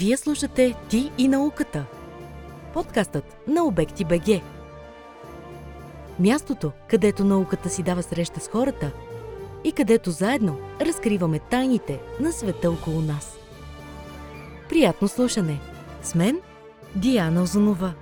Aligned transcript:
Вие 0.00 0.16
слушате 0.16 0.74
Ти 0.88 1.12
и 1.18 1.28
науката. 1.28 1.84
Подкастът 2.74 3.36
на 3.48 3.64
Обекти 3.64 4.04
БГ. 4.04 4.42
Мястото, 6.18 6.72
където 6.88 7.24
науката 7.24 7.68
си 7.68 7.82
дава 7.82 8.02
среща 8.02 8.40
с 8.40 8.48
хората 8.48 8.92
и 9.64 9.72
където 9.72 10.10
заедно 10.10 10.58
разкриваме 10.80 11.38
тайните 11.38 12.00
на 12.20 12.32
света 12.32 12.70
около 12.70 13.00
нас. 13.00 13.38
Приятно 14.68 15.08
слушане! 15.08 15.60
С 16.02 16.14
мен 16.14 16.40
Диана 16.94 17.42
Озунова. 17.42 17.92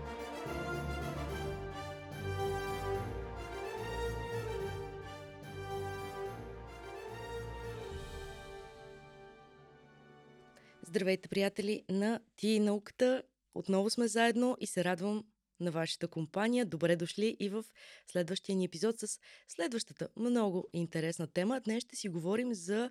Здравейте, 11.09 11.29
приятели 11.29 11.85
на 11.89 12.21
Ти 12.37 12.49
и 12.49 12.61
науката. 12.61 13.23
Отново 13.55 13.91
сме 13.91 14.09
заедно 14.09 14.57
и 14.61 14.67
се 14.67 14.85
радвам 14.85 15.25
на 15.61 15.71
вашата 15.71 16.09
компания. 16.09 16.67
Добре 16.67 16.97
дошли 16.97 17.37
и 17.41 17.49
в 17.49 17.65
следващия 18.11 18.57
ни 18.57 18.65
епизод 18.65 19.01
с 19.01 19.19
следващата 19.49 20.09
много 20.17 20.69
интересна 20.73 21.27
тема. 21.27 21.61
Днес 21.61 21.83
ще 21.83 21.97
си 21.97 22.09
говорим 22.09 22.55
за 22.55 22.91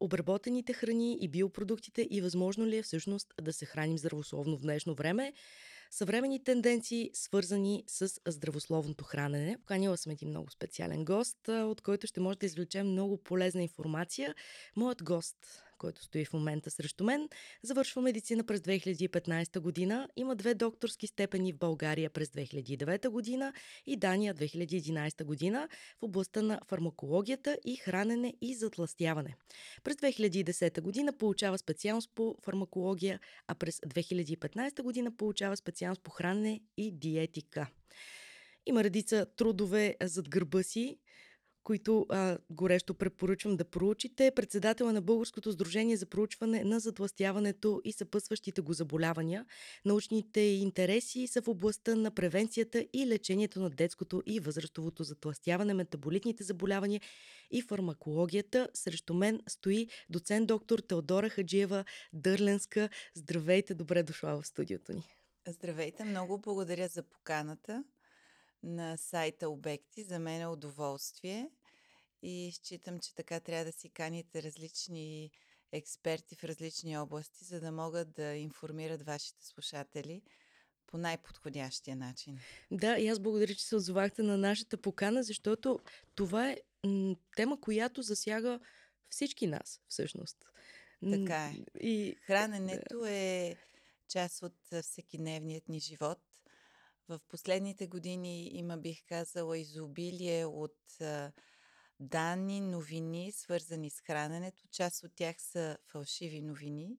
обработените 0.00 0.72
храни 0.72 1.18
и 1.20 1.28
биопродуктите 1.28 2.08
и 2.10 2.20
възможно 2.20 2.66
ли 2.66 2.76
е 2.76 2.82
всъщност 2.82 3.34
да 3.42 3.52
се 3.52 3.66
храним 3.66 3.98
здравословно 3.98 4.56
в 4.56 4.62
днешно 4.62 4.94
време. 4.94 5.32
Съвремени 5.90 6.44
тенденции, 6.44 7.10
свързани 7.14 7.84
с 7.86 8.20
здравословното 8.28 9.04
хранене. 9.04 9.56
Поканила 9.58 9.96
съм 9.96 10.12
един 10.12 10.28
много 10.28 10.50
специален 10.50 11.04
гост, 11.04 11.48
от 11.48 11.80
който 11.80 12.06
ще 12.06 12.20
може 12.20 12.38
да 12.38 12.46
извлечем 12.46 12.86
много 12.86 13.16
полезна 13.16 13.62
информация. 13.62 14.34
Моят 14.76 15.02
гост 15.02 15.36
който 15.82 16.02
стои 16.02 16.24
в 16.24 16.32
момента 16.32 16.70
срещу 16.70 17.04
мен, 17.04 17.28
завършва 17.62 18.02
медицина 18.02 18.44
през 18.44 18.60
2015 18.60 19.60
година, 19.60 20.08
има 20.16 20.36
две 20.36 20.54
докторски 20.54 21.06
степени 21.06 21.52
в 21.52 21.58
България 21.58 22.10
през 22.10 22.28
2009 22.28 23.08
година 23.08 23.52
и 23.86 23.96
Дания 23.96 24.34
2011 24.34 25.24
година 25.24 25.68
в 26.00 26.02
областта 26.02 26.42
на 26.42 26.60
фармакологията 26.68 27.58
и 27.64 27.76
хранене 27.76 28.34
и 28.40 28.54
затластяване. 28.54 29.36
През 29.84 29.96
2010 29.96 30.80
година 30.80 31.12
получава 31.12 31.58
специалност 31.58 32.10
по 32.14 32.36
фармакология, 32.42 33.20
а 33.46 33.54
през 33.54 33.78
2015 33.78 34.82
година 34.82 35.16
получава 35.16 35.56
специалност 35.56 36.02
по 36.02 36.10
хранене 36.10 36.60
и 36.76 36.92
диетика. 36.92 37.66
Има 38.66 38.84
редица 38.84 39.26
трудове 39.36 39.96
зад 40.02 40.28
гърба 40.28 40.62
си, 40.62 40.98
които 41.64 42.06
а, 42.08 42.38
горещо 42.50 42.94
препоръчвам 42.94 43.56
да 43.56 43.64
проучите. 43.64 44.30
Председател 44.36 44.92
на 44.92 45.02
Българското 45.02 45.52
сдружение 45.52 45.96
за 45.96 46.06
проучване 46.06 46.64
на 46.64 46.80
затластяването 46.80 47.80
и 47.84 47.92
съпъсващите 47.92 48.60
го 48.60 48.72
заболявания. 48.72 49.46
Научните 49.84 50.40
интереси 50.40 51.26
са 51.26 51.42
в 51.42 51.48
областта 51.48 51.94
на 51.94 52.10
превенцията 52.10 52.86
и 52.92 53.06
лечението 53.06 53.60
на 53.60 53.70
детското 53.70 54.22
и 54.26 54.40
възрастовото 54.40 55.04
затластяване, 55.04 55.74
метаболитните 55.74 56.44
заболявания 56.44 57.00
и 57.50 57.62
фармакологията. 57.62 58.68
Срещу 58.74 59.14
мен 59.14 59.40
стои 59.48 59.88
доцент 60.10 60.46
доктор 60.46 60.78
Теодора 60.78 61.28
Хаджиева 61.28 61.84
Дърленска. 62.12 62.88
Здравейте, 63.14 63.74
добре 63.74 64.02
дошла 64.02 64.42
в 64.42 64.46
студиото 64.46 64.92
ни. 64.92 65.02
Здравейте, 65.48 66.04
много 66.04 66.38
благодаря 66.38 66.88
за 66.88 67.02
поканата 67.02 67.84
на 68.62 68.96
сайта 68.96 69.48
Обекти. 69.48 70.02
За 70.02 70.18
мен 70.18 70.40
е 70.40 70.46
удоволствие 70.46 71.50
и 72.22 72.52
считам, 72.54 72.98
че 72.98 73.14
така 73.14 73.40
трябва 73.40 73.64
да 73.64 73.72
си 73.72 73.88
каните 73.88 74.42
различни 74.42 75.30
експерти 75.72 76.36
в 76.36 76.44
различни 76.44 76.98
области, 76.98 77.44
за 77.44 77.60
да 77.60 77.72
могат 77.72 78.12
да 78.12 78.34
информират 78.34 79.02
вашите 79.02 79.46
слушатели 79.46 80.22
по 80.86 80.98
най-подходящия 80.98 81.96
начин. 81.96 82.38
Да, 82.70 82.98
и 82.98 83.08
аз 83.08 83.18
благодаря, 83.18 83.54
че 83.54 83.64
се 83.64 83.76
отзовахте 83.76 84.22
на 84.22 84.38
нашата 84.38 84.76
покана, 84.76 85.22
защото 85.22 85.80
това 86.14 86.50
е 86.50 86.58
тема, 87.36 87.60
която 87.60 88.02
засяга 88.02 88.60
всички 89.08 89.46
нас, 89.46 89.80
всъщност. 89.88 90.36
Така 91.10 91.46
е. 91.46 91.56
И... 91.86 92.16
Храненето 92.26 93.06
е 93.06 93.56
част 94.08 94.42
от 94.42 94.82
всекидневният 94.82 95.68
ни 95.68 95.80
живот. 95.80 96.18
В 97.08 97.20
последните 97.28 97.86
години 97.86 98.48
има, 98.52 98.76
бих 98.76 99.04
казала, 99.06 99.58
изобилие 99.58 100.46
от 100.46 100.78
данни, 102.00 102.60
новини, 102.60 103.32
свързани 103.32 103.90
с 103.90 104.00
храненето. 104.00 104.68
Част 104.70 105.04
от 105.04 105.12
тях 105.14 105.36
са 105.38 105.78
фалшиви 105.86 106.40
новини 106.40 106.98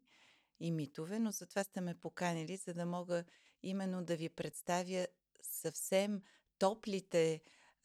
и 0.59 0.71
митове, 0.71 1.19
но 1.19 1.31
затова 1.31 1.63
сте 1.63 1.81
ме 1.81 1.99
поканили, 1.99 2.57
за 2.57 2.73
да 2.73 2.85
мога 2.85 3.23
именно 3.63 4.03
да 4.03 4.15
ви 4.15 4.29
представя 4.29 5.07
съвсем 5.41 6.21
топлите 6.59 7.41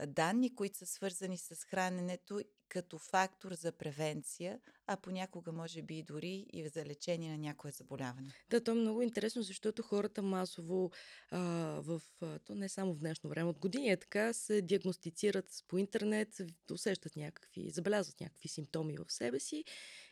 данни, 0.06 0.54
които 0.54 0.78
са 0.78 0.86
свързани 0.86 1.38
с 1.38 1.54
храненето 1.64 2.40
като 2.68 2.98
фактор 2.98 3.52
за 3.52 3.72
превенция, 3.72 4.60
а 4.86 4.96
понякога 4.96 5.52
може 5.52 5.82
би 5.82 5.98
и 5.98 6.02
дори 6.02 6.46
и 6.52 6.68
за 6.68 6.84
лечение 6.84 7.30
на 7.30 7.38
някое 7.38 7.70
заболяване. 7.70 8.32
Да, 8.50 8.64
то 8.64 8.70
е 8.70 8.74
много 8.74 9.02
интересно, 9.02 9.42
защото 9.42 9.82
хората 9.82 10.22
масово 10.22 10.90
а, 11.30 11.40
в, 11.82 12.02
а, 12.22 12.38
то 12.38 12.54
не 12.54 12.68
само 12.68 12.94
в 12.94 12.98
днешно 12.98 13.30
време, 13.30 13.50
от 13.50 13.58
години 13.58 13.90
е 13.90 13.96
така, 13.96 14.32
се 14.32 14.62
диагностицират 14.62 15.64
по 15.68 15.78
интернет, 15.78 16.40
усещат 16.72 17.16
някакви, 17.16 17.70
забелязват 17.70 18.20
някакви 18.20 18.48
симптоми 18.48 18.96
в 18.96 19.12
себе 19.12 19.40
си 19.40 19.64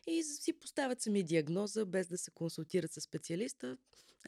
и 0.07 0.23
си 0.23 0.53
поставят 0.53 1.01
сами 1.01 1.23
диагноза, 1.23 1.87
без 1.87 2.09
да 2.09 2.19
се 2.19 2.31
консултират 2.31 2.93
с 2.93 3.01
специалиста. 3.01 3.77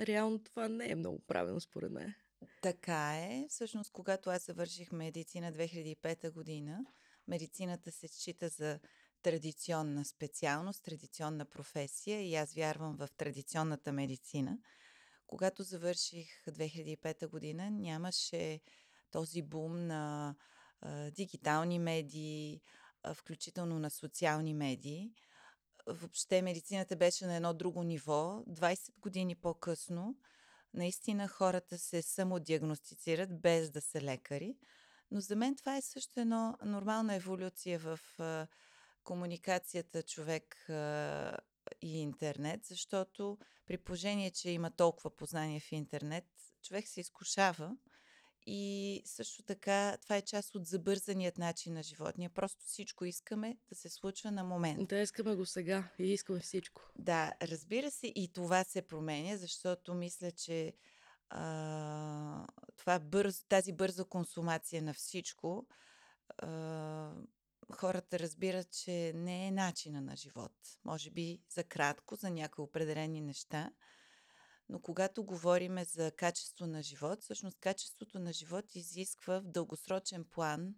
Реално 0.00 0.38
това 0.38 0.68
не 0.68 0.90
е 0.90 0.94
много 0.94 1.18
правилно 1.18 1.60
според 1.60 1.92
мен. 1.92 2.14
Така 2.62 3.16
е. 3.16 3.46
Всъщност, 3.48 3.90
когато 3.92 4.30
аз 4.30 4.46
завърших 4.46 4.92
медицина 4.92 5.52
2005 5.52 6.30
година, 6.30 6.86
медицината 7.28 7.92
се 7.92 8.08
счита 8.08 8.48
за 8.48 8.80
традиционна 9.22 10.04
специалност, 10.04 10.84
традиционна 10.84 11.44
професия 11.44 12.22
и 12.22 12.34
аз 12.34 12.54
вярвам 12.54 12.96
в 12.96 13.08
традиционната 13.16 13.92
медицина. 13.92 14.58
Когато 15.26 15.62
завърших 15.62 16.44
2005 16.46 17.28
година, 17.28 17.70
нямаше 17.70 18.60
този 19.10 19.42
бум 19.42 19.86
на 19.86 20.34
а, 20.80 21.10
дигитални 21.10 21.78
медии, 21.78 22.60
а, 23.02 23.14
включително 23.14 23.78
на 23.78 23.90
социални 23.90 24.54
медии. 24.54 25.12
Въобще 25.86 26.42
медицината 26.42 26.96
беше 26.96 27.26
на 27.26 27.36
едно 27.36 27.54
друго 27.54 27.82
ниво. 27.82 28.42
20 28.48 28.98
години 29.00 29.34
по-късно 29.34 30.16
наистина 30.74 31.28
хората 31.28 31.78
се 31.78 32.02
самодиагностицират 32.02 33.40
без 33.40 33.70
да 33.70 33.80
са 33.80 34.00
лекари. 34.00 34.56
Но 35.10 35.20
за 35.20 35.36
мен 35.36 35.56
това 35.56 35.76
е 35.76 35.82
също 35.82 36.20
едно 36.20 36.56
нормална 36.64 37.14
еволюция 37.14 37.78
в 37.78 38.00
а, 38.18 38.46
комуникацията 39.04 40.02
човек 40.02 40.70
а, 40.70 41.36
и 41.82 42.00
интернет, 42.00 42.64
защото 42.64 43.38
при 43.66 43.78
положение, 43.78 44.30
че 44.30 44.50
има 44.50 44.70
толкова 44.70 45.16
познание 45.16 45.60
в 45.60 45.72
интернет, 45.72 46.24
човек 46.62 46.88
се 46.88 47.00
изкушава 47.00 47.76
и 48.50 49.02
също 49.04 49.42
така 49.42 49.96
това 50.02 50.16
е 50.16 50.22
част 50.22 50.54
от 50.54 50.66
забързаният 50.66 51.38
начин 51.38 51.74
на 51.74 51.82
живот. 51.82 52.18
Ние 52.18 52.28
просто 52.28 52.64
всичко 52.66 53.04
искаме 53.04 53.56
да 53.68 53.74
се 53.74 53.88
случва 53.88 54.30
на 54.30 54.44
момент. 54.44 54.88
Да, 54.88 54.98
искаме 54.98 55.34
го 55.34 55.46
сега 55.46 55.88
и 55.98 56.12
искаме 56.12 56.40
всичко. 56.40 56.82
Да, 56.98 57.32
разбира 57.42 57.90
се, 57.90 58.06
и 58.06 58.32
това 58.32 58.64
се 58.64 58.82
променя, 58.82 59.36
защото 59.36 59.94
мисля, 59.94 60.30
че 60.30 60.72
а, 61.30 62.46
това 62.76 62.98
бърз, 62.98 63.44
тази 63.48 63.72
бърза 63.72 64.04
консумация 64.04 64.82
на 64.82 64.94
всичко, 64.94 65.66
а, 66.38 67.12
хората 67.72 68.18
разбират, 68.18 68.70
че 68.70 69.12
не 69.14 69.46
е 69.46 69.50
начина 69.50 70.00
на 70.00 70.16
живот. 70.16 70.52
Може 70.84 71.10
би 71.10 71.42
за 71.50 71.64
кратко, 71.64 72.16
за 72.16 72.30
някои 72.30 72.64
определени 72.64 73.20
неща, 73.20 73.70
но 74.68 74.80
когато 74.80 75.24
говорим 75.24 75.84
за 75.84 76.12
качество 76.16 76.66
на 76.66 76.82
живот, 76.82 77.22
всъщност 77.22 77.58
качеството 77.60 78.18
на 78.18 78.32
живот 78.32 78.74
изисква 78.74 79.40
в 79.40 79.48
дългосрочен 79.48 80.24
план 80.24 80.74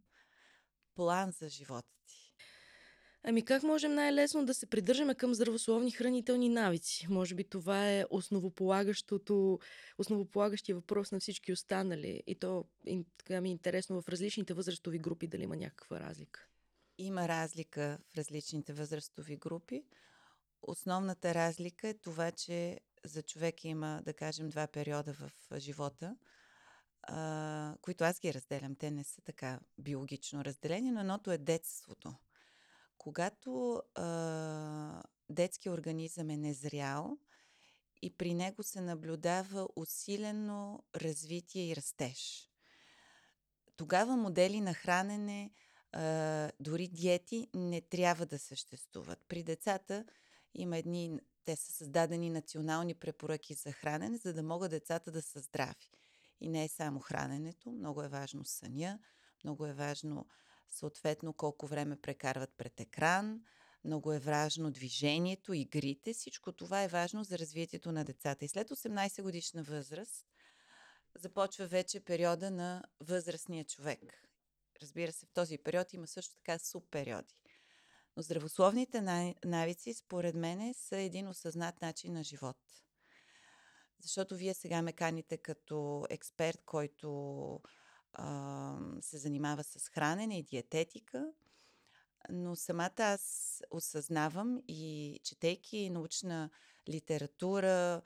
план 0.95 1.33
за 1.33 1.49
живота 1.49 1.89
ти. 2.07 2.30
Ами 3.23 3.45
как 3.45 3.63
можем 3.63 3.95
най-лесно 3.95 4.45
да 4.47 4.55
се 4.55 4.67
придържаме 4.67 5.15
към 5.15 5.35
здравословни 5.35 5.91
хранителни 5.91 6.49
навици? 6.49 7.07
Може 7.11 7.35
би 7.35 7.45
това 7.45 7.91
е 7.91 8.05
основополагащото, 8.11 9.59
основополагащия 9.99 10.75
въпрос 10.75 11.13
на 11.13 11.21
всички 11.21 11.53
останали. 11.53 12.23
И 12.27 12.35
то 12.35 12.65
така 13.19 13.41
ми 13.41 13.49
е 13.49 13.53
интересно 13.53 14.03
в 14.03 14.09
различните 14.09 14.55
възрастови 14.55 14.99
групи 14.99 15.29
дали 15.29 15.43
има 15.43 15.57
някаква 15.57 16.01
разлика. 16.01 16.47
Има 16.99 17.29
разлика 17.29 17.99
в 18.13 18.17
различните 18.17 18.73
възрастови 18.73 19.37
групи. 19.37 19.85
Основната 20.63 21.35
разлика 21.35 21.89
е 21.89 21.95
това, 21.95 22.31
че 22.31 22.81
за 23.05 23.23
човек 23.23 23.65
има, 23.65 24.03
да 24.05 24.13
кажем, 24.13 24.49
два 24.49 24.67
периода 24.67 25.13
в 25.13 25.59
живота, 25.59 26.17
а, 27.03 27.75
които 27.83 28.05
аз 28.05 28.21
ги 28.21 28.35
разделям. 28.35 28.75
Те 28.75 28.91
не 28.91 29.05
са 29.05 29.21
така 29.23 29.61
биологично 29.79 30.45
разделени, 30.45 30.91
но 30.91 31.01
едното 31.01 31.31
е 31.33 31.39
детството– 31.39 32.15
когато 33.01 33.83
а, 33.95 35.03
детски 35.29 35.71
организъм 35.71 36.31
е 36.31 36.37
незрял 36.37 37.19
и 38.03 38.17
при 38.17 38.35
него 38.35 38.63
се 38.63 38.81
наблюдава 38.81 39.69
усилено 39.77 40.83
развитие 40.97 41.71
и 41.71 41.77
растеж. 41.77 42.51
Тогава 43.77 44.17
модели 44.17 44.61
на 44.61 44.75
хранене, 44.75 45.51
а, 45.93 46.51
дори 46.61 46.89
диети 46.89 47.49
не 47.55 47.81
трябва 47.81 48.27
да 48.27 48.39
съществуват. 48.39 49.19
При 49.29 49.43
децата 49.43 50.05
има 50.55 50.79
едни, 50.79 51.19
те 51.45 51.57
са 51.57 51.73
създадени 51.73 52.31
национални 52.31 52.95
препоръки 52.95 53.55
за 53.55 53.73
хранене, 53.73 54.17
за 54.17 54.33
да 54.33 54.43
могат 54.43 54.71
децата 54.71 55.13
да 55.13 55.23
са 55.23 55.41
здрави. 55.41 55.91
И 56.41 56.49
не 56.49 56.65
е 56.65 56.69
само 56.69 57.01
храненето, 57.01 57.73
много 57.73 58.03
е 58.03 58.09
важно 58.09 58.45
съня, 58.45 58.99
много 59.45 59.67
е 59.67 59.73
важно 59.73 60.27
съответно 60.71 61.33
колко 61.33 61.67
време 61.67 62.01
прекарват 62.01 62.51
пред 62.57 62.81
екран, 62.81 63.41
много 63.85 64.13
е 64.13 64.19
важно 64.19 64.71
движението, 64.71 65.53
игрите. 65.53 66.13
Всичко 66.13 66.53
това 66.53 66.83
е 66.83 66.89
важно 66.89 67.25
за 67.25 67.39
развитието 67.39 67.93
на 67.93 68.05
децата. 68.05 68.45
И 68.45 68.49
след 68.49 68.71
18 68.71 69.23
годишна 69.23 69.63
възраст 69.63 70.27
започва 71.15 71.67
вече 71.67 72.01
периода 72.01 72.51
на 72.51 72.83
възрастния 73.01 73.65
човек. 73.65 74.29
Разбира 74.83 75.13
се, 75.13 75.27
в 75.27 75.33
този 75.33 75.59
период 75.59 75.93
има 75.93 76.07
също 76.07 76.35
така 76.35 76.59
субпериоди. 76.59 77.35
Но 78.17 78.23
здравословните 78.23 79.01
навици, 79.45 79.95
според 79.95 80.35
мен, 80.35 80.75
са 80.75 80.97
един 80.97 81.29
осъзнат 81.29 81.83
начин 81.83 82.13
на 82.13 82.25
живот. 82.25 82.57
Защото 84.01 84.37
вие 84.37 84.55
сега 84.55 84.83
ме 84.83 84.93
каните 84.93 85.37
като 85.37 86.07
експерт, 86.11 86.63
който 86.67 87.61
се 89.01 89.19
занимава 89.19 89.65
с 89.65 89.89
хранене 89.89 90.39
и 90.39 90.43
диететика, 90.43 91.33
но 92.31 92.57
самата 92.57 92.93
аз 92.99 93.63
осъзнавам 93.71 94.61
и 94.69 95.21
четейки 95.23 95.91
научна 95.91 96.51
литература, 96.89 98.03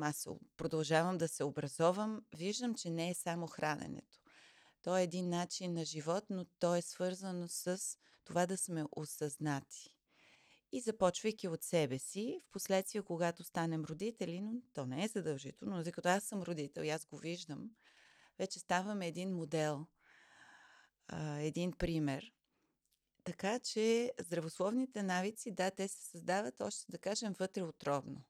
аз 0.00 0.28
продължавам 0.56 1.18
да 1.18 1.28
се 1.28 1.44
образовам, 1.44 2.24
виждам, 2.36 2.74
че 2.74 2.90
не 2.90 3.10
е 3.10 3.14
само 3.14 3.46
храненето. 3.46 4.18
То 4.82 4.96
е 4.96 5.02
един 5.02 5.28
начин 5.28 5.72
на 5.72 5.84
живот, 5.84 6.24
но 6.30 6.44
то 6.44 6.74
е 6.74 6.82
свързано 6.82 7.48
с 7.48 7.80
това 8.24 8.46
да 8.46 8.56
сме 8.56 8.84
осъзнати. 8.92 9.90
И 10.72 10.80
започвайки 10.80 11.48
от 11.48 11.62
себе 11.62 11.98
си, 11.98 12.40
в 12.48 12.52
последствие, 12.52 13.02
когато 13.02 13.44
станем 13.44 13.84
родители, 13.84 14.40
но 14.40 14.52
то 14.72 14.86
не 14.86 15.04
е 15.04 15.08
задължително, 15.08 15.76
но 15.76 15.92
като 15.92 16.08
аз 16.08 16.24
съм 16.24 16.42
родител 16.42 16.94
аз 16.94 17.06
го 17.06 17.18
виждам, 17.18 17.70
вече 18.38 18.58
ставаме 18.58 19.06
един 19.06 19.34
модел, 19.34 19.86
един 21.38 21.72
пример. 21.72 22.32
Така 23.24 23.58
че 23.58 24.12
здравословните 24.20 25.02
навици, 25.02 25.50
да, 25.50 25.70
те 25.70 25.88
се 25.88 26.04
създават 26.04 26.60
още, 26.60 26.92
да 26.92 26.98
кажем, 26.98 27.34
вътре 27.38 27.62
отровно. 27.62 28.24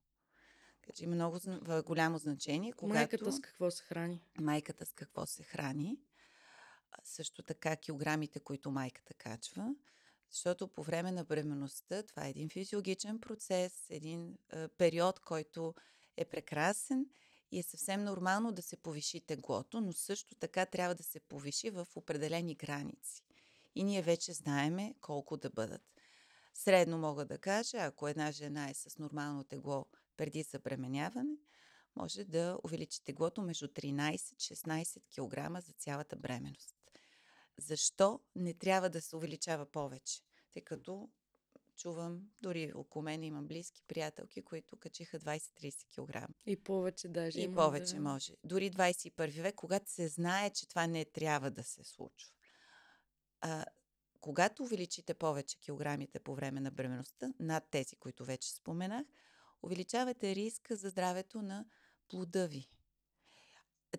Така 0.82 0.92
че 0.92 1.04
има 1.04 1.14
много 1.14 1.38
голямо 1.86 2.18
значение. 2.18 2.72
Когато... 2.72 2.98
Майката 2.98 3.32
с 3.32 3.40
какво 3.40 3.70
се 3.70 3.84
храни? 3.84 4.22
Майката 4.40 4.86
с 4.86 4.92
какво 4.92 5.26
се 5.26 5.42
храни. 5.42 5.98
Също 7.04 7.42
така 7.42 7.76
килограмите, 7.76 8.40
които 8.40 8.70
майката 8.70 9.14
качва. 9.14 9.74
Защото 10.30 10.68
по 10.68 10.82
време 10.82 11.12
на 11.12 11.24
бременността 11.24 12.02
това 12.02 12.26
е 12.26 12.30
един 12.30 12.48
физиологичен 12.48 13.20
процес, 13.20 13.90
един 13.90 14.38
е, 14.52 14.68
период, 14.68 15.20
който 15.20 15.74
е 16.16 16.24
прекрасен 16.24 17.06
и 17.54 17.58
е 17.58 17.62
съвсем 17.62 18.04
нормално 18.04 18.52
да 18.52 18.62
се 18.62 18.76
повиши 18.76 19.20
теглото, 19.20 19.80
но 19.80 19.92
също 19.92 20.34
така 20.34 20.66
трябва 20.66 20.94
да 20.94 21.02
се 21.02 21.20
повиши 21.20 21.70
в 21.70 21.88
определени 21.94 22.54
граници. 22.54 23.22
И 23.74 23.84
ние 23.84 24.02
вече 24.02 24.32
знаеме 24.32 24.94
колко 25.00 25.36
да 25.36 25.50
бъдат. 25.50 25.82
Средно 26.54 26.98
мога 26.98 27.24
да 27.24 27.38
кажа, 27.38 27.78
ако 27.78 28.08
една 28.08 28.32
жена 28.32 28.70
е 28.70 28.74
с 28.74 28.98
нормално 28.98 29.44
тегло 29.44 29.86
преди 30.16 30.42
забременяване, 30.42 31.36
може 31.96 32.24
да 32.24 32.58
увеличи 32.64 33.04
теглото 33.04 33.42
между 33.42 33.66
13-16 33.66 35.00
кг 35.00 35.66
за 35.66 35.72
цялата 35.72 36.16
бременност. 36.16 36.74
Защо 37.58 38.20
не 38.36 38.54
трябва 38.54 38.90
да 38.90 39.00
се 39.00 39.16
увеличава 39.16 39.66
повече? 39.66 40.20
Тъй 40.52 40.62
като 40.62 41.08
чувам, 41.76 42.20
дори 42.40 42.72
около 42.74 43.02
мен 43.02 43.22
имам 43.22 43.46
близки 43.46 43.82
приятелки, 43.88 44.42
които 44.42 44.76
качиха 44.76 45.20
20-30 45.20 45.84
кг. 45.94 46.28
И 46.46 46.56
повече 46.56 47.08
даже. 47.08 47.40
И 47.40 47.54
повече 47.54 47.94
да... 47.94 48.00
може. 48.00 48.32
Дори 48.44 48.70
21 48.70 49.42
век, 49.42 49.54
когато 49.54 49.90
се 49.90 50.08
знае, 50.08 50.50
че 50.50 50.68
това 50.68 50.86
не 50.86 51.04
трябва 51.04 51.50
да 51.50 51.64
се 51.64 51.84
случва. 51.84 52.32
А, 53.40 53.64
когато 54.20 54.62
увеличите 54.62 55.14
повече 55.14 55.58
килограмите 55.60 56.18
по 56.18 56.34
време 56.34 56.60
на 56.60 56.70
бременността, 56.70 57.32
над 57.40 57.64
тези, 57.70 57.96
които 57.96 58.24
вече 58.24 58.54
споменах, 58.54 59.06
увеличавате 59.62 60.34
риска 60.34 60.76
за 60.76 60.88
здравето 60.88 61.42
на 61.42 61.64
плода 62.08 62.46
ви. 62.46 62.70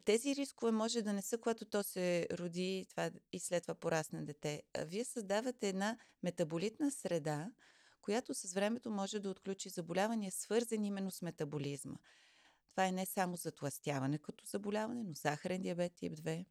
Тези 0.06 0.36
рискове 0.36 0.72
може 0.72 1.02
да 1.02 1.14
не 1.14 1.22
са, 1.22 1.38
когато 1.38 1.66
то 1.66 1.84
се 1.84 2.28
роди 2.32 2.86
това, 2.90 3.12
и 3.34 3.40
след 3.40 3.64
това 3.64 3.76
порасне 3.76 4.22
дете. 4.22 4.64
Вие 4.80 5.06
създавате 5.06 5.70
една 5.70 5.98
метаболитна 6.24 6.92
среда, 6.92 7.52
която 8.02 8.34
с 8.34 8.54
времето 8.54 8.92
може 8.92 9.20
да 9.20 9.30
отключи 9.30 9.70
заболявания, 9.70 10.32
свързани 10.32 10.88
именно 10.88 11.12
с 11.12 11.22
метаболизма. 11.22 11.96
Това 12.72 12.86
е 12.86 12.92
не 12.92 13.06
само 13.06 13.36
затластяване 13.36 14.18
като 14.18 14.46
заболяване, 14.46 15.04
но 15.04 15.14
захарен 15.14 15.62
диабет 15.62 15.96
тип 15.96 16.14
2, 16.14 16.46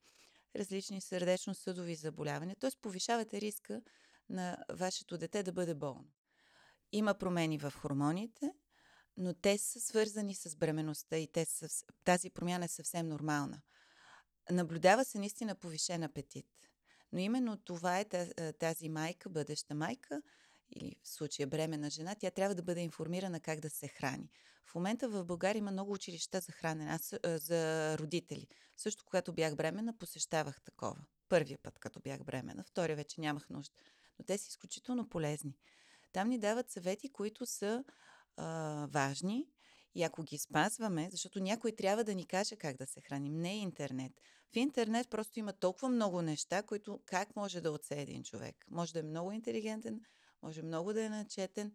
различни 0.56 1.00
сърдечно-съдови 1.00 1.94
заболявания, 1.94 2.56
т.е. 2.56 2.70
повишавате 2.82 3.40
риска 3.40 3.82
на 4.28 4.64
вашето 4.72 5.18
дете 5.18 5.42
да 5.42 5.52
бъде 5.52 5.74
болно. 5.74 6.04
Има 6.92 7.14
промени 7.14 7.58
в 7.58 7.70
хормоните, 7.70 8.52
но 9.16 9.34
те 9.34 9.58
са 9.58 9.80
свързани 9.80 10.34
с 10.34 10.56
бременността 10.56 11.16
и 11.16 11.26
те 11.26 11.44
са, 11.44 11.68
тази 12.04 12.30
промяна 12.30 12.64
е 12.64 12.68
съвсем 12.68 13.08
нормална. 13.08 13.62
Наблюдава 14.50 15.04
се 15.04 15.18
наистина 15.18 15.54
повишен 15.54 16.02
апетит. 16.02 16.46
Но 17.12 17.18
именно 17.18 17.56
това 17.56 18.00
е 18.00 18.04
тази 18.58 18.88
майка, 18.88 19.28
бъдеща 19.28 19.74
майка, 19.74 20.22
или 20.76 20.96
в 21.02 21.08
случая 21.08 21.46
бремена 21.46 21.90
жена, 21.90 22.14
тя 22.14 22.30
трябва 22.30 22.54
да 22.54 22.62
бъде 22.62 22.80
информирана 22.80 23.40
как 23.40 23.60
да 23.60 23.70
се 23.70 23.88
храни. 23.88 24.30
В 24.66 24.74
момента 24.74 25.08
в 25.08 25.24
България 25.24 25.58
има 25.58 25.70
много 25.70 25.92
училища 25.92 26.40
за 26.40 26.52
хранене, 26.52 26.90
аз, 26.90 27.14
за 27.24 27.98
родители. 27.98 28.46
Също 28.76 29.04
когато 29.04 29.32
бях 29.32 29.56
бремена, 29.56 29.98
посещавах 29.98 30.62
такова. 30.62 31.04
Първия 31.28 31.58
път, 31.62 31.78
като 31.78 32.00
бях 32.00 32.24
бремена, 32.24 32.64
втория 32.64 32.96
вече 32.96 33.20
нямах 33.20 33.50
нужда. 33.50 33.74
Но 34.18 34.24
те 34.24 34.38
са 34.38 34.48
изключително 34.48 35.08
полезни. 35.08 35.56
Там 36.12 36.28
ни 36.28 36.38
дават 36.38 36.70
съвети, 36.70 37.12
които 37.12 37.46
са 37.46 37.84
а, 38.36 38.86
важни 38.90 39.46
и 39.94 40.02
ако 40.02 40.22
ги 40.22 40.38
спазваме, 40.38 41.08
защото 41.10 41.40
някой 41.40 41.72
трябва 41.72 42.04
да 42.04 42.14
ни 42.14 42.26
каже 42.26 42.56
как 42.56 42.76
да 42.76 42.86
се 42.86 43.00
храним, 43.00 43.34
не 43.34 43.52
е 43.52 43.58
интернет. 43.58 44.12
В 44.52 44.56
интернет 44.56 45.10
просто 45.10 45.38
има 45.38 45.52
толкова 45.52 45.88
много 45.88 46.22
неща, 46.22 46.62
които 46.62 47.00
как 47.06 47.36
може 47.36 47.60
да 47.60 47.70
отсее 47.70 48.02
един 48.02 48.22
човек. 48.22 48.56
Може 48.70 48.92
да 48.92 48.98
е 48.98 49.02
много 49.02 49.32
интелигентен, 49.32 50.00
може 50.42 50.62
много 50.62 50.92
да 50.92 51.04
е 51.04 51.08
начетен, 51.08 51.72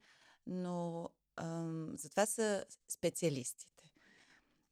но 0.47 1.09
ам, 1.35 1.91
затова 1.95 2.25
са 2.25 2.65
специалистите. 2.89 3.91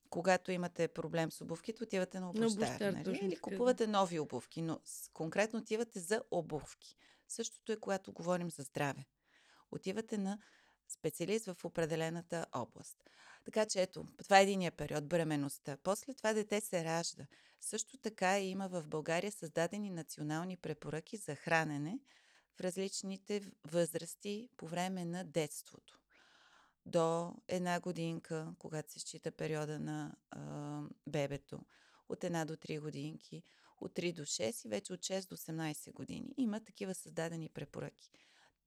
Когато 0.10 0.52
имате 0.52 0.88
проблем 0.88 1.32
с 1.32 1.42
обувките, 1.42 1.84
отивате 1.84 2.20
на 2.20 2.30
обувтар, 2.30 2.94
нали? 2.94 3.20
или 3.22 3.36
купувате 3.36 3.88
нови 3.88 4.20
обувки, 4.20 4.62
но 4.62 4.80
конкретно 5.14 5.60
отивате 5.60 6.00
за 6.00 6.22
обувки. 6.32 6.96
Същото 7.28 7.72
е, 7.72 7.78
когато 7.78 8.14
говорим 8.14 8.50
за 8.50 8.64
здраве. 8.64 9.06
Отивате 9.72 10.18
на 10.18 10.40
специалист 10.92 11.46
в 11.46 11.66
определената 11.66 12.46
област. 12.52 13.04
Така 13.46 13.66
че 13.66 13.82
ето, 13.82 14.06
това 14.24 14.40
е 14.40 14.44
единия 14.44 14.72
период, 14.72 15.08
бременността. 15.08 15.78
После 15.84 16.14
това 16.14 16.34
дете 16.34 16.62
се 16.62 16.84
ражда. 16.84 17.28
Също 17.62 17.98
така 17.98 18.40
има 18.40 18.68
в 18.68 18.88
България 18.88 19.32
създадени 19.32 19.90
национални 19.90 20.58
препоръки 20.58 21.18
за 21.18 21.36
хранене 21.36 22.00
в 22.58 22.62
различните 22.62 23.42
възрасти 23.64 24.50
по 24.58 24.68
време 24.68 25.06
на 25.06 25.24
детството. 25.24 26.00
До 26.86 27.34
една 27.48 27.80
годинка, 27.80 28.54
когато 28.60 28.92
се 28.92 29.00
счита 29.00 29.32
периода 29.32 29.80
на 29.80 30.16
а, 30.32 30.82
бебето, 31.08 31.60
от 32.10 32.24
една 32.24 32.46
до 32.46 32.56
три 32.56 32.80
годинки, 32.80 33.44
от 33.82 33.96
3 33.96 34.14
до 34.14 34.22
6 34.22 34.66
и 34.66 34.70
вече 34.70 34.94
от 34.94 35.00
6 35.00 35.30
до 35.30 35.38
18 35.38 35.94
години. 35.94 36.34
Има 36.38 36.60
такива 36.60 36.96
създадени 36.96 37.50
препоръки. 37.50 38.12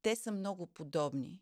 Те 0.02 0.16
са 0.16 0.32
много 0.32 0.66
подобни 0.66 1.40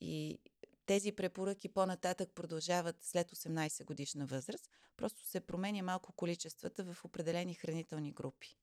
и 0.00 0.38
тези 0.86 1.12
препоръки 1.12 1.68
по-нататък 1.68 2.30
продължават 2.34 2.96
след 3.04 3.30
18 3.30 3.84
годишна 3.84 4.26
възраст, 4.26 4.70
просто 4.96 5.22
се 5.22 5.40
променя 5.40 5.82
малко 5.82 6.12
количествата 6.12 6.84
в 6.84 7.04
определени 7.04 7.54
хранителни 7.54 8.12
групи. 8.12 8.56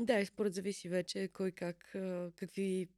Да, 0.00 0.20
и 0.20 0.26
според 0.26 0.54
зависи 0.54 0.88
вече 0.88 1.28
кой 1.28 1.52
как, 1.52 1.88
какви, 2.36 2.88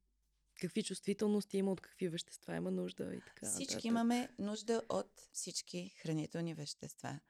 какви 0.60 0.82
чувствителности 0.82 1.58
има, 1.58 1.72
от 1.72 1.80
какви 1.80 2.08
вещества 2.08 2.56
има 2.56 2.70
нужда 2.70 3.14
и 3.14 3.20
така. 3.20 3.46
Всички 3.46 3.74
нататък. 3.74 3.84
имаме 3.84 4.28
нужда 4.38 4.82
от 4.88 5.28
всички 5.32 5.88
хранителни 5.88 6.54
вещества. 6.54 7.20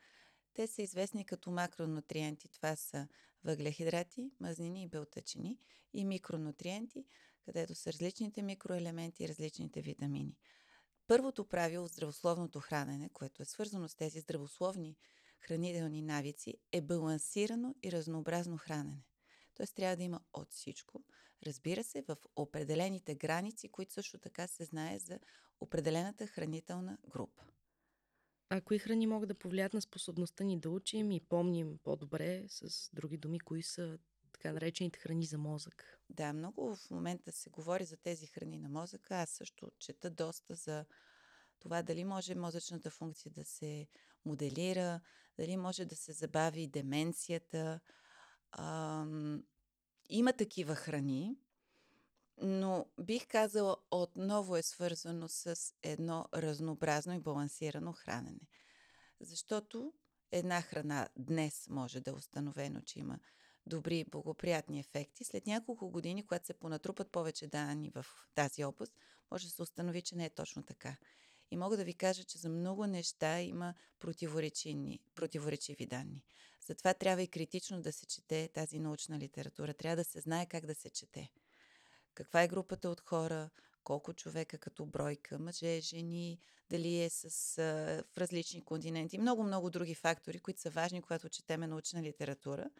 Те 0.54 0.66
са 0.66 0.82
известни 0.82 1.24
като 1.24 1.50
макронутриенти. 1.50 2.48
Това 2.48 2.76
са 2.76 3.08
въглехидрати, 3.44 4.30
мазнини 4.40 4.82
и 4.82 4.88
белтъчини 4.88 5.58
и 5.92 6.04
микронутриенти, 6.04 7.04
където 7.44 7.74
са 7.74 7.92
различните 7.92 8.42
микроелементи 8.42 9.24
и 9.24 9.28
различните 9.28 9.82
витамини. 9.82 10.36
Първото 11.06 11.44
правило 11.44 11.86
здравословното 11.86 12.60
хранене, 12.60 13.08
което 13.12 13.42
е 13.42 13.46
свързано 13.46 13.88
с 13.88 13.94
тези 13.94 14.20
здравословни 14.20 14.96
хранителни 15.40 16.02
навици, 16.02 16.54
е 16.72 16.80
балансирано 16.80 17.74
и 17.82 17.92
разнообразно 17.92 18.56
хранене. 18.56 19.04
Тоест 19.54 19.74
трябва 19.74 19.96
да 19.96 20.02
има 20.02 20.20
от 20.32 20.52
всичко. 20.52 21.04
Разбира 21.46 21.84
се, 21.84 22.02
в 22.08 22.16
определените 22.36 23.14
граници, 23.14 23.68
които 23.68 23.92
също 23.92 24.18
така 24.18 24.46
се 24.46 24.64
знае 24.64 24.98
за 24.98 25.18
определената 25.60 26.26
хранителна 26.26 26.98
група. 27.08 27.44
А 28.48 28.60
кои 28.60 28.78
храни 28.78 29.06
могат 29.06 29.28
да 29.28 29.34
повлият 29.34 29.74
на 29.74 29.82
способността 29.82 30.44
ни 30.44 30.60
да 30.60 30.70
учим 30.70 31.10
и 31.10 31.20
помним 31.20 31.78
по-добре, 31.84 32.44
с 32.48 32.90
други 32.92 33.16
думи, 33.16 33.40
кои 33.40 33.62
са 33.62 33.98
така 34.40 34.52
наречените 34.52 34.98
храни 34.98 35.26
за 35.26 35.38
мозък? 35.38 36.00
Да, 36.10 36.32
много 36.32 36.74
в 36.76 36.90
момента 36.90 37.32
се 37.32 37.50
говори 37.50 37.84
за 37.84 37.96
тези 37.96 38.26
храни 38.26 38.58
на 38.58 38.68
мозъка. 38.68 39.14
Аз 39.14 39.30
също 39.30 39.70
чета 39.78 40.10
доста 40.10 40.54
за 40.54 40.84
това 41.58 41.82
дали 41.82 42.04
може 42.04 42.34
мозъчната 42.34 42.90
функция 42.90 43.32
да 43.32 43.44
се 43.44 43.88
моделира, 44.24 45.00
дали 45.38 45.56
може 45.56 45.84
да 45.84 45.96
се 45.96 46.12
забави 46.12 46.66
деменцията. 46.66 47.80
Ам, 48.52 49.44
има 50.08 50.32
такива 50.32 50.74
храни, 50.74 51.36
но 52.42 52.86
бих 53.00 53.28
казала 53.28 53.76
отново 53.90 54.56
е 54.56 54.62
свързано 54.62 55.28
с 55.28 55.74
едно 55.82 56.26
разнообразно 56.34 57.12
и 57.14 57.20
балансирано 57.20 57.92
хранене. 57.92 58.48
Защото 59.20 59.92
една 60.32 60.62
храна 60.62 61.08
днес 61.16 61.66
може 61.70 62.00
да 62.00 62.10
е 62.10 62.14
установено, 62.14 62.80
че 62.80 62.98
има 62.98 63.18
добри 63.70 64.04
благоприятни 64.04 64.80
ефекти. 64.80 65.24
След 65.24 65.46
няколко 65.46 65.90
години, 65.90 66.26
когато 66.26 66.46
се 66.46 66.54
понатрупат 66.54 67.10
повече 67.10 67.46
данни 67.46 67.90
в 67.90 68.06
тази 68.34 68.64
област, 68.64 68.92
може 69.30 69.46
да 69.46 69.52
се 69.52 69.62
установи, 69.62 70.02
че 70.02 70.16
не 70.16 70.24
е 70.24 70.30
точно 70.30 70.62
така. 70.62 70.96
И 71.50 71.56
мога 71.56 71.76
да 71.76 71.84
ви 71.84 71.94
кажа, 71.94 72.24
че 72.24 72.38
за 72.38 72.48
много 72.48 72.86
неща 72.86 73.40
има 73.40 73.74
противоречиви 75.14 75.86
данни. 75.86 76.24
Затова 76.66 76.94
трябва 76.94 77.22
и 77.22 77.28
критично 77.28 77.82
да 77.82 77.92
се 77.92 78.06
чете 78.06 78.48
тази 78.54 78.78
научна 78.78 79.18
литература. 79.18 79.74
Трябва 79.74 79.96
да 79.96 80.04
се 80.04 80.20
знае 80.20 80.46
как 80.46 80.66
да 80.66 80.74
се 80.74 80.90
чете. 80.90 81.30
Каква 82.14 82.42
е 82.42 82.48
групата 82.48 82.90
от 82.90 83.00
хора, 83.00 83.50
колко 83.84 84.12
човека 84.12 84.58
като 84.58 84.86
бройка, 84.86 85.38
мъже, 85.38 85.80
жени, 85.80 86.38
дали 86.70 87.02
е 87.02 87.10
с, 87.10 87.24
а, 87.58 88.02
в 88.12 88.18
различни 88.18 88.64
континенти, 88.64 89.18
много-много 89.18 89.70
други 89.70 89.94
фактори, 89.94 90.38
които 90.38 90.60
са 90.60 90.70
важни, 90.70 91.02
когато 91.02 91.28
четеме 91.28 91.66
научна 91.66 92.02
литература. 92.02 92.70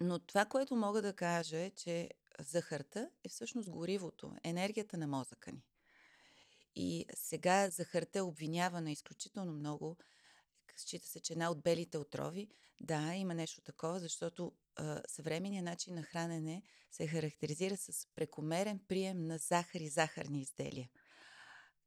Но 0.00 0.18
това, 0.26 0.44
което 0.44 0.76
мога 0.76 1.02
да 1.02 1.12
кажа 1.12 1.56
е, 1.56 1.70
че 1.70 2.10
захарта 2.38 3.10
е 3.24 3.28
всъщност 3.28 3.70
горивото, 3.70 4.36
енергията 4.44 4.98
на 4.98 5.06
мозъка 5.06 5.52
ни. 5.52 5.64
И 6.74 7.06
сега 7.14 7.70
захарта 7.70 8.18
е 8.18 8.22
обвинявана 8.22 8.92
изключително 8.92 9.52
много. 9.52 9.96
Счита 10.76 11.08
се, 11.08 11.20
че 11.20 11.32
една 11.32 11.50
от 11.50 11.62
белите 11.62 11.98
отрови. 11.98 12.48
Да, 12.80 13.14
има 13.14 13.34
нещо 13.34 13.60
такова, 13.60 14.00
защото 14.00 14.52
а, 14.76 15.02
съвременният 15.08 15.64
начин 15.64 15.94
на 15.94 16.02
хранене 16.02 16.62
се 16.90 17.06
характеризира 17.06 17.76
с 17.76 18.06
прекомерен 18.14 18.80
прием 18.88 19.26
на 19.26 19.38
захар 19.38 19.80
и 19.80 19.88
захарни 19.88 20.40
изделия. 20.40 20.90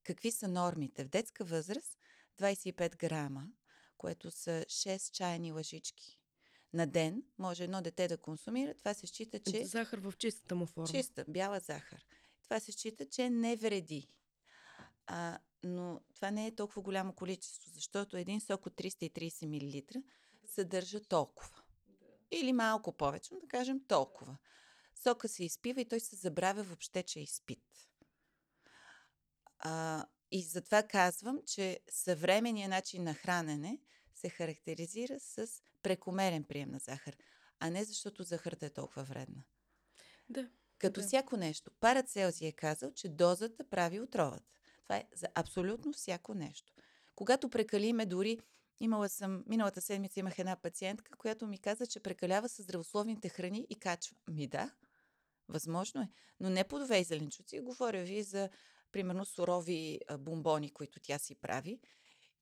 Какви 0.03 0.31
са 0.31 0.47
нормите? 0.47 1.05
В 1.05 1.09
детска 1.09 1.43
възраст 1.45 1.97
25 2.39 2.97
грама, 2.97 3.47
което 3.97 4.31
са 4.31 4.65
6 4.67 5.11
чайни 5.11 5.51
лъжички 5.51 6.22
на 6.73 6.87
ден 6.87 7.23
може 7.37 7.63
едно 7.63 7.81
дете 7.81 8.07
да 8.07 8.17
консумира, 8.17 8.73
това 8.73 8.93
се 8.93 9.07
счита, 9.07 9.39
че... 9.39 9.65
Захар 9.65 9.97
в 9.97 10.13
чистата 10.17 10.55
му 10.55 10.65
форма. 10.65 10.87
Чиста, 10.87 11.25
бяла 11.27 11.59
захар. 11.59 12.05
Това 12.43 12.59
се 12.59 12.71
счита, 12.71 13.05
че 13.05 13.29
не 13.29 13.55
вреди. 13.55 14.07
А, 15.07 15.39
но 15.63 16.01
това 16.15 16.31
не 16.31 16.47
е 16.47 16.55
толкова 16.55 16.81
голямо 16.81 17.13
количество, 17.13 17.71
защото 17.73 18.17
един 18.17 18.41
сок 18.41 18.65
от 18.65 18.73
330 18.73 19.45
мл 19.45 20.01
съдържа 20.45 20.99
толкова. 20.99 21.63
Или 22.31 22.53
малко 22.53 22.91
повече, 22.97 23.33
но 23.33 23.39
да 23.39 23.47
кажем 23.47 23.81
толкова. 23.87 24.37
Сока 25.03 25.27
се 25.27 25.43
изпива 25.43 25.81
и 25.81 25.85
той 25.85 25.99
се 25.99 26.15
забравя 26.15 26.63
въобще, 26.63 27.03
че 27.03 27.19
е 27.19 27.23
изпит. 27.23 27.63
А, 29.59 30.05
и 30.31 30.43
затова 30.43 30.83
казвам, 30.83 31.39
че 31.45 31.79
съвременният 31.89 32.69
начин 32.69 33.03
на 33.03 33.13
хранене 33.13 33.79
се 34.15 34.29
характеризира 34.29 35.19
с 35.19 35.47
прекомерен 35.83 36.43
прием 36.43 36.71
на 36.71 36.79
захар, 36.79 37.15
а 37.59 37.69
не 37.69 37.83
защото 37.83 38.23
захарта 38.23 38.65
е 38.65 38.69
толкова 38.69 39.03
вредна. 39.03 39.43
Да. 40.29 40.49
Като 40.77 41.01
да. 41.01 41.07
всяко 41.07 41.37
нещо. 41.37 41.71
Парацелзи 41.79 42.45
е 42.45 42.51
казал, 42.51 42.91
че 42.91 43.09
дозата 43.09 43.69
прави 43.69 43.99
отровата. 43.99 44.53
Това 44.83 44.97
е 44.97 45.07
за 45.15 45.27
абсолютно 45.35 45.93
всяко 45.93 46.33
нещо. 46.33 46.73
Когато 47.15 47.49
прекалиме, 47.49 48.05
дори 48.05 48.39
имала 48.79 49.09
съм, 49.09 49.43
миналата 49.47 49.81
седмица 49.81 50.19
имах 50.19 50.39
една 50.39 50.55
пациентка, 50.55 51.17
която 51.17 51.47
ми 51.47 51.57
каза, 51.57 51.87
че 51.87 51.99
прекалява 51.99 52.49
с 52.49 52.63
здравословните 52.63 53.29
храни 53.29 53.67
и 53.69 53.75
качва. 53.75 54.17
Ми 54.29 54.47
да, 54.47 54.71
възможно 55.49 56.01
е. 56.01 56.09
Но 56.39 56.49
не 56.49 56.63
плодове 56.63 56.99
и 56.99 57.03
зеленчуци. 57.03 57.59
Говоря 57.59 58.03
ви 58.03 58.23
за, 58.23 58.49
примерно, 58.91 59.25
сурови 59.25 59.99
бомбони, 60.19 60.69
които 60.69 60.99
тя 60.99 61.19
си 61.19 61.35
прави. 61.35 61.79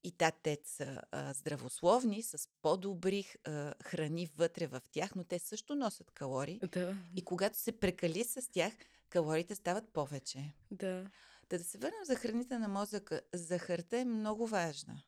И 0.03 0.11
да, 0.11 0.31
те 0.31 0.57
са 0.65 1.01
а, 1.11 1.33
здравословни, 1.33 2.23
с 2.23 2.49
по-добри 2.61 3.35
а, 3.43 3.73
храни 3.83 4.29
вътре 4.37 4.67
в 4.67 4.81
тях, 4.91 5.15
но 5.15 5.23
те 5.23 5.39
също 5.39 5.75
носят 5.75 6.11
калории. 6.11 6.59
Да. 6.71 6.95
И 7.15 7.25
когато 7.25 7.57
се 7.57 7.71
прекали 7.79 8.23
с 8.23 8.51
тях, 8.51 8.73
калориите 9.09 9.55
стават 9.55 9.93
повече. 9.93 10.53
Да. 10.71 11.11
Та 11.49 11.57
да 11.57 11.63
се 11.63 11.77
върнем 11.77 12.05
за 12.05 12.15
храните 12.15 12.59
на 12.59 12.67
мозъка. 12.67 13.21
Захарта 13.33 13.97
е 13.97 14.05
много 14.05 14.47
важна. 14.47 15.01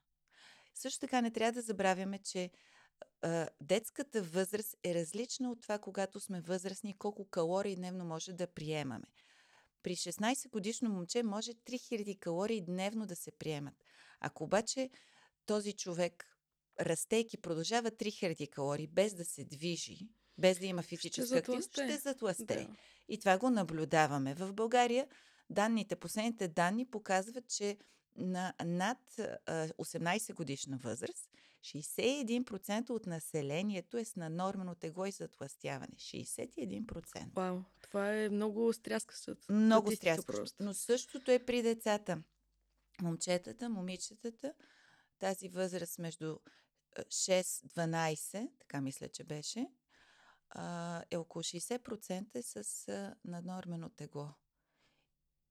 Също 0.75 0.99
така 0.99 1.21
не 1.21 1.31
трябва 1.31 1.51
да 1.51 1.61
забравяме, 1.61 2.19
че 2.19 2.49
а, 3.21 3.47
детската 3.61 4.21
възраст 4.21 4.75
е 4.83 4.93
различна 4.93 5.51
от 5.51 5.61
това, 5.61 5.77
когато 5.79 6.19
сме 6.19 6.41
възрастни, 6.41 6.97
колко 6.97 7.25
калории 7.29 7.75
дневно 7.75 8.05
може 8.05 8.33
да 8.33 8.47
приемаме. 8.47 9.07
При 9.83 9.95
16 9.95 10.49
годишно 10.49 10.89
момче 10.89 11.23
може 11.23 11.53
3000 11.53 12.19
калории 12.19 12.61
дневно 12.61 13.05
да 13.05 13.15
се 13.15 13.31
приемат. 13.31 13.73
Ако 14.19 14.43
обаче 14.43 14.89
този 15.45 15.73
човек 15.73 16.25
растейки 16.81 17.37
продължава 17.37 17.91
3000 17.91 18.49
калории 18.49 18.87
без 18.87 19.13
да 19.13 19.25
се 19.25 19.45
движи, 19.45 20.09
без 20.37 20.59
да 20.59 20.65
има 20.65 20.81
физическа 20.81 21.37
активност, 21.37 21.71
ще 21.71 21.97
затласте. 21.97 22.45
Да. 22.45 22.67
И 23.07 23.19
това 23.19 23.37
го 23.37 23.49
наблюдаваме. 23.49 24.35
В 24.35 24.53
България 24.53 25.07
данните, 25.49 25.95
последните 25.95 26.47
данни 26.47 26.85
показват, 26.85 27.47
че 27.47 27.77
на 28.15 28.53
над 28.65 28.97
18 29.17 30.33
годишна 30.33 30.77
възраст 30.77 31.29
61% 31.61 32.89
от 32.89 33.05
населението 33.05 33.97
е 33.97 34.05
с 34.05 34.15
нанормено 34.15 34.75
тегло 34.75 35.05
и 35.05 35.11
затластяване. 35.11 35.95
61%. 35.95 37.35
Вау, 37.35 37.63
това 37.93 38.13
е 38.13 38.29
много 38.29 38.73
стряскащо. 38.73 39.35
Много 39.49 39.95
стряскащо. 39.95 40.63
Но 40.63 40.73
същото 40.73 41.31
е 41.31 41.45
при 41.45 41.61
децата. 41.61 42.23
Момчетата, 43.01 43.69
момичетата, 43.69 44.53
тази 45.19 45.49
възраст 45.49 45.99
между 45.99 46.37
6-12, 46.97 48.49
така 48.59 48.81
мисля, 48.81 49.09
че 49.09 49.23
беше, 49.23 49.67
е 51.11 51.17
около 51.17 51.43
60% 51.43 52.35
е 52.35 52.41
с 52.41 53.15
наднормено 53.25 53.89
тегло 53.89 54.29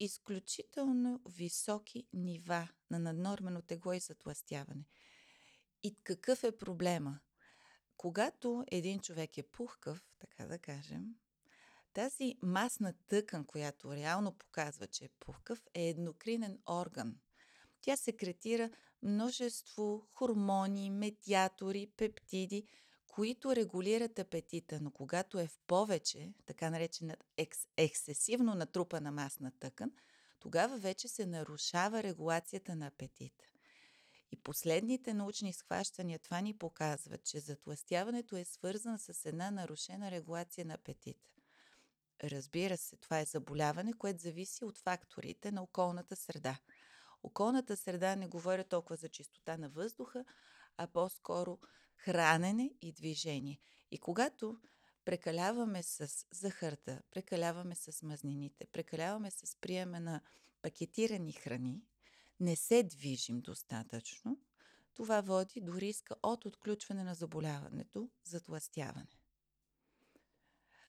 изключително 0.01 1.21
високи 1.29 2.07
нива 2.13 2.69
на 2.91 2.99
наднормено 2.99 3.63
тегло 3.63 3.93
и 3.93 4.01
затластяване. 4.01 4.85
И 5.83 5.95
какъв 6.05 6.45
е 6.45 6.59
проблема? 6.59 7.19
Когато 7.97 8.65
един 8.71 9.01
човек 9.01 9.39
е 9.39 9.43
пухкав, 9.43 10.03
така 10.19 10.47
да 10.47 10.59
кажем, 10.59 11.15
тази 11.95 12.37
масна 12.43 12.95
тъкан, 13.09 13.45
която 13.45 13.95
реално 13.95 14.33
показва, 14.33 14.87
че 14.87 15.05
е 15.05 15.11
пухкав, 15.21 15.63
е 15.75 15.89
еднокринен 15.89 16.59
орган. 16.71 17.17
Тя 17.81 17.97
секретира 17.97 18.71
множество 19.03 20.07
хормони, 20.15 20.91
медиатори, 20.91 21.91
пептиди, 21.97 22.67
които 23.07 23.57
регулират 23.57 24.19
апетита, 24.19 24.81
но 24.81 24.91
когато 24.91 25.39
е 25.39 25.47
в 25.47 25.59
повече, 25.67 26.33
така 26.47 26.71
наречена 26.71 27.17
екс, 27.37 27.67
ексесивно 27.77 28.55
натрупана 28.55 29.13
масна 29.13 29.53
тъкан, 29.61 29.93
тогава 30.41 30.79
вече 30.79 31.09
се 31.09 31.27
нарушава 31.27 32.03
регулацията 32.03 32.77
на 32.77 32.87
апетита. 32.87 33.45
И 34.33 34.37
последните 34.37 35.15
научни 35.15 35.53
схващания 35.53 36.19
това 36.19 36.41
ни 36.41 36.59
показват, 36.59 37.25
че 37.25 37.41
затластяването 37.41 38.37
е 38.37 38.45
свързано 38.45 38.99
с 38.99 39.29
една 39.29 39.51
нарушена 39.51 40.11
регулация 40.11 40.67
на 40.67 40.75
апетита. 40.75 41.29
Разбира 42.25 42.77
се, 42.77 42.97
това 42.97 43.21
е 43.21 43.25
заболяване, 43.25 43.93
което 43.93 44.23
зависи 44.23 44.65
от 44.65 44.79
факторите 44.79 45.53
на 45.53 45.63
околната 45.63 46.17
среда. 46.17 46.59
Околната 47.23 47.77
среда 47.77 48.17
не 48.17 48.27
говоря 48.27 48.65
толкова 48.65 48.97
за 48.97 49.09
чистота 49.09 49.57
на 49.57 49.69
въздуха, 49.69 50.25
а 50.77 50.87
по-скоро 50.87 51.59
хранене 51.97 52.71
и 52.83 52.93
движение. 52.93 53.59
И 53.91 53.99
когато 53.99 54.61
прекаляваме 55.05 55.83
с 55.83 56.27
захарта, 56.33 57.03
прекаляваме 57.11 57.75
с 57.75 58.03
мазнините, 58.03 58.67
прекаляваме 58.73 59.31
с 59.31 59.57
приеме 59.61 60.01
на 60.01 60.21
пакетирани 60.63 61.33
храни, 61.33 61.83
не 62.41 62.57
се 62.57 62.83
движим 62.83 63.41
достатъчно, 63.41 64.39
това 64.95 65.21
води 65.21 65.61
до 65.61 65.73
риска 65.73 66.15
от 66.23 66.45
отключване 66.45 67.05
на 67.05 67.15
заболяването, 67.15 68.11
затластяване. 68.25 69.22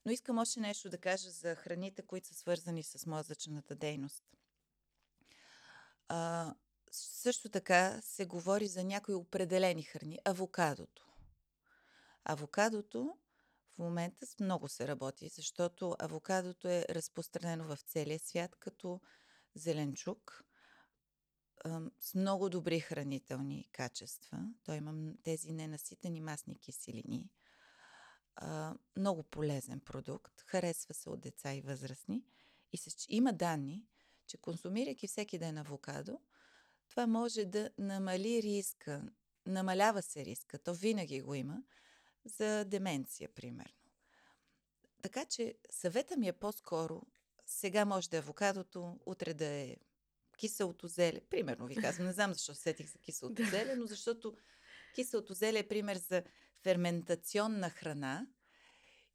Но 0.05 0.11
искам 0.11 0.37
още 0.37 0.59
нещо 0.59 0.89
да 0.89 0.97
кажа 0.97 1.29
за 1.29 1.55
храните, 1.55 2.01
които 2.01 2.27
са 2.27 2.33
свързани 2.33 2.83
с 2.83 3.05
мозъчната 3.05 3.75
дейност. 3.75 4.23
А, 6.07 6.53
също 6.91 7.49
така 7.49 8.01
се 8.01 8.25
говори 8.25 8.67
за 8.67 8.83
някои 8.83 9.15
определени 9.15 9.83
храни. 9.83 10.19
Авокадото. 10.25 11.07
Авокадото 12.23 13.17
в 13.75 13.77
момента 13.77 14.25
много 14.39 14.67
се 14.67 14.87
работи, 14.87 15.29
защото 15.29 15.95
авокадото 15.99 16.67
е 16.67 16.85
разпространено 16.89 17.63
в 17.63 17.77
целия 17.81 18.19
свят 18.19 18.55
като 18.59 19.01
зеленчук 19.55 20.43
с 21.99 22.15
много 22.15 22.49
добри 22.49 22.79
хранителни 22.79 23.69
качества. 23.71 24.49
Той 24.63 24.75
има 24.75 25.13
тези 25.23 25.53
ненаситени 25.53 26.21
масни 26.21 26.59
киселини. 26.59 27.29
Много 28.97 29.23
полезен 29.23 29.79
продукт. 29.79 30.41
Харесва 30.41 30.93
се 30.93 31.09
от 31.09 31.21
деца 31.21 31.53
и 31.53 31.61
възрастни. 31.61 32.23
И 32.71 32.77
се, 32.77 32.89
има 33.09 33.33
данни, 33.33 33.85
че 34.27 34.37
консумирайки 34.37 35.07
всеки 35.07 35.39
ден 35.39 35.57
авокадо, 35.57 36.19
това 36.89 37.07
може 37.07 37.45
да 37.45 37.69
намали 37.77 38.43
риска. 38.43 39.03
Намалява 39.45 40.01
се 40.01 40.25
риска. 40.25 40.59
То 40.59 40.73
винаги 40.73 41.21
го 41.21 41.35
има 41.35 41.63
за 42.25 42.65
деменция, 42.65 43.29
примерно. 43.29 43.83
Така 45.01 45.25
че 45.25 45.55
съвета 45.69 46.17
ми 46.17 46.27
е 46.27 46.33
по-скоро 46.33 47.01
сега 47.45 47.85
може 47.85 48.09
да 48.09 48.17
е 48.17 48.19
авокадото, 48.19 48.99
утре 49.05 49.33
да 49.33 49.45
е 49.45 49.75
киселото 50.37 50.87
зеле. 50.87 51.21
Примерно 51.29 51.67
ви 51.67 51.75
казвам, 51.75 52.07
не 52.07 52.13
знам 52.13 52.33
защо 52.33 52.55
сетих 52.55 52.91
за 52.91 52.99
киселото 52.99 53.43
зеле, 53.51 53.75
но 53.75 53.85
защото 53.85 54.37
киселото 54.95 55.33
зеле 55.33 55.59
е 55.59 55.67
пример 55.67 55.97
за 55.97 56.23
ферментационна 56.63 57.69
храна. 57.69 58.27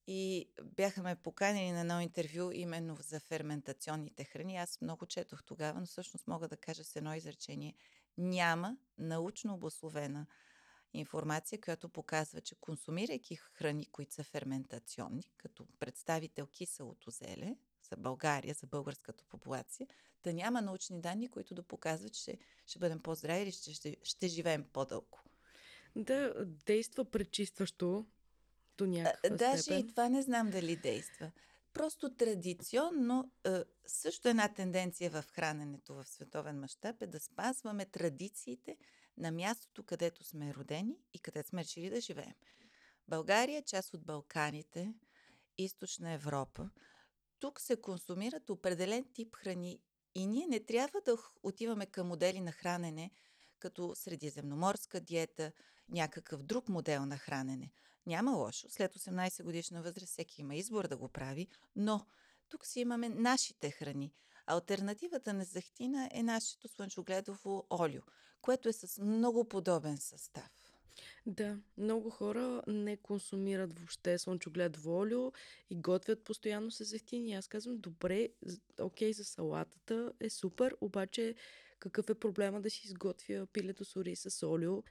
И 0.07 0.51
бяха 0.65 1.03
ме 1.03 1.17
поканени 1.17 1.73
на 1.73 1.81
едно 1.81 2.01
интервю 2.01 2.51
именно 2.53 2.97
за 3.01 3.21
ферментационните 3.21 4.25
храни. 4.25 4.57
Аз 4.57 4.81
много 4.81 5.07
четох 5.07 5.45
тогава, 5.45 5.81
но 5.81 5.87
всъщност 5.87 6.27
мога 6.27 6.49
да 6.49 6.57
кажа 6.57 6.85
с 6.85 6.97
едно 6.97 7.15
изречение. 7.15 7.75
Няма 8.19 8.77
научно 8.99 9.55
обословена 9.55 10.27
информация, 10.93 11.61
която 11.61 11.89
показва, 11.89 12.41
че 12.41 12.55
консумирайки 12.55 13.37
храни, 13.37 13.87
които 13.87 14.15
са 14.15 14.25
ферментационни, 14.25 15.31
като 15.37 15.67
представител 15.79 16.47
киселото 16.47 17.11
зеле 17.11 17.57
за 17.91 17.97
България, 17.97 18.55
за 18.55 18.67
българската 18.67 19.25
популация, 19.25 19.87
да 20.25 20.33
няма 20.33 20.63
научни 20.63 21.01
данни, 21.01 21.29
които 21.29 21.55
да 21.55 21.63
показват, 21.63 22.15
че 22.15 22.39
ще 22.67 22.79
бъдем 22.79 23.01
по-здрави 23.01 23.43
или 23.43 23.53
ще, 23.53 23.75
ще, 23.75 23.97
ще 24.03 24.29
живеем 24.29 24.65
по-дълго. 24.73 25.19
Да, 25.99 26.35
действа 26.67 27.05
пречистващо 27.05 28.07
до 28.79 28.87
някаква 28.87 29.37
Даже 29.37 29.63
степен. 29.63 29.81
и 29.81 29.87
това 29.87 30.09
не 30.09 30.23
знам 30.23 30.51
дали 30.51 30.77
действа. 30.77 31.31
Просто 31.73 32.15
традиционно 32.15 33.33
също 33.87 34.29
една 34.29 34.49
тенденция 34.55 35.11
в 35.11 35.25
храненето 35.29 35.95
в 35.95 36.05
световен 36.07 36.61
мащаб 36.61 37.03
е 37.03 37.07
да 37.07 37.21
спазваме 37.21 37.85
традициите 37.85 38.77
на 39.17 39.31
мястото, 39.31 39.83
където 39.83 40.25
сме 40.25 40.55
родени 40.55 40.97
и 41.15 41.19
където 41.19 41.49
сме 41.49 41.65
решили 41.65 41.91
да 41.91 42.01
живеем. 42.01 42.35
България 43.09 43.59
е 43.59 43.63
част 43.63 43.95
от 43.95 44.05
Балканите, 44.05 44.95
източна 45.59 46.13
Европа. 46.13 46.71
Тук 47.39 47.61
се 47.61 47.81
консумират 47.81 48.51
определен 48.51 49.05
тип 49.15 49.37
храни 49.37 49.81
и 50.15 50.27
ние 50.27 50.47
не 50.47 50.61
трябва 50.61 51.01
да 51.05 51.17
отиваме 51.43 51.87
към 51.87 52.07
модели 52.07 52.41
на 52.41 52.53
хранене, 52.53 53.11
като 53.59 53.95
средиземноморска 53.95 55.01
диета, 55.01 55.53
някакъв 55.89 56.43
друг 56.43 56.69
модел 56.69 57.07
на 57.07 57.19
хранене. 57.19 57.71
Няма 58.07 58.33
лошо. 58.33 58.71
След 58.71 58.95
18 58.95 59.43
годишна 59.43 59.83
възраст 59.83 60.13
всеки 60.13 60.41
има 60.41 60.55
избор 60.55 60.89
да 60.89 60.97
го 60.97 61.09
прави, 61.09 61.49
но 61.77 62.07
тук 62.49 62.67
си 62.67 62.81
имаме 62.81 63.09
нашите 63.09 63.71
храни. 63.71 64.13
Альтернативата 64.47 65.33
на 65.33 65.45
захтина 65.45 66.09
е 66.13 66.23
нашето 66.23 66.69
слънчогледово 66.69 67.67
олио, 67.71 68.03
което 68.41 68.69
е 68.69 68.73
с 68.73 69.03
много 69.03 69.45
подобен 69.45 69.99
състав. 69.99 70.51
Да, 71.27 71.59
много 71.79 72.11
хора 72.11 72.63
не 72.67 72.97
консумират 72.97 73.79
въобще 73.79 74.19
слънчогледово 74.19 74.99
олио 74.99 75.33
и 75.71 75.77
готвят 75.77 76.25
постоянно 76.25 76.71
с 76.71 76.85
зехтини. 76.85 77.35
Аз 77.35 77.49
казвам, 77.49 77.79
добре, 77.79 78.29
окей, 78.81 79.13
за 79.13 79.25
салатата 79.25 80.13
е 80.21 80.31
супер, 80.31 80.77
обаче 80.81 81.35
какъв 81.79 82.11
е 82.11 82.15
проблема 82.15 82.61
да 82.61 82.71
си 82.71 82.83
изготвя 82.85 83.47
пилето 83.47 83.85
с 83.85 83.97
ори 83.97 84.17
с 84.17 84.47
олио. 84.47 84.83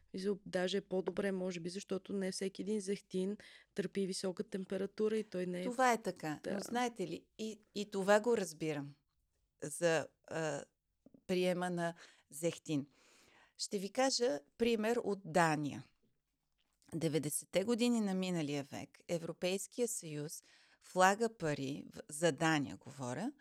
Даже 0.45 0.77
е 0.77 0.81
по-добре, 0.81 1.31
може 1.31 1.59
би, 1.59 1.69
защото 1.69 2.13
не 2.13 2.31
всеки 2.31 2.61
един 2.61 2.79
зехтин 2.79 3.37
търпи 3.73 4.07
висока 4.07 4.43
температура 4.43 5.17
и 5.17 5.23
той 5.23 5.45
не 5.45 5.61
е... 5.61 5.63
Това 5.63 5.93
е 5.93 6.01
така. 6.01 6.39
Да. 6.43 6.53
Но 6.53 6.59
знаете 6.59 7.07
ли, 7.07 7.23
и, 7.37 7.59
и 7.75 7.91
това 7.91 8.19
го 8.19 8.37
разбирам 8.37 8.93
за 9.63 10.07
а, 10.27 10.63
приема 11.27 11.69
на 11.69 11.93
зехтин. 12.29 12.87
Ще 13.57 13.79
ви 13.79 13.89
кажа 13.89 14.39
пример 14.57 14.97
от 15.03 15.19
Дания. 15.25 15.83
90-те 16.95 17.63
години 17.63 18.01
на 18.01 18.13
миналия 18.13 18.63
век 18.63 18.89
Европейския 19.07 19.87
съюз 19.87 20.43
влага 20.93 21.29
пари, 21.29 21.85
за 22.09 22.31
Дания 22.31 22.77
говоря, 22.77 23.31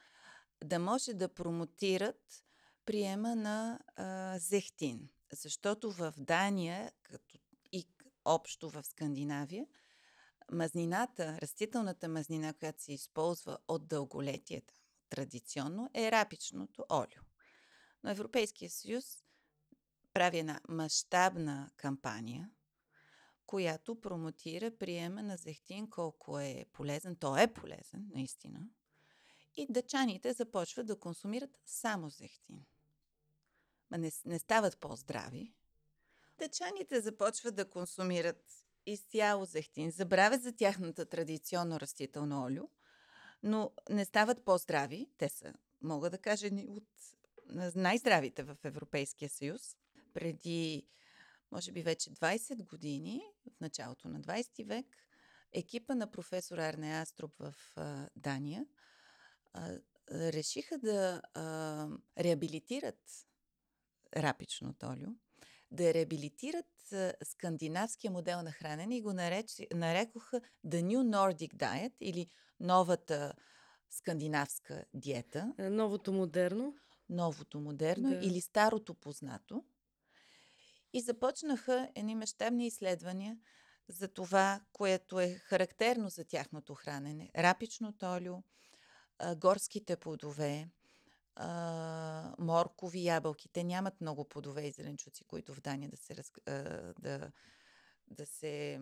да 0.65 0.79
може 0.79 1.15
да 1.15 1.29
промотират 1.29 2.46
приема 2.87 3.37
на 3.37 3.81
а, 3.97 4.39
зехтин. 4.39 5.09
Защото 5.33 5.91
в 5.91 6.15
Дания, 6.17 6.93
като 7.03 7.39
и 7.73 7.89
общо 8.25 8.71
в 8.71 8.83
Скандинавия, 8.83 9.67
мазнината, 10.53 11.39
растителната 11.43 12.09
мазнина, 12.09 12.53
която 12.53 12.83
се 12.83 12.93
използва 12.93 13.59
от 13.69 13.89
дълголетията 13.89 14.75
традиционно, 15.09 15.91
е 15.95 16.13
рапичното 16.13 16.85
олио. 16.93 17.23
Но 18.05 18.11
Европейския 18.11 18.71
съюз 18.71 19.05
прави 20.13 20.39
една 20.39 20.61
мащабна 20.69 21.71
кампания, 21.77 22.51
която 23.47 24.01
промотира 24.01 24.77
приема 24.77 25.23
на 25.23 25.37
зехтин 25.37 25.91
колко 25.91 26.39
е 26.39 26.65
полезен. 26.73 27.17
Той 27.17 27.43
е 27.43 27.53
полезен, 27.53 28.11
наистина. 28.15 28.61
И 29.57 29.67
дъчаните 29.71 30.33
започват 30.33 30.87
да 30.87 30.99
консумират 30.99 31.59
само 31.67 32.09
зехтин. 32.09 32.65
Ма 33.91 33.99
не, 33.99 34.11
не 34.25 34.39
стават 34.39 34.79
по-здрави. 34.79 35.53
Дъчаните 36.39 37.01
започват 37.01 37.55
да 37.55 37.71
консумират 37.71 38.67
изцяло 38.87 39.45
зехтин, 39.45 39.91
забравят 39.91 40.43
за 40.43 40.53
тяхната 40.53 41.07
традиционно 41.07 41.81
растително 41.81 42.45
олио, 42.45 42.65
но 43.43 43.73
не 43.91 44.05
стават 44.05 44.45
по-здрави. 44.45 45.11
Те 45.19 45.29
са, 45.29 45.55
мога 45.83 46.11
да 46.11 46.19
кажа, 46.19 46.51
от 46.69 46.89
най-здравите 47.75 48.43
в 48.43 48.57
Европейския 48.65 49.29
съюз. 49.29 49.77
Преди, 50.15 50.87
може 51.53 51.73
би 51.73 51.83
вече 51.83 52.11
20 52.11 52.67
години, 52.67 53.23
в 53.57 53.61
началото 53.61 54.09
на 54.09 54.21
20 54.21 54.67
век, 54.67 54.87
екипа 55.53 55.95
на 55.95 56.11
професор 56.11 56.59
Арне 56.59 56.93
Аструб 56.93 57.33
в 57.39 57.55
а, 57.77 58.09
Дания 58.17 58.67
а, 59.53 59.79
решиха 60.11 60.79
да 60.79 61.23
а, 61.35 61.89
реабилитират 62.19 63.27
рапичното 64.17 64.87
олио, 64.87 65.09
да 65.71 65.95
реабилитират 65.95 66.67
скандинавския 67.23 68.11
модел 68.11 68.43
на 68.43 68.53
хранене 68.53 68.97
и 68.97 69.03
го 69.03 69.13
нареч, 69.13 69.63
нарекоха 69.75 70.41
The 70.67 70.83
New 70.83 70.99
Nordic 70.99 71.55
Diet 71.55 71.93
или 72.01 72.27
новата 72.61 73.33
скандинавска 73.91 74.85
диета. 74.95 75.55
Е, 75.59 75.71
новото 75.71 76.13
модерно. 76.13 76.75
Новото 77.09 77.61
модерно 77.61 78.11
да. 78.11 78.17
или 78.17 78.41
старото 78.41 78.95
познато. 78.95 79.65
И 80.93 81.01
започнаха 81.01 81.91
едни 81.95 82.15
мащабни 82.15 82.67
изследвания 82.67 83.39
за 83.89 84.09
това, 84.09 84.61
което 84.73 85.21
е 85.21 85.29
характерно 85.29 86.09
за 86.09 86.25
тяхното 86.25 86.75
хранене. 86.75 87.31
Рапичното 87.37 88.07
олио, 88.07 88.37
горските 89.37 89.97
плодове, 89.97 90.69
моркови, 92.39 93.05
ябълки. 93.05 93.49
Те 93.49 93.65
нямат 93.65 94.01
много 94.01 94.25
плодове 94.25 94.63
и 94.63 94.73
зеленчуци, 94.73 95.25
които 95.25 95.55
в 95.55 95.61
Дания 95.61 95.91
да 95.91 95.97
се, 95.97 96.15
да, 96.99 97.33
да 98.07 98.27
се 98.27 98.81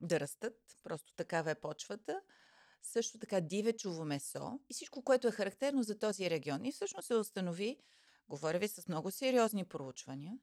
да 0.00 0.20
растат. 0.20 0.58
Просто 0.84 1.14
такава 1.14 1.50
е 1.50 1.60
почвата. 1.60 2.20
Също 2.82 3.18
така 3.18 3.40
дивечово 3.40 4.04
месо 4.04 4.60
и 4.70 4.74
всичко, 4.74 5.02
което 5.02 5.28
е 5.28 5.32
характерно 5.32 5.82
за 5.82 5.98
този 5.98 6.30
регион. 6.30 6.64
И 6.64 6.72
всъщност 6.72 7.06
се 7.06 7.14
установи, 7.14 7.78
говоря 8.28 8.58
ви 8.58 8.68
с 8.68 8.88
много 8.88 9.10
сериозни 9.10 9.64
проучвания, 9.64 10.38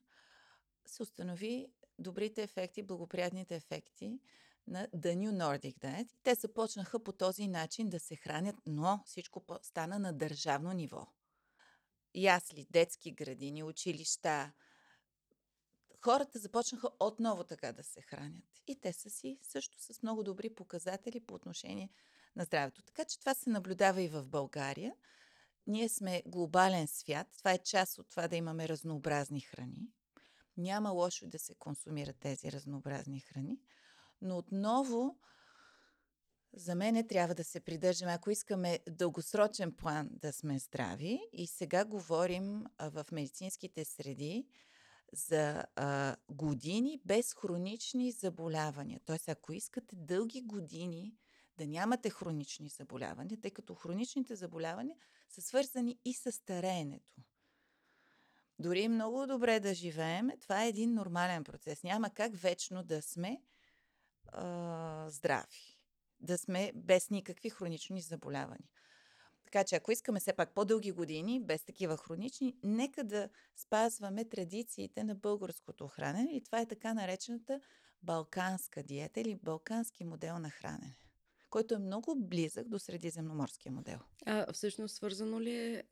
се 0.86 1.02
установи 1.02 1.72
добрите 1.98 2.42
ефекти, 2.42 2.82
благоприятните 2.82 3.56
ефекти 3.56 4.20
на 4.66 4.86
The 4.88 5.16
New 5.16 5.30
Nordic 5.30 5.78
Diet. 5.78 6.08
Те 6.22 6.34
започнаха 6.34 7.04
по 7.04 7.12
този 7.12 7.48
начин 7.48 7.88
да 7.88 8.00
се 8.00 8.16
хранят, 8.16 8.56
но 8.66 9.02
всичко 9.06 9.44
стана 9.62 9.98
на 9.98 10.12
държавно 10.12 10.72
ниво. 10.72 11.06
Ясли, 12.14 12.66
детски 12.70 13.12
градини, 13.12 13.62
училища, 13.62 14.52
хората 16.04 16.38
започнаха 16.38 16.88
отново 17.00 17.44
така 17.44 17.72
да 17.72 17.84
се 17.84 18.00
хранят. 18.00 18.44
И 18.66 18.80
те 18.80 18.92
са 18.92 19.10
си 19.10 19.38
също 19.42 19.78
с 19.78 20.02
много 20.02 20.22
добри 20.22 20.54
показатели 20.54 21.20
по 21.20 21.34
отношение 21.34 21.90
на 22.36 22.44
здравето. 22.44 22.82
Така 22.82 23.04
че 23.04 23.20
това 23.20 23.34
се 23.34 23.50
наблюдава 23.50 24.02
и 24.02 24.08
в 24.08 24.26
България. 24.26 24.94
Ние 25.66 25.88
сме 25.88 26.22
глобален 26.26 26.88
свят. 26.88 27.26
Това 27.38 27.52
е 27.52 27.58
част 27.58 27.98
от 27.98 28.08
това 28.10 28.28
да 28.28 28.36
имаме 28.36 28.68
разнообразни 28.68 29.40
храни. 29.40 29.88
Няма 30.56 30.90
лошо 30.90 31.26
да 31.26 31.38
се 31.38 31.54
консумират 31.54 32.16
тези 32.20 32.52
разнообразни 32.52 33.20
храни. 33.20 33.60
Но 34.22 34.38
отново, 34.38 35.18
за 36.56 36.74
мен 36.74 37.08
трябва 37.08 37.34
да 37.34 37.44
се 37.44 37.60
придържаме, 37.60 38.12
ако 38.12 38.30
искаме 38.30 38.78
дългосрочен 38.90 39.72
план 39.72 40.08
да 40.12 40.32
сме 40.32 40.58
здрави. 40.58 41.20
И 41.32 41.46
сега 41.46 41.84
говорим 41.84 42.64
в 42.80 43.06
медицинските 43.12 43.84
среди 43.84 44.46
за 45.12 45.64
а, 45.76 46.16
години 46.28 47.00
без 47.04 47.34
хронични 47.34 48.10
заболявания. 48.10 49.00
Тоест, 49.04 49.28
ако 49.28 49.52
искате 49.52 49.96
дълги 49.96 50.42
години 50.42 51.14
да 51.56 51.66
нямате 51.66 52.10
хронични 52.10 52.68
заболявания, 52.68 53.40
тъй 53.40 53.50
като 53.50 53.74
хроничните 53.74 54.36
заболявания 54.36 54.96
са 55.28 55.42
свързани 55.42 55.98
и 56.04 56.14
с 56.14 56.32
стареенето. 56.32 57.22
Дори 58.58 58.88
много 58.88 59.26
добре 59.26 59.60
да 59.60 59.74
живеем, 59.74 60.30
това 60.40 60.64
е 60.64 60.68
един 60.68 60.94
нормален 60.94 61.44
процес. 61.44 61.82
Няма 61.82 62.10
как 62.10 62.36
вечно 62.36 62.82
да 62.82 63.02
сме 63.02 63.42
а, 64.32 65.06
здрави, 65.10 65.73
да 66.24 66.38
сме 66.38 66.72
без 66.74 67.10
никакви 67.10 67.50
хронични 67.50 68.00
заболявания. 68.00 68.68
Така 69.44 69.64
че 69.64 69.76
ако 69.76 69.92
искаме 69.92 70.20
все 70.20 70.32
пак 70.32 70.54
по-дълги 70.54 70.92
години, 70.92 71.40
без 71.40 71.64
такива 71.64 71.96
хронични, 71.96 72.56
нека 72.62 73.04
да 73.04 73.28
спазваме 73.56 74.24
традициите 74.24 75.04
на 75.04 75.14
българското 75.14 75.88
хранене 75.88 76.32
и 76.32 76.44
това 76.44 76.60
е 76.60 76.66
така 76.66 76.94
наречената 76.94 77.60
балканска 78.02 78.82
диета 78.82 79.20
или 79.20 79.34
балкански 79.34 80.04
модел 80.04 80.38
на 80.38 80.50
хранене 80.50 80.96
който 81.54 81.74
е 81.74 81.78
много 81.78 82.16
близък 82.16 82.68
до 82.68 82.78
средиземноморския 82.78 83.72
модел. 83.72 83.98
А 84.26 84.52
всъщност 84.52 84.94
свързано 84.94 85.40
ли 85.40 85.56
е 85.56 85.82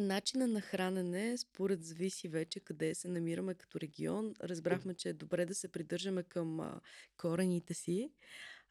начина 0.00 0.46
на 0.46 0.60
хранене, 0.60 1.38
според 1.38 1.84
зависи 1.84 2.28
вече 2.28 2.60
къде 2.60 2.94
се 2.94 3.08
намираме 3.08 3.54
като 3.54 3.80
регион. 3.80 4.34
Разбрахме, 4.42 4.94
че 4.94 5.08
е 5.08 5.12
добре 5.12 5.46
да 5.46 5.54
се 5.54 5.68
придържаме 5.68 6.22
към 6.22 6.60
а, 6.60 6.80
корените 7.16 7.74
си. 7.74 8.10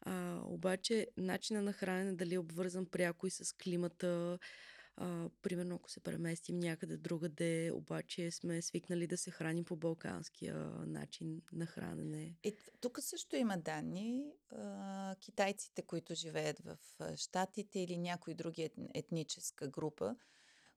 А, 0.00 0.40
обаче 0.44 1.06
начина 1.16 1.62
на 1.62 1.72
хранене 1.72 2.12
дали 2.12 2.34
е 2.34 2.38
обвързан 2.38 2.86
пряко 2.86 3.26
и 3.26 3.30
с 3.30 3.56
климата, 3.56 4.38
а, 4.96 5.28
примерно, 5.42 5.74
ако 5.74 5.90
се 5.90 6.00
преместим 6.00 6.58
някъде 6.58 6.96
другаде, 6.96 7.70
обаче 7.74 8.30
сме 8.30 8.62
свикнали 8.62 9.06
да 9.06 9.16
се 9.16 9.30
храним 9.30 9.64
по 9.64 9.76
балканския 9.76 10.56
начин 10.86 11.42
на 11.52 11.66
хранене. 11.66 12.34
И 12.44 12.56
тук 12.80 12.98
също 13.00 13.36
има 13.36 13.58
данни. 13.58 14.32
А, 14.52 15.16
китайците, 15.20 15.82
които 15.82 16.14
живеят 16.14 16.58
в 16.58 16.78
Штатите 17.16 17.80
или 17.80 17.98
някой 17.98 18.34
други 18.34 18.70
етническа 18.94 19.68
група, 19.68 20.16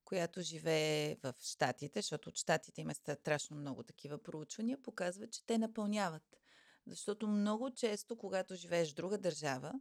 която 0.06 0.42
живее 0.42 1.16
в 1.24 1.34
Штатите, 1.40 2.02
защото 2.02 2.30
от 2.30 2.38
Штатите 2.38 2.82
има 2.82 2.94
страшно 2.94 3.58
много 3.58 3.84
такива 3.84 4.18
проучвания, 4.18 4.78
показват, 4.82 5.32
че 5.32 5.46
те 5.46 5.58
напълняват. 5.58 6.38
Защото 6.88 7.28
много 7.28 7.72
често, 7.72 8.18
когато 8.18 8.56
живееш 8.56 8.92
в 8.92 8.96
друга 8.96 9.18
държава, 9.18 9.74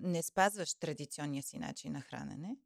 не 0.00 0.22
спазваш 0.22 0.74
традиционния 0.74 1.42
си 1.42 1.58
начин 1.58 1.92
на 1.92 2.00
хранене. 2.00 2.56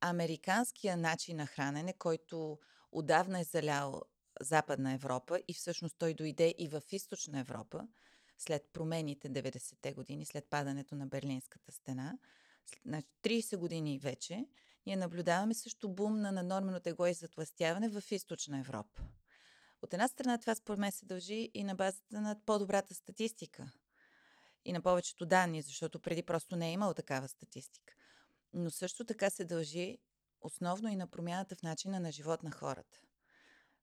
Американския 0.00 0.96
начин 0.96 1.36
на 1.36 1.46
хранене, 1.46 1.92
който 1.92 2.58
отдавна 2.92 3.40
е 3.40 3.44
залял 3.44 4.02
Западна 4.40 4.92
Европа 4.92 5.40
и 5.48 5.54
всъщност 5.54 5.96
той 5.98 6.14
дойде 6.14 6.54
и 6.58 6.68
в 6.68 6.82
Източна 6.92 7.40
Европа 7.40 7.88
след 8.38 8.68
промените 8.72 9.30
90-те 9.30 9.92
години, 9.92 10.26
след 10.26 10.46
падането 10.50 10.94
на 10.94 11.06
Берлинската 11.06 11.72
стена, 11.72 12.18
значи 12.84 13.08
30 13.22 13.56
години 13.56 13.98
вече, 13.98 14.46
ние 14.86 14.96
наблюдаваме 14.96 15.54
също 15.54 15.88
бум 15.88 16.20
на 16.20 16.32
нанормено 16.32 16.80
тегло 16.80 17.06
и 17.06 17.14
затластяване 17.14 17.88
в 17.88 18.02
Източна 18.10 18.58
Европа. 18.58 19.02
От 19.82 19.94
една 19.94 20.08
страна 20.08 20.38
това 20.38 20.54
според 20.54 20.78
мен 20.78 20.92
се 20.92 21.06
дължи 21.06 21.50
и 21.54 21.64
на 21.64 21.74
базата 21.74 22.20
на 22.20 22.40
по-добрата 22.46 22.94
статистика 22.94 23.72
и 24.64 24.72
на 24.72 24.82
повечето 24.82 25.26
данни, 25.26 25.62
защото 25.62 26.00
преди 26.00 26.22
просто 26.22 26.56
не 26.56 26.68
е 26.68 26.72
имало 26.72 26.94
такава 26.94 27.28
статистика. 27.28 27.94
Но 28.52 28.70
също 28.70 29.04
така 29.04 29.30
се 29.30 29.44
дължи 29.44 29.98
основно 30.40 30.88
и 30.88 30.96
на 30.96 31.06
промяната 31.06 31.56
в 31.56 31.62
начина 31.62 32.00
на 32.00 32.12
живот 32.12 32.42
на 32.42 32.50
хората. 32.50 33.00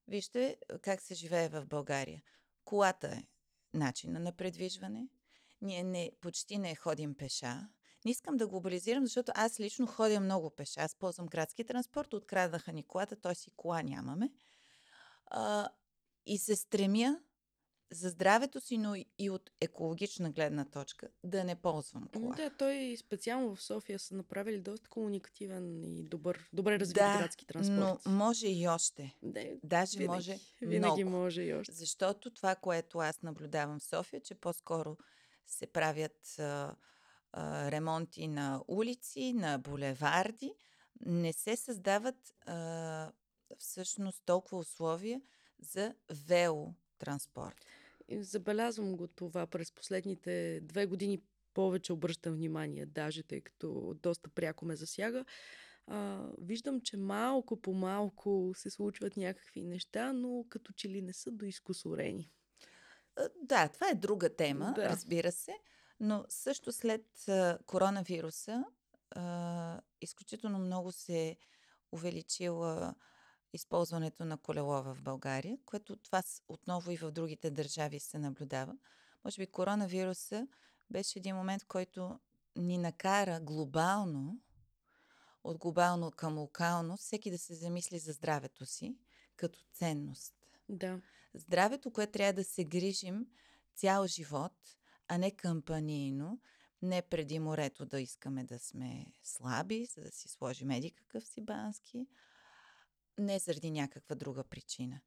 Вижте 0.07 0.57
как 0.81 1.01
се 1.01 1.13
живее 1.13 1.49
в 1.49 1.65
България. 1.65 2.23
Колата 2.65 3.07
е 3.07 3.23
начина 3.73 4.19
на 4.19 4.31
предвижване. 4.31 5.07
Ние 5.61 5.83
не, 5.83 6.11
почти 6.21 6.57
не 6.57 6.75
ходим 6.75 7.15
пеша. 7.15 7.67
Не 8.05 8.11
искам 8.11 8.37
да 8.37 8.47
глобализирам, 8.47 9.05
защото 9.05 9.31
аз 9.35 9.59
лично 9.59 9.87
ходя 9.87 10.19
много 10.19 10.49
пеша. 10.49 10.81
Аз 10.81 10.95
ползвам 10.95 11.27
градски 11.27 11.63
транспорт, 11.63 12.13
откраднаха 12.13 12.73
ни 12.73 12.83
колата, 12.83 13.15
т.е. 13.15 13.31
и 13.47 13.51
кола 13.55 13.81
нямаме. 13.81 14.31
А, 15.25 15.69
и 16.27 16.37
се 16.37 16.55
стремя 16.55 17.19
за 17.91 18.09
здравето 18.09 18.61
си, 18.61 18.77
но 18.77 18.95
и 19.19 19.29
от 19.29 19.51
екологична 19.61 20.31
гледна 20.31 20.65
точка 20.65 21.07
да 21.23 21.43
не 21.43 21.55
ползвам 21.55 22.07
кола. 22.07 22.35
Да, 22.35 22.49
той 22.49 22.97
специално 22.99 23.55
в 23.55 23.63
София 23.63 23.99
са 23.99 24.15
направили 24.15 24.61
доста 24.61 24.89
комуникативен 24.89 25.83
и 25.83 26.03
добър, 26.03 26.49
добре 26.53 26.79
развит 26.79 26.95
да, 26.95 27.17
градски 27.17 27.45
транспорт. 27.45 28.01
но 28.05 28.11
може 28.11 28.47
и 28.47 28.67
още. 28.67 29.15
Да, 29.23 29.41
Даже 29.63 29.97
винаги, 29.97 30.15
може 30.15 30.39
Винаги 30.61 31.03
много. 31.03 31.17
може 31.17 31.41
и 31.41 31.53
още. 31.53 31.71
Защото 31.71 32.33
това, 32.33 32.55
което 32.55 32.99
аз 32.99 33.21
наблюдавам 33.21 33.79
в 33.79 33.83
София, 33.83 34.21
че 34.21 34.35
по-скоро 34.35 34.97
се 35.47 35.67
правят 35.67 36.39
а, 36.39 36.75
а, 37.31 37.71
ремонти 37.71 38.27
на 38.27 38.63
улици, 38.67 39.33
на 39.33 39.57
булеварди, 39.57 40.53
не 41.05 41.33
се 41.33 41.55
създават 41.55 42.33
а, 42.45 43.11
всъщност 43.57 44.23
толкова 44.25 44.57
условия 44.57 45.21
за 45.59 45.95
вело 46.27 46.73
транспорт. 46.99 47.65
И 48.07 48.23
забелязвам 48.23 48.97
го 48.97 49.07
това 49.07 49.47
през 49.47 49.71
последните 49.71 50.59
две 50.63 50.85
години 50.85 51.21
повече 51.53 51.93
обръщам 51.93 52.33
внимание, 52.33 52.85
даже 52.85 53.23
тъй 53.23 53.41
като 53.41 53.95
доста 54.03 54.29
пряко 54.29 54.65
ме 54.65 54.75
засяга. 54.75 55.25
А, 55.87 56.25
виждам, 56.41 56.81
че 56.81 56.97
малко 56.97 57.61
по 57.61 57.73
малко 57.73 58.51
се 58.55 58.69
случват 58.69 59.17
някакви 59.17 59.63
неща, 59.63 60.13
но 60.13 60.45
като 60.49 60.73
че 60.73 60.89
ли 60.89 61.01
не 61.01 61.13
са 61.13 61.31
доискусорени. 61.31 62.31
Да, 63.41 63.67
това 63.69 63.89
е 63.89 63.95
друга 63.95 64.35
тема, 64.35 64.73
Да. 64.75 64.89
разбира 64.89 65.31
се, 65.31 65.53
но 65.99 66.25
също 66.29 66.71
след 66.71 67.27
а, 67.27 67.59
коронавируса 67.65 68.63
а, 69.11 69.81
изключително 70.01 70.59
много 70.59 70.91
се 70.91 71.37
увеличила 71.91 72.95
използването 73.53 74.25
на 74.25 74.37
колело 74.37 74.83
в 74.83 74.97
България, 75.01 75.57
което 75.65 75.95
това 75.95 76.23
отново 76.47 76.91
и 76.91 76.97
в 76.97 77.11
другите 77.11 77.51
държави 77.51 77.99
се 77.99 78.19
наблюдава. 78.19 78.77
Може 79.25 79.41
би 79.41 79.47
коронавируса 79.47 80.47
беше 80.89 81.19
един 81.19 81.35
момент, 81.35 81.65
който 81.65 82.19
ни 82.55 82.77
накара 82.77 83.39
глобално, 83.39 84.39
от 85.43 85.57
глобално 85.57 86.11
към 86.11 86.37
локално, 86.37 86.97
всеки 86.97 87.31
да 87.31 87.37
се 87.37 87.53
замисли 87.53 87.99
за 87.99 88.11
здравето 88.11 88.65
си 88.65 88.97
като 89.35 89.59
ценност. 89.73 90.33
Да. 90.69 91.01
Здравето, 91.33 91.91
което 91.91 92.11
трябва 92.11 92.33
да 92.33 92.43
се 92.43 92.63
грижим 92.63 93.27
цял 93.75 94.07
живот, 94.07 94.53
а 95.07 95.17
не 95.17 95.31
кампанийно, 95.31 96.39
не 96.81 97.01
преди 97.01 97.39
морето 97.39 97.85
да 97.85 98.01
искаме 98.01 98.43
да 98.43 98.59
сме 98.59 99.05
слаби, 99.23 99.85
за 99.85 100.01
да 100.01 100.11
си 100.11 100.29
сложим 100.29 100.71
еди 100.71 100.91
какъв 100.91 101.27
си 101.27 101.41
бански, 101.41 102.07
не 103.19 103.39
заради 103.39 103.71
някаква 103.71 104.15
друга 104.15 104.43
причина. 104.43 105.01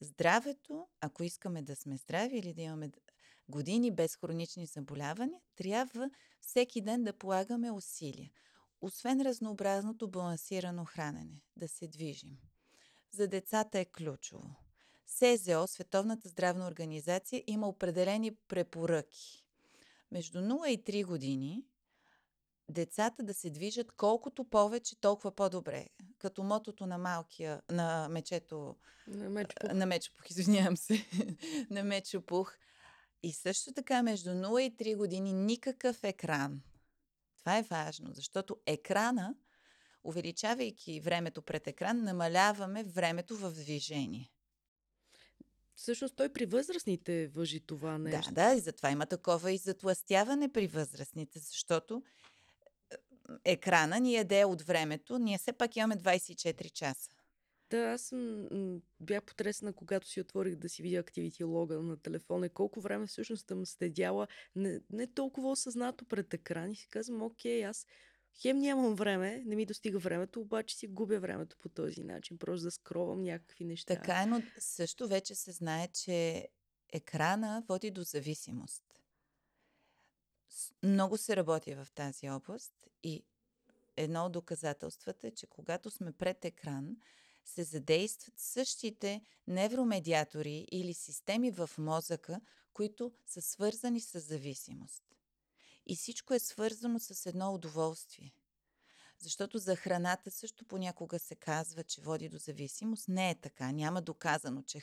Здравето, 0.00 0.88
ако 1.00 1.22
искаме 1.22 1.62
да 1.62 1.76
сме 1.76 1.96
здрави 1.96 2.38
или 2.38 2.54
да 2.54 2.62
имаме 2.62 2.90
години 3.48 3.90
без 3.90 4.16
хронични 4.16 4.66
заболявания, 4.66 5.40
трябва 5.56 6.10
всеки 6.40 6.80
ден 6.80 7.04
да 7.04 7.12
полагаме 7.12 7.70
усилия. 7.70 8.30
Освен 8.80 9.20
разнообразното 9.20 10.10
балансирано 10.10 10.84
хранене, 10.84 11.42
да 11.56 11.68
се 11.68 11.88
движим. 11.88 12.38
За 13.12 13.28
децата 13.28 13.78
е 13.78 13.84
ключово. 13.84 14.54
СЗО, 15.06 15.66
Световната 15.66 16.28
здравна 16.28 16.66
организация, 16.66 17.44
има 17.46 17.68
определени 17.68 18.34
препоръки. 18.34 19.44
Между 20.10 20.38
0 20.38 20.66
и 20.66 20.84
3 20.84 21.06
години 21.06 21.64
децата 22.68 23.22
да 23.22 23.34
се 23.34 23.50
движат 23.50 23.92
колкото 23.92 24.44
повече, 24.44 25.00
толкова 25.00 25.34
по-добре. 25.34 25.86
Като 26.18 26.42
мотото 26.42 26.86
на 26.86 26.98
малкия, 26.98 27.62
на 27.70 28.08
мечето, 28.08 28.76
На 29.06 29.30
меч 29.30 29.48
по... 29.60 29.74
на 29.74 29.86
мечопух, 29.86 30.22
извинявам 30.30 30.76
се, 30.76 31.06
на 31.70 31.84
мечопух. 31.84 32.54
И 33.22 33.32
също 33.32 33.72
така 33.72 34.02
между 34.02 34.30
0 34.30 34.60
и 34.60 34.76
3 34.76 34.96
години 34.96 35.32
никакъв 35.32 36.04
екран. 36.04 36.62
Това 37.38 37.58
е 37.58 37.62
важно, 37.62 38.12
защото 38.12 38.56
екрана 38.66 39.34
увеличавайки 40.04 41.00
времето 41.00 41.42
пред 41.42 41.66
екран, 41.66 42.02
намаляваме 42.02 42.84
времето 42.84 43.36
в 43.36 43.50
движение. 43.50 44.30
Всъщност 45.74 46.16
той 46.16 46.28
при 46.28 46.46
възрастните 46.46 47.28
въжи 47.28 47.60
това 47.60 47.98
нещо. 47.98 48.34
Да, 48.34 48.48
да, 48.48 48.54
и 48.54 48.60
затова 48.60 48.90
има 48.90 49.06
такова 49.06 49.52
и 49.52 49.58
затластяване 49.58 50.52
при 50.52 50.66
възрастните, 50.66 51.38
защото 51.38 52.02
екрана 53.44 54.00
ни 54.00 54.14
яде 54.14 54.44
от 54.44 54.62
времето. 54.62 55.18
Ние 55.18 55.38
все 55.38 55.52
пак 55.52 55.76
имаме 55.76 55.96
24 55.96 56.70
часа. 56.70 57.10
Да, 57.70 57.78
аз 57.78 58.02
съм, 58.02 58.48
бях 59.00 59.22
потресна, 59.22 59.72
когато 59.72 60.08
си 60.08 60.20
отворих 60.20 60.56
да 60.56 60.68
си 60.68 60.82
видя 60.82 60.98
активити 60.98 61.44
лога 61.44 61.80
на 61.80 61.96
телефона. 61.96 62.48
Колко 62.48 62.80
време 62.80 63.06
всъщност 63.06 63.48
съм 63.48 63.66
следяла 63.66 64.26
не, 64.56 64.80
не 64.90 65.06
толкова 65.06 65.50
осъзнато 65.50 66.04
пред 66.04 66.34
екран 66.34 66.70
и 66.70 66.76
си 66.76 66.88
казвам, 66.88 67.22
окей, 67.22 67.66
аз 67.66 67.86
хем 68.40 68.58
нямам 68.58 68.94
време, 68.94 69.42
не 69.46 69.56
ми 69.56 69.66
достига 69.66 69.98
времето, 69.98 70.40
обаче 70.40 70.76
си 70.76 70.86
губя 70.86 71.20
времето 71.20 71.56
по 71.60 71.68
този 71.68 72.04
начин, 72.04 72.38
просто 72.38 72.64
да 72.64 72.70
скровам 72.70 73.22
някакви 73.22 73.64
неща. 73.64 73.94
Така 73.94 74.22
е, 74.22 74.26
но 74.26 74.42
също 74.58 75.08
вече 75.08 75.34
се 75.34 75.52
знае, 75.52 75.88
че 75.88 76.48
екрана 76.92 77.64
води 77.68 77.90
до 77.90 78.02
зависимост. 78.02 78.83
Много 80.82 81.16
се 81.16 81.36
работи 81.36 81.74
в 81.74 81.88
тази 81.94 82.30
област 82.30 82.88
и 83.02 83.24
едно 83.96 84.26
от 84.26 84.32
доказателствата 84.32 85.26
е, 85.26 85.30
че 85.30 85.46
когато 85.46 85.90
сме 85.90 86.12
пред 86.12 86.44
екран, 86.44 86.96
се 87.44 87.64
задействат 87.64 88.38
същите 88.38 89.22
невромедиатори 89.46 90.66
или 90.72 90.94
системи 90.94 91.50
в 91.50 91.70
мозъка, 91.78 92.40
които 92.72 93.12
са 93.26 93.42
свързани 93.42 94.00
с 94.00 94.20
зависимост. 94.20 95.02
И 95.86 95.96
всичко 95.96 96.34
е 96.34 96.38
свързано 96.38 96.98
с 96.98 97.26
едно 97.26 97.54
удоволствие. 97.54 98.34
Защото 99.18 99.58
за 99.58 99.76
храната 99.76 100.30
също 100.30 100.64
понякога 100.64 101.18
се 101.18 101.34
казва, 101.34 101.84
че 101.84 102.00
води 102.00 102.28
до 102.28 102.38
зависимост. 102.38 103.08
Не 103.08 103.30
е 103.30 103.34
така. 103.34 103.72
Няма 103.72 104.02
доказано, 104.02 104.62
че 104.62 104.80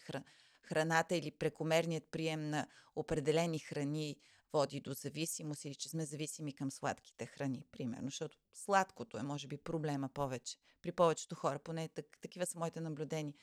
храната 0.62 1.15
или 1.15 1.31
прекомерният 1.31 2.03
прием 2.12 2.49
на 2.49 2.67
определени 2.95 3.60
храни 3.60 4.17
води 4.54 4.80
до 4.80 4.94
зависимост 4.94 5.66
или 5.66 5.76
че 5.76 5.90
сме 5.90 6.06
зависими 6.06 6.54
към 6.54 6.72
сладките 6.72 7.26
храни, 7.26 7.66
примерно, 7.72 8.08
защото 8.08 8.38
сладкото 8.54 9.18
е, 9.18 9.24
може 9.24 9.48
би, 9.48 9.58
проблема 9.58 10.10
повече. 10.10 10.58
При 10.82 10.92
повечето 10.92 11.36
хора, 11.36 11.60
поне 11.60 11.88
так, 11.88 12.06
такива 12.22 12.46
са 12.46 12.60
моите 12.60 12.82
наблюдения. 12.82 13.34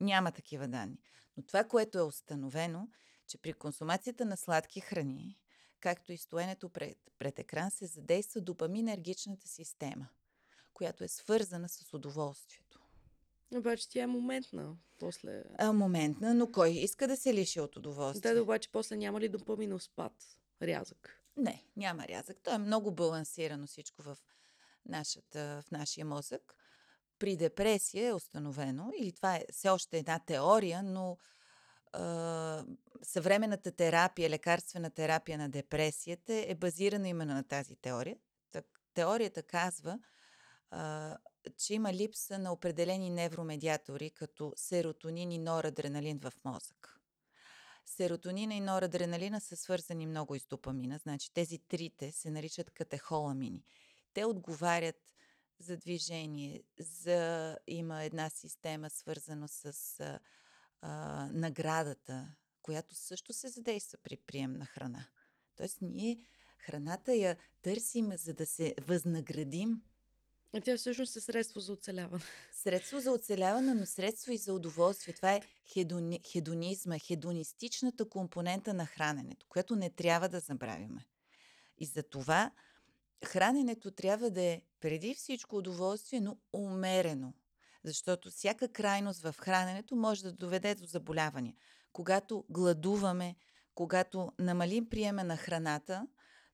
Няма 0.00 0.32
такива 0.32 0.68
данни. 0.68 0.98
Но 1.36 1.42
това, 1.42 1.64
което 1.64 1.98
е 1.98 2.02
установено, 2.02 2.88
че 3.26 3.38
при 3.38 3.52
консумацията 3.52 4.24
на 4.24 4.36
сладки 4.36 4.80
храни, 4.80 5.38
както 5.80 6.12
и 6.12 6.16
стоенето 6.16 6.68
пред, 6.68 6.98
пред 7.18 7.38
екран, 7.38 7.70
се 7.70 7.86
задейства 7.86 8.40
допаминергичната 8.40 9.48
система, 9.48 10.08
която 10.74 11.04
е 11.04 11.08
свързана 11.08 11.68
с 11.68 11.94
удоволствието. 11.94 12.80
Обаче 13.54 13.88
тя 13.88 14.02
е 14.02 14.06
моментна. 14.06 14.76
После... 14.98 15.44
А, 15.58 15.72
моментна, 15.72 16.34
но 16.34 16.52
кой 16.52 16.70
иска 16.70 17.08
да 17.08 17.16
се 17.16 17.34
лиши 17.34 17.60
от 17.60 17.76
удоволствие? 17.76 18.34
Да, 18.34 18.42
обаче 18.42 18.68
после 18.72 18.96
няма 18.96 19.20
ли 19.20 19.28
допаминов 19.28 19.82
спад? 19.82 20.12
Рязък? 20.62 21.20
Не, 21.36 21.64
няма 21.76 22.08
рязък. 22.08 22.36
То 22.42 22.54
е 22.54 22.58
много 22.58 22.92
балансирано 22.92 23.66
всичко 23.66 24.02
в, 24.02 24.18
нашата, 24.86 25.62
в 25.66 25.70
нашия 25.70 26.04
мозък. 26.04 26.54
При 27.18 27.36
депресия 27.36 28.08
е 28.08 28.12
установено, 28.12 28.92
или 28.98 29.12
това 29.12 29.36
е 29.36 29.44
все 29.52 29.68
още 29.68 29.98
една 29.98 30.18
теория, 30.18 30.82
но 30.82 31.18
а, 31.92 32.64
съвременната 33.02 33.72
терапия, 33.72 34.30
лекарствена 34.30 34.90
терапия 34.90 35.38
на 35.38 35.48
депресията 35.48 36.34
е 36.34 36.54
базирана 36.54 37.08
именно 37.08 37.34
на 37.34 37.44
тази 37.44 37.76
теория. 37.76 38.16
Так, 38.50 38.64
теорията 38.94 39.42
казва, 39.42 39.98
а, 40.70 41.16
че 41.56 41.74
има 41.74 41.92
липса 41.92 42.38
на 42.38 42.52
определени 42.52 43.10
невромедиатори, 43.10 44.10
като 44.10 44.52
серотонин 44.56 45.32
и 45.32 45.38
норадреналин 45.38 46.18
в 46.18 46.32
мозък. 46.44 46.97
Серотонина 47.88 48.54
и 48.54 48.60
норадреналина 48.60 49.40
са 49.40 49.56
свързани 49.56 50.06
много 50.06 50.34
и 50.34 50.40
с 50.40 50.46
допамина. 50.46 50.98
Значи 50.98 51.32
тези 51.34 51.58
трите 51.58 52.12
се 52.12 52.30
наричат 52.30 52.70
катехоламини. 52.70 53.64
Те 54.14 54.24
отговарят 54.24 55.14
за 55.58 55.76
движение, 55.76 56.62
за... 56.78 57.56
има 57.66 58.04
една 58.04 58.30
система 58.30 58.90
свързана 58.90 59.48
с 59.48 59.64
а, 60.00 60.18
а, 60.80 61.28
наградата, 61.32 62.34
която 62.62 62.94
също 62.94 63.32
се 63.32 63.48
задейства 63.48 63.98
при 64.02 64.16
прием 64.16 64.52
на 64.52 64.66
храна. 64.66 65.06
Тоест 65.56 65.78
ние 65.80 66.18
храната 66.58 67.14
я 67.14 67.36
търсим, 67.62 68.12
за 68.16 68.34
да 68.34 68.46
се 68.46 68.74
възнаградим 68.80 69.82
а 70.54 70.60
тя 70.60 70.76
всъщност 70.76 71.16
е 71.16 71.20
средство 71.20 71.60
за 71.60 71.72
оцеляване. 71.72 72.22
Средство 72.52 73.00
за 73.00 73.12
оцеляване, 73.12 73.74
но 73.74 73.86
средство 73.86 74.32
и 74.32 74.36
за 74.36 74.54
удоволствие. 74.54 75.14
Това 75.14 75.32
е 75.32 75.40
хедони, 75.72 76.20
хедонизма, 76.32 76.98
хедонистичната 76.98 78.08
компонента 78.08 78.74
на 78.74 78.86
храненето, 78.86 79.46
което 79.48 79.76
не 79.76 79.90
трябва 79.90 80.28
да 80.28 80.40
забравяме. 80.40 81.06
И 81.78 81.86
за 81.86 82.02
това 82.02 82.50
храненето 83.24 83.90
трябва 83.90 84.30
да 84.30 84.42
е 84.42 84.62
преди 84.80 85.14
всичко 85.14 85.56
удоволствие, 85.56 86.20
но 86.20 86.36
умерено. 86.52 87.32
Защото 87.84 88.30
всяка 88.30 88.68
крайност 88.68 89.22
в 89.22 89.34
храненето 89.38 89.96
може 89.96 90.22
да 90.22 90.32
доведе 90.32 90.74
до 90.74 90.86
заболявания. 90.86 91.54
Когато 91.92 92.44
гладуваме, 92.48 93.36
когато 93.74 94.32
намалим 94.38 94.88
приема 94.88 95.24
на 95.24 95.36
храната, 95.36 96.06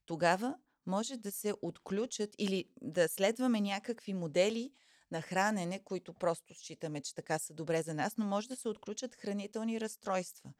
тогава 0.05 0.55
може 0.87 1.17
да 1.17 1.31
се 1.31 1.53
отключат 1.61 2.35
или 2.37 2.65
да 2.81 3.07
следваме 3.07 3.61
някакви 3.61 4.13
модели 4.13 4.71
на 5.11 5.21
хранене, 5.21 5.79
които 5.83 6.13
просто 6.13 6.53
считаме, 6.53 7.01
че 7.01 7.15
така 7.15 7.39
са 7.39 7.53
добре 7.53 7.81
за 7.81 7.93
нас, 7.93 8.17
но 8.17 8.25
може 8.25 8.47
да 8.47 8.55
се 8.55 8.69
отключат 8.69 9.15
хранителни 9.15 9.81
разстройства. 9.81 10.53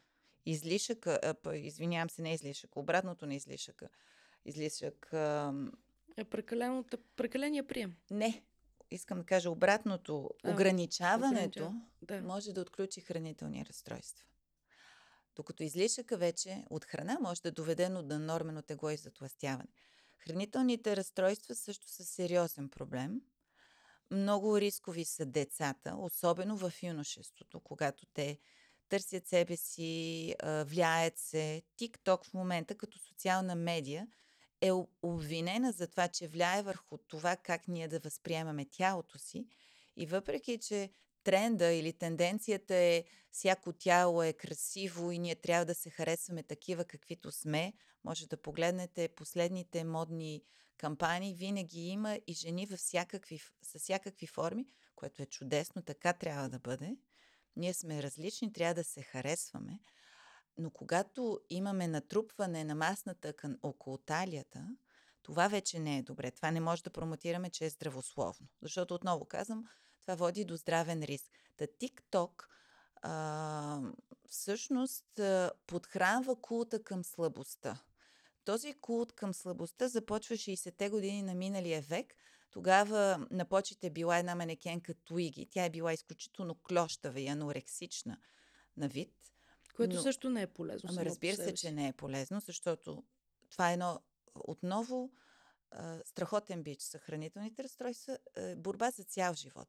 Излишък, 0.45 1.07
извинявам 1.53 2.09
се, 2.09 2.21
не 2.21 2.33
излишък, 2.33 2.75
обратното 2.75 3.25
на 3.25 3.35
излишъка. 3.35 3.89
Излишък. 4.45 5.09
Е 6.17 6.23
прекаления 7.15 7.67
прием. 7.67 7.95
Не, 8.11 8.43
искам 8.91 9.17
да 9.17 9.25
кажа 9.25 9.49
обратното. 9.49 10.29
А, 10.43 10.51
ограничаването 10.51 11.73
да. 12.01 12.21
може 12.21 12.53
да 12.53 12.61
отключи 12.61 13.01
хранителни 13.01 13.65
разстройства. 13.65 14.25
Докато 15.35 15.63
излишъка 15.63 16.17
вече 16.17 16.65
от 16.69 16.85
храна 16.85 17.17
може 17.21 17.41
да 17.41 17.51
доведе 17.51 17.89
до 17.89 18.19
нормено 18.19 18.61
тегло 18.61 18.89
и 18.89 18.97
затластяване. 18.97 19.69
Хранителните 20.27 20.95
разстройства 20.95 21.55
също 21.55 21.87
са 21.87 22.05
сериозен 22.05 22.69
проблем. 22.69 23.21
Много 24.11 24.59
рискови 24.59 25.05
са 25.05 25.25
децата, 25.25 25.95
особено 25.97 26.57
в 26.57 26.73
юношеството, 26.83 27.59
когато 27.59 28.05
те 28.05 28.39
търсят 28.89 29.27
себе 29.27 29.57
си, 29.57 30.35
влияят 30.43 31.17
се. 31.17 31.61
TikTok 31.79 32.25
в 32.25 32.33
момента 32.33 32.75
като 32.75 32.99
социална 32.99 33.55
медия 33.55 34.07
е 34.61 34.71
обвинена 35.01 35.71
за 35.71 35.87
това, 35.87 36.07
че 36.07 36.27
влияе 36.27 36.61
върху 36.61 36.97
това 36.97 37.35
как 37.35 37.67
ние 37.67 37.87
да 37.87 37.99
възприемаме 37.99 38.65
тялото 38.65 39.17
си. 39.17 39.47
И 39.95 40.05
въпреки, 40.05 40.57
че 40.57 40.89
тренда 41.25 41.73
или 41.73 41.93
тенденцията 41.93 42.75
е 42.75 43.03
всяко 43.31 43.73
тяло 43.73 44.23
е 44.23 44.33
красиво 44.33 45.11
и 45.11 45.19
ние 45.19 45.35
трябва 45.35 45.65
да 45.65 45.75
се 45.75 45.89
харесваме 45.89 46.43
такива 46.43 46.85
каквито 46.85 47.31
сме. 47.31 47.73
Може 48.03 48.27
да 48.27 48.41
погледнете 48.41 49.07
последните 49.07 49.83
модни 49.83 50.43
кампании. 50.77 51.35
Винаги 51.35 51.81
има 51.81 52.19
и 52.27 52.33
жени 52.33 52.65
във 52.65 52.79
всякакви, 52.79 53.39
с 53.61 53.79
всякакви 53.79 54.27
форми, 54.27 54.67
което 54.95 55.21
е 55.21 55.25
чудесно, 55.25 55.81
така 55.81 56.13
трябва 56.13 56.49
да 56.49 56.59
бъде. 56.59 56.97
Ние 57.55 57.73
сме 57.73 58.03
различни, 58.03 58.53
трябва 58.53 58.73
да 58.73 58.83
се 58.83 59.01
харесваме. 59.01 59.79
Но 60.57 60.71
когато 60.71 61.39
имаме 61.49 61.87
натрупване 61.87 62.63
на 62.63 62.75
масната 62.75 63.33
кън 63.33 63.57
около 63.63 63.97
талията, 63.97 64.67
това 65.23 65.47
вече 65.47 65.79
не 65.79 65.97
е 65.97 66.03
добре. 66.03 66.31
Това 66.31 66.51
не 66.51 66.59
може 66.59 66.83
да 66.83 66.89
промотираме, 66.89 67.49
че 67.49 67.65
е 67.65 67.69
здравословно. 67.69 68.47
Защото, 68.61 68.95
отново 68.95 69.25
казвам, 69.25 69.63
това 70.05 70.15
води 70.15 70.45
до 70.45 70.55
здравен 70.55 71.03
риск. 71.03 71.31
Та 71.57 71.65
TikTok 71.65 72.43
а, 73.01 73.81
всъщност 74.29 75.19
подхранва 75.67 76.41
култа 76.41 76.83
към 76.83 77.03
слабостта. 77.03 77.83
Този 78.43 78.73
култ 78.73 79.13
към 79.13 79.33
слабостта 79.33 79.87
започва 79.87 80.35
60-те 80.35 80.89
години 80.89 81.21
на 81.21 81.35
миналия 81.35 81.81
век. 81.81 82.13
Тогава 82.51 83.27
на 83.31 83.45
почите 83.45 83.89
била 83.89 84.17
една 84.17 84.35
манекенка 84.35 84.93
Туиги. 84.93 85.47
Тя 85.51 85.65
е 85.65 85.69
била 85.69 85.93
изключително 85.93 86.55
клощава 86.55 87.19
и 87.19 87.27
анорексична 87.27 88.17
на 88.77 88.87
вид. 88.87 89.13
Което 89.75 89.95
но... 89.95 90.01
също 90.01 90.29
не 90.29 90.41
е 90.41 90.47
полезно. 90.47 90.89
Ама 90.91 91.05
разбира 91.05 91.35
се, 91.35 91.53
че 91.53 91.71
не 91.71 91.87
е 91.87 91.93
полезно, 91.93 92.39
защото 92.39 93.03
това 93.49 93.69
е 93.69 93.73
едно 93.73 94.01
отново 94.35 95.11
страхотен 96.05 96.63
бич 96.63 96.81
са 96.81 96.99
хранителните 96.99 97.63
разстройства, 97.63 98.17
борба 98.57 98.91
за 98.91 99.03
цял 99.03 99.33
живот. 99.33 99.67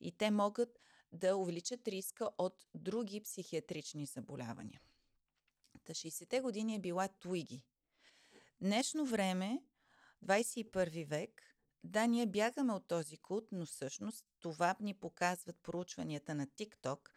И 0.00 0.12
те 0.12 0.30
могат 0.30 0.80
да 1.12 1.36
увеличат 1.36 1.88
риска 1.88 2.30
от 2.38 2.66
други 2.74 3.20
психиатрични 3.20 4.06
заболявания. 4.06 4.80
Та 5.84 5.92
60-те 5.92 6.40
години 6.40 6.74
е 6.74 6.80
била 6.80 7.08
Туиги. 7.08 7.64
Днешно 8.60 9.06
време, 9.06 9.62
21 10.24 11.06
век, 11.06 11.42
да, 11.84 12.06
ние 12.06 12.26
бягаме 12.26 12.72
от 12.72 12.88
този 12.88 13.16
култ, 13.16 13.44
но 13.52 13.66
всъщност 13.66 14.26
това 14.40 14.76
ни 14.80 14.94
показват 14.94 15.56
проучванията 15.62 16.34
на 16.34 16.46
TikTok, 16.46 17.08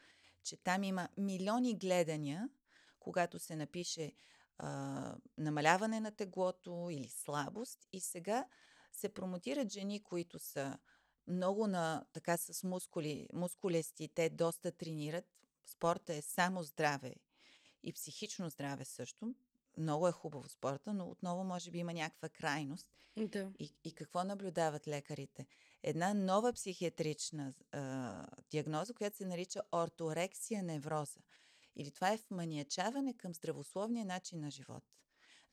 че 0.43 0.57
там 0.57 0.83
има 0.83 1.09
милиони 1.17 1.77
гледания, 1.77 2.49
когато 2.99 3.39
се 3.39 3.55
напише 3.55 4.13
а, 4.57 5.15
намаляване 5.37 5.99
на 5.99 6.11
теглото 6.11 6.87
или 6.91 7.09
слабост. 7.09 7.87
И 7.93 7.99
сега 7.99 8.45
се 8.93 9.09
промотират 9.09 9.71
жени, 9.71 10.03
които 10.03 10.39
са 10.39 10.77
много 11.27 11.67
на, 11.67 12.05
така 12.13 12.37
с 12.37 12.63
мускули, 12.63 13.27
мускулести, 13.33 14.07
те 14.07 14.29
доста 14.29 14.71
тренират. 14.71 15.25
Спорта 15.65 16.13
е 16.13 16.21
само 16.21 16.63
здраве 16.63 17.15
и 17.83 17.93
психично 17.93 18.49
здраве 18.49 18.85
също. 18.85 19.35
Много 19.77 20.07
е 20.07 20.11
хубаво 20.11 20.49
спорта, 20.49 20.93
но 20.93 21.09
отново 21.09 21.43
може 21.43 21.71
би 21.71 21.77
има 21.77 21.93
някаква 21.93 22.29
крайност. 22.29 22.87
Да. 23.17 23.51
И, 23.59 23.73
и 23.83 23.93
какво 23.93 24.23
наблюдават 24.23 24.87
лекарите? 24.87 25.47
Една 25.83 26.13
нова 26.13 26.53
психиатрична 26.53 27.53
а, 27.71 28.25
диагноза, 28.51 28.93
която 28.93 29.17
се 29.17 29.25
нарича 29.25 29.61
орторексия 29.71 30.63
невроза. 30.63 31.19
Или 31.75 31.91
това 31.91 32.13
е 32.13 32.19
вманиячаване 32.29 33.13
към 33.13 33.33
здравословния 33.33 34.05
начин 34.05 34.39
на 34.39 34.51
живот. 34.51 34.83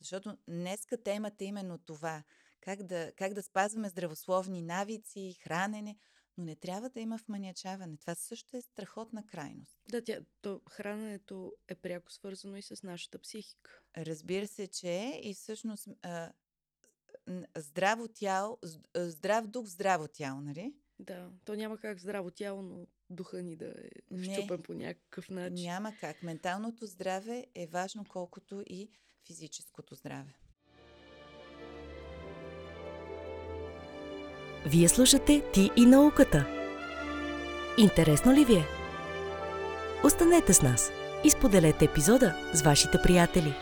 Защото 0.01 0.39
днеска 0.49 1.03
темата 1.03 1.45
е 1.45 1.47
именно 1.47 1.79
това. 1.79 2.23
Как 2.61 2.83
да, 2.83 3.13
как 3.17 3.35
да 3.35 3.43
спазваме 3.43 3.89
здравословни 3.89 4.63
навици, 4.63 5.37
хранене, 5.43 5.97
но 6.39 6.45
не 6.45 6.57
трябва 6.57 6.91
да 6.91 7.01
има 7.01 7.19
вманиячаване. 7.27 7.97
Това 7.97 8.15
също 8.15 8.57
е 8.57 8.61
страхотна 8.61 9.27
крайност. 9.27 9.79
Да, 9.91 10.05
тя, 10.05 10.21
то 10.41 10.61
храненето 10.71 11.53
е 11.69 11.75
пряко 11.75 12.13
свързано 12.13 12.57
и 12.57 12.63
с 12.63 12.83
нашата 12.83 13.19
психика. 13.19 13.81
Разбира 13.97 14.47
се, 14.47 14.67
че 14.67 14.89
е 14.89 15.21
и 15.25 15.35
всъщност 15.35 15.89
а, 16.03 16.33
здраво 17.57 18.09
тяло, 18.09 18.59
здрав 18.97 19.47
дух, 19.47 19.67
здраво 19.67 20.09
тяло, 20.09 20.41
нали? 20.41 20.75
Да, 20.99 21.29
то 21.45 21.55
няма 21.55 21.79
как 21.79 22.01
здраво 22.01 22.31
тяло, 22.31 22.63
но 22.63 22.87
духа 23.11 23.43
ни 23.43 23.57
да 23.57 23.67
е 23.67 24.23
щупен 24.23 24.63
по 24.63 24.75
някакъв 24.75 25.31
начин. 25.31 25.65
Няма 25.65 25.93
как. 26.01 26.23
Менталното 26.23 26.87
здраве 26.87 27.47
е 27.55 27.67
важно 27.67 28.05
колкото 28.09 28.63
и 28.67 28.91
физическото 29.27 29.95
здраве. 29.95 30.35
Вие 34.67 34.89
слушате 34.89 35.51
Ти 35.55 35.71
и 35.77 35.87
науката. 35.87 36.47
Интересно 37.79 38.33
ли 38.33 38.45
ви 38.45 38.55
е? 38.55 38.65
Останете 40.05 40.53
с 40.53 40.63
нас 40.63 40.91
и 41.25 41.31
споделете 41.31 41.85
епизода 41.85 42.51
с 42.55 42.63
вашите 42.63 42.99
приятели. 43.03 43.55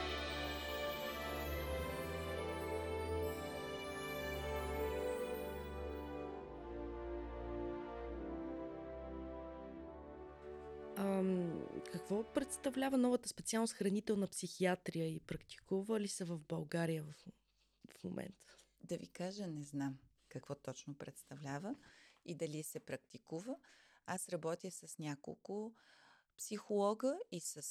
Представлява 12.87 13.09
новата 13.09 13.29
специалност 13.29 13.75
хранителна 13.75 14.29
психиатрия 14.29 15.09
и 15.09 15.21
практикува 15.21 16.01
ли 16.01 16.09
се 16.09 16.25
в 16.25 16.39
България 16.39 17.03
в, 17.03 17.15
в 17.91 18.05
момента? 18.05 18.57
Да 18.81 18.97
ви 18.97 19.09
кажа, 19.09 19.47
не 19.47 19.65
знам 19.65 19.99
какво 20.29 20.55
точно 20.55 20.99
представлява 20.99 21.75
и 22.25 22.35
дали 22.35 22.63
се 22.63 22.81
практикува. 22.81 23.57
Аз 24.07 24.29
работя 24.29 24.71
с 24.71 24.99
няколко 24.99 25.75
психолога 26.39 27.19
и 27.33 27.41
с 27.41 27.63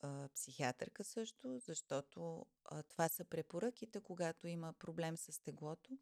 а, 0.00 0.28
психиатърка 0.34 1.04
също, 1.04 1.58
защото 1.58 2.46
а, 2.64 2.82
това 2.82 3.08
са 3.08 3.24
препоръките, 3.24 4.00
когато 4.00 4.46
има 4.46 4.72
проблем 4.72 5.16
с 5.16 5.42
теглото 5.42 5.98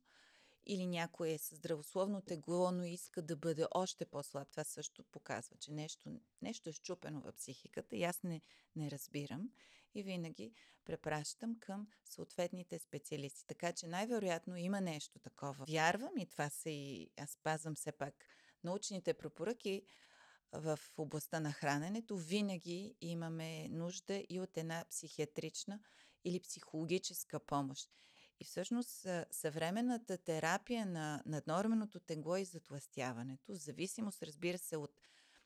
или 0.66 0.86
някой 0.86 1.30
е 1.30 1.38
с 1.38 1.54
здравословно 1.54 2.22
тегло, 2.22 2.70
но 2.70 2.84
иска 2.84 3.22
да 3.22 3.36
бъде 3.36 3.66
още 3.70 4.04
по-слаб. 4.04 4.48
Това 4.50 4.64
също 4.64 5.04
показва, 5.04 5.56
че 5.56 5.72
нещо, 5.72 6.20
нещо 6.42 6.68
е 6.68 6.72
щупено 6.72 7.20
в 7.20 7.32
психиката 7.32 7.96
и 7.96 8.04
аз 8.04 8.22
не, 8.22 8.40
не 8.76 8.90
разбирам. 8.90 9.50
И 9.94 10.02
винаги 10.02 10.52
препращам 10.84 11.56
към 11.60 11.88
съответните 12.04 12.78
специалисти. 12.78 13.46
Така 13.46 13.72
че 13.72 13.86
най-вероятно 13.86 14.56
има 14.56 14.80
нещо 14.80 15.18
такова. 15.18 15.64
Вярвам 15.68 16.18
и 16.18 16.26
това 16.26 16.48
се 16.48 16.70
и 16.70 17.10
аз 17.16 17.38
пазвам 17.42 17.74
все 17.74 17.92
пак 17.92 18.14
научните 18.64 19.14
препоръки 19.14 19.82
в 20.52 20.78
областта 20.98 21.40
на 21.40 21.52
храненето. 21.52 22.16
Винаги 22.16 22.96
имаме 23.00 23.68
нужда 23.68 24.24
и 24.28 24.40
от 24.40 24.56
една 24.56 24.84
психиатрична 24.90 25.80
или 26.24 26.40
психологическа 26.40 27.40
помощ. 27.40 27.90
И 28.40 28.44
всъщност 28.44 29.06
съвременната 29.30 30.18
терапия 30.18 30.86
на 30.86 31.22
наднорменото 31.26 32.00
тегло 32.00 32.36
и 32.36 32.44
затластяването, 32.44 33.52
в 33.52 33.56
зависимост, 33.56 34.22
разбира 34.22 34.58
се, 34.58 34.76
от 34.76 35.00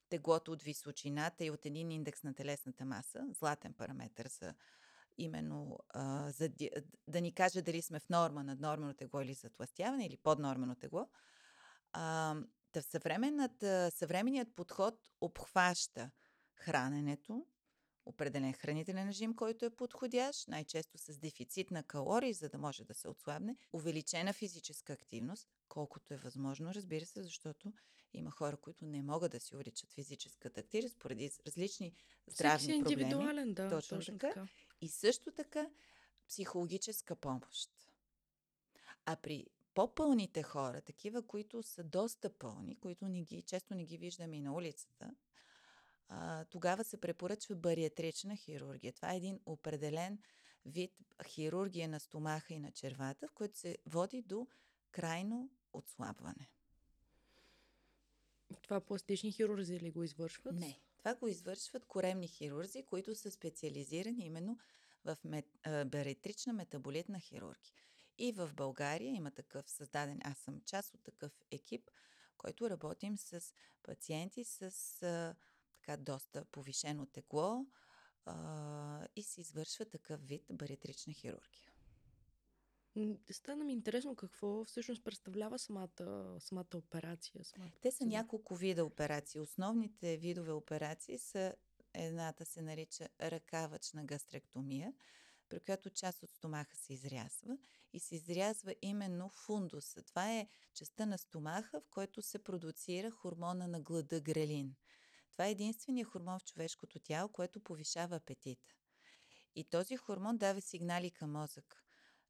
теглото 0.08 0.52
от 0.52 0.62
височината 0.62 1.44
и 1.44 1.50
от 1.50 1.66
един 1.66 1.90
индекс 1.90 2.22
на 2.22 2.34
телесната 2.34 2.84
маса, 2.84 3.26
златен 3.30 3.74
параметр 3.74 4.28
за 4.28 4.54
именно 5.18 5.78
а, 5.88 6.30
за, 6.30 6.50
да 7.08 7.20
ни 7.20 7.34
каже 7.34 7.62
дали 7.62 7.82
сме 7.82 8.00
в 8.00 8.08
норма, 8.08 8.44
наднормено 8.44 8.94
тегло 8.94 9.20
или 9.20 9.34
затластяване 9.34 10.06
или 10.06 10.16
поднормено 10.16 10.74
тегло. 10.74 11.08
А, 11.92 12.36
да 12.72 12.82
съвременният 13.90 14.54
подход 14.56 14.94
обхваща 15.20 16.10
храненето, 16.54 17.46
определен 18.06 18.52
хранителен 18.52 19.08
режим, 19.08 19.34
който 19.34 19.64
е 19.64 19.70
подходящ, 19.70 20.48
най-често 20.48 20.98
с 20.98 21.18
дефицит 21.18 21.70
на 21.70 21.82
калории, 21.82 22.32
за 22.32 22.48
да 22.48 22.58
може 22.58 22.84
да 22.84 22.94
се 22.94 23.08
отслабне, 23.08 23.56
увеличена 23.72 24.32
физическа 24.32 24.92
активност, 24.92 25.48
колкото 25.68 26.14
е 26.14 26.16
възможно, 26.16 26.74
разбира 26.74 27.06
се, 27.06 27.22
защото 27.22 27.72
има 28.12 28.30
хора, 28.30 28.56
които 28.56 28.86
не 28.86 29.02
могат 29.02 29.32
да 29.32 29.40
си 29.40 29.54
увеличат 29.54 29.92
физическата 29.92 30.60
активност 30.60 30.98
поради 30.98 31.30
различни 31.46 31.94
здравни 32.26 32.58
Всеки 32.58 32.78
проблеми. 32.78 33.02
индивидуален, 33.02 33.54
да. 33.54 33.70
Точно, 33.70 33.98
точно 33.98 34.18
така. 34.18 34.34
така. 34.34 34.48
И 34.80 34.88
също 34.88 35.32
така 35.32 35.70
психологическа 36.28 37.16
помощ. 37.16 37.70
А 39.06 39.16
при 39.16 39.46
по-пълните 39.74 40.42
хора, 40.42 40.80
такива, 40.80 41.26
които 41.26 41.62
са 41.62 41.84
доста 41.84 42.38
пълни, 42.38 42.76
които 42.80 43.08
не 43.08 43.22
ги, 43.22 43.42
често 43.42 43.74
не 43.74 43.84
ги 43.84 43.98
виждаме 43.98 44.36
и 44.36 44.40
на 44.40 44.54
улицата, 44.54 45.10
а, 46.08 46.44
тогава 46.44 46.84
се 46.84 47.00
препоръчва 47.00 47.56
бариатрична 47.56 48.36
хирургия. 48.36 48.92
Това 48.92 49.12
е 49.12 49.16
един 49.16 49.40
определен 49.46 50.18
вид 50.66 50.92
хирургия 51.26 51.88
на 51.88 52.00
стомаха 52.00 52.54
и 52.54 52.58
на 52.58 52.72
червата, 52.72 53.28
в 53.28 53.32
който 53.32 53.58
се 53.58 53.78
води 53.86 54.22
до 54.22 54.46
крайно 54.90 55.50
отслабване. 55.72 56.50
Това 58.62 58.80
пластични 58.80 59.32
хирурзи 59.32 59.80
ли 59.80 59.90
го 59.90 60.02
извършват? 60.02 60.54
Не. 60.54 60.80
Това 60.98 61.14
го 61.14 61.28
извършват 61.28 61.84
коремни 61.84 62.28
хирурзи, 62.28 62.82
които 62.82 63.14
са 63.14 63.30
специализирани 63.30 64.24
именно 64.24 64.58
в 65.04 65.18
мет, 65.24 65.46
бариатрична 65.86 66.52
метаболитна 66.52 67.20
хирургия. 67.20 67.72
И 68.18 68.32
в 68.32 68.50
България 68.54 69.14
има 69.14 69.30
такъв 69.30 69.70
създаден, 69.70 70.20
аз 70.24 70.38
съм 70.38 70.60
част 70.60 70.94
от 70.94 71.02
такъв 71.02 71.32
екип, 71.50 71.90
който 72.36 72.70
работим 72.70 73.18
с 73.18 73.54
пациенти 73.82 74.44
с 74.44 74.70
така 75.84 75.96
доста 75.96 76.44
повишено 76.44 77.06
тегло 77.06 77.66
а, 78.24 79.06
и 79.16 79.22
се 79.22 79.40
извършва 79.40 79.84
такъв 79.84 80.26
вид 80.26 80.44
бариатрична 80.52 81.12
хирургия. 81.12 81.70
Стана 83.30 83.64
ми 83.64 83.72
интересно 83.72 84.16
какво 84.16 84.64
всъщност 84.64 85.04
представлява 85.04 85.58
самата, 85.58 86.36
самата 86.40 86.74
операция. 86.74 87.44
Самата 87.44 87.70
Те 87.82 87.90
са 87.90 88.06
няколко 88.06 88.56
вида 88.56 88.84
операции. 88.84 89.40
Основните 89.40 90.16
видове 90.16 90.52
операции 90.52 91.18
са 91.18 91.54
едната 91.94 92.44
се 92.44 92.62
нарича 92.62 93.08
ръкавъчна 93.20 94.04
гастректомия, 94.04 94.92
при 95.48 95.60
която 95.60 95.90
част 95.90 96.22
от 96.22 96.30
стомаха 96.30 96.76
се 96.76 96.92
изрязва 96.92 97.58
и 97.92 98.00
се 98.00 98.14
изрязва 98.14 98.74
именно 98.82 99.28
фундуса. 99.28 100.02
Това 100.02 100.32
е 100.32 100.48
частта 100.74 101.06
на 101.06 101.18
стомаха, 101.18 101.80
в 101.80 101.88
който 101.90 102.22
се 102.22 102.38
продуцира 102.38 103.10
хормона 103.10 103.68
на 103.68 103.80
глада 103.80 104.20
грелин. 104.20 104.74
Това 105.34 105.46
е 105.46 105.50
единственият 105.50 106.08
хормон 106.08 106.38
в 106.38 106.44
човешкото 106.44 107.00
тяло, 107.00 107.28
което 107.28 107.60
повишава 107.60 108.16
апетита. 108.16 108.74
И 109.54 109.64
този 109.64 109.96
хормон 109.96 110.38
дава 110.38 110.60
сигнали 110.60 111.10
към 111.10 111.32
мозък, 111.32 111.84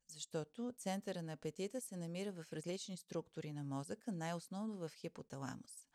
защото 0.09 0.73
центъра 0.79 1.23
на 1.23 1.33
апетита 1.33 1.81
се 1.81 1.97
намира 1.97 2.33
в 2.33 2.53
различни 2.53 2.97
структури 2.97 3.53
на 3.53 3.65
мозъка, 3.65 4.13
най-основно 4.13 4.77
в 4.77 4.91
хипоталамус. 4.95 5.89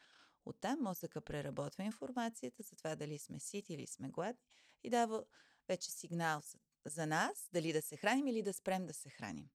Оттам 0.46 0.80
мозъка 0.82 1.22
преработва 1.22 1.84
информацията 1.84 2.64
за 2.64 2.76
това 2.76 2.96
дали 2.96 3.20
сме 3.20 3.40
сити 3.40 3.74
или 3.74 3.88
сме 3.88 4.10
гладни 4.10 4.42
и 4.84 4.90
дава 4.90 5.26
вече 5.68 5.92
сигнал 5.92 6.42
за- 6.86 7.08
нас 7.08 7.50
дали 7.54 7.74
да 7.74 7.82
се 7.82 7.98
храним 7.98 8.28
или 8.28 8.44
да 8.44 8.54
спрем 8.54 8.86
да 8.86 8.94
се 8.94 9.10
храним. 9.10 9.50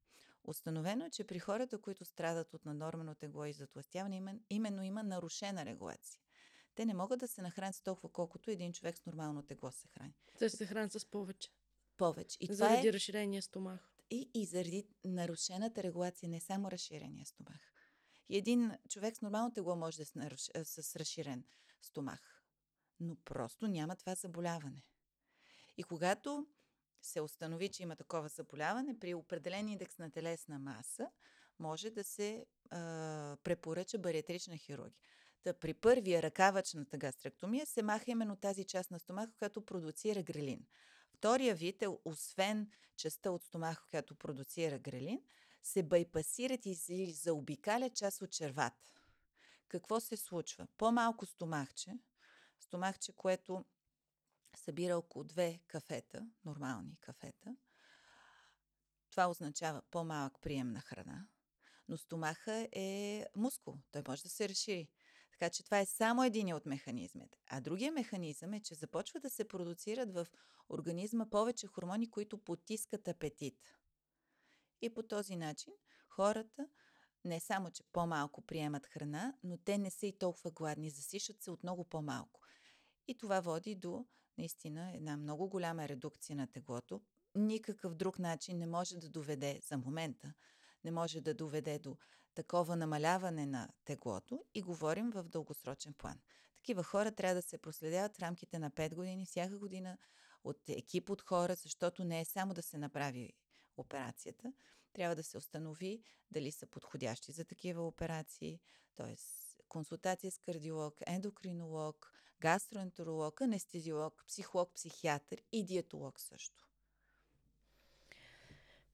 Установено 0.45 1.05
е, 1.05 1.11
че 1.11 1.25
при 1.25 1.39
хората, 1.39 1.81
които 1.81 2.05
страдат 2.05 2.55
от 2.55 2.65
наднормено 2.65 3.15
тегло 3.15 3.45
и 3.45 3.53
затластяване, 3.53 4.21
имен- 4.21 4.43
именно 4.51 4.83
има 4.83 5.03
нарушена 5.03 5.65
регулация. 5.65 6.24
Те 6.75 6.85
не 6.85 6.95
могат 6.95 7.21
да 7.21 7.29
се 7.29 7.43
нахранят 7.43 7.77
с 7.77 7.81
толкова, 7.81 8.09
колкото 8.09 8.51
един 8.51 8.73
човек 8.73 8.99
с 8.99 9.07
нормално 9.07 9.43
тегло 9.43 9.71
се 9.71 9.89
храни. 9.89 10.15
Те 10.39 10.51
се 10.51 10.67
хранят 10.67 10.93
с 10.93 11.05
повече. 11.05 11.51
Повече. 11.97 12.37
И 12.41 12.47
това 12.47 12.57
заради 12.57 12.89
е 12.89 12.93
разширения 12.93 13.43
стомах. 13.43 13.91
и, 14.11 14.31
и 14.35 14.45
заради 14.45 14.87
нарушената 15.05 15.83
регулация, 15.83 16.29
не 16.29 16.41
само 16.41 16.71
разширения 16.71 17.27
стомах. 17.27 17.61
И 18.29 18.37
един 18.37 18.73
човек 18.89 19.17
с 19.17 19.21
нормално 19.21 19.53
тегло 19.53 19.77
може 19.77 19.97
да 19.97 20.03
е 20.03 20.07
с, 20.07 20.15
наруш... 20.15 20.41
с 20.65 20.97
разширен 20.97 21.45
стомах. 21.83 22.43
Но 23.01 23.17
просто 23.25 23.67
няма 23.67 23.97
това 23.97 24.15
заболяване. 24.15 24.83
И 25.77 25.85
когато 25.85 26.47
се 27.03 27.21
установи, 27.21 27.69
че 27.69 27.83
има 27.83 27.97
такова 27.97 28.29
заболяване, 28.29 28.99
при 28.99 29.15
определен 29.15 29.69
индекс 29.69 29.99
на 29.99 30.11
телесна 30.11 30.59
маса, 30.59 31.11
може 31.59 31.91
да 31.91 32.05
се 32.05 32.47
а, 32.71 33.37
препоръча 33.43 33.99
бариатрична 33.99 34.57
хирургия. 34.57 35.09
Та 35.45 35.53
при 35.53 35.75
първия 35.75 36.23
ръкавачната 36.23 36.99
гастректомия 36.99 37.67
се 37.67 37.83
маха 37.83 38.11
именно 38.11 38.37
тази 38.37 38.65
част 38.65 38.91
на 38.91 38.99
стомаха, 38.99 39.33
която 39.39 39.67
продуцира 39.67 40.23
грелин. 40.23 40.67
Втория 41.11 41.55
вид 41.55 41.83
е, 41.83 41.89
освен 42.05 42.71
частта 42.97 43.31
от 43.31 43.45
стомаха, 43.45 43.87
която 43.91 44.15
продуцира 44.15 44.79
грелин, 44.79 45.23
се 45.63 45.83
байпасират 45.83 46.67
и 46.67 47.13
заобикаля 47.13 47.91
част 47.91 48.23
от 48.23 48.31
червата. 48.31 48.93
Какво 49.69 50.01
се 50.01 50.17
случва? 50.17 50.67
По-малко 50.77 51.27
стомахче, 51.27 51.99
стомахче, 52.61 53.13
което 53.13 53.65
събира 54.57 54.97
около 54.97 55.25
две 55.25 55.61
кафета, 55.67 56.29
нормални 56.45 56.97
кафета, 57.01 57.57
това 59.11 59.27
означава 59.27 59.83
по-малък 59.91 60.41
прием 60.41 60.73
на 60.73 60.81
храна, 60.81 61.27
но 61.89 61.97
стомаха 61.97 62.69
е 62.73 63.27
мускул, 63.37 63.79
той 63.93 64.03
може 64.09 64.23
да 64.23 64.29
се 64.29 64.49
разшири. 64.49 64.89
Така 65.45 65.53
че 65.53 65.65
това 65.65 65.81
е 65.81 65.87
само 65.87 66.25
един 66.25 66.55
от 66.55 66.67
механизмите. 66.67 67.39
А 67.47 67.61
другия 67.61 67.93
механизъм 67.93 68.53
е, 68.53 68.61
че 68.61 68.75
започва 68.75 69.21
да 69.21 69.31
се 69.31 69.49
продуцират 69.49 70.15
в 70.15 70.27
организма 70.69 71.31
повече 71.31 71.67
хормони, 71.67 72.11
които 72.11 72.39
потискат 72.39 73.09
апетит. 73.09 73.59
И 74.83 74.95
по 74.95 75.03
този 75.03 75.37
начин 75.37 75.73
хората 76.09 76.69
не 77.25 77.41
само, 77.41 77.71
че 77.71 77.83
по-малко 77.93 78.43
приемат 78.43 78.87
храна, 78.87 79.35
но 79.43 79.57
те 79.57 79.79
не 79.79 79.91
са 79.91 80.07
и 80.07 80.19
толкова 80.19 80.51
гладни, 80.51 80.91
засишат 80.91 81.43
се 81.43 81.51
от 81.51 81.63
много 81.63 81.85
по-малко. 81.85 82.41
И 83.09 83.19
това 83.19 83.41
води 83.41 83.75
до 83.75 84.07
наистина 84.39 84.93
една 84.95 85.17
много 85.17 85.49
голяма 85.49 85.89
редукция 85.89 86.37
на 86.37 86.47
теглото. 86.47 87.03
Никакъв 87.35 87.95
друг 87.95 88.19
начин 88.19 88.59
не 88.59 88.67
може 88.67 88.97
да 88.97 89.09
доведе 89.09 89.61
за 89.69 89.79
момента, 89.79 90.35
не 90.85 90.91
може 90.91 91.21
да 91.21 91.35
доведе 91.35 91.79
до 91.79 91.97
такова 92.35 92.77
намаляване 92.77 93.47
на 93.47 93.69
теглото 93.85 94.45
и 94.55 94.63
говорим 94.63 95.11
в 95.11 95.23
дългосрочен 95.23 95.93
план. 95.93 96.21
Такива 96.57 96.83
хора 96.83 97.13
трябва 97.13 97.35
да 97.35 97.43
се 97.43 97.59
проследяват 97.59 98.17
в 98.17 98.21
рамките 98.21 98.59
на 98.59 98.71
5 98.71 98.95
години, 98.95 99.27
всяка 99.27 99.59
година 99.59 99.99
от 100.45 100.69
екип 100.69 101.11
от 101.11 101.23
хора, 101.23 101.55
защото 101.55 102.05
не 102.05 102.21
е 102.21 102.25
само 102.25 102.55
да 102.55 102.63
се 102.63 102.79
направи 102.79 103.33
операцията, 103.77 104.53
трябва 104.93 105.17
да 105.17 105.23
се 105.23 105.39
установи 105.39 106.03
дали 106.31 106.53
са 106.53 106.67
подходящи 106.67 107.33
за 107.33 107.45
такива 107.45 107.87
операции, 107.87 108.61
т.е. 108.97 109.17
консултация 109.69 110.31
с 110.31 110.39
кардиолог, 110.39 110.95
ендокринолог, 111.07 112.13
гастроентеролог, 112.41 113.41
анестезиолог, 113.41 114.25
психолог, 114.27 114.75
психиатър 114.75 115.43
и 115.53 115.65
диетолог 115.65 116.21
също. 116.21 116.69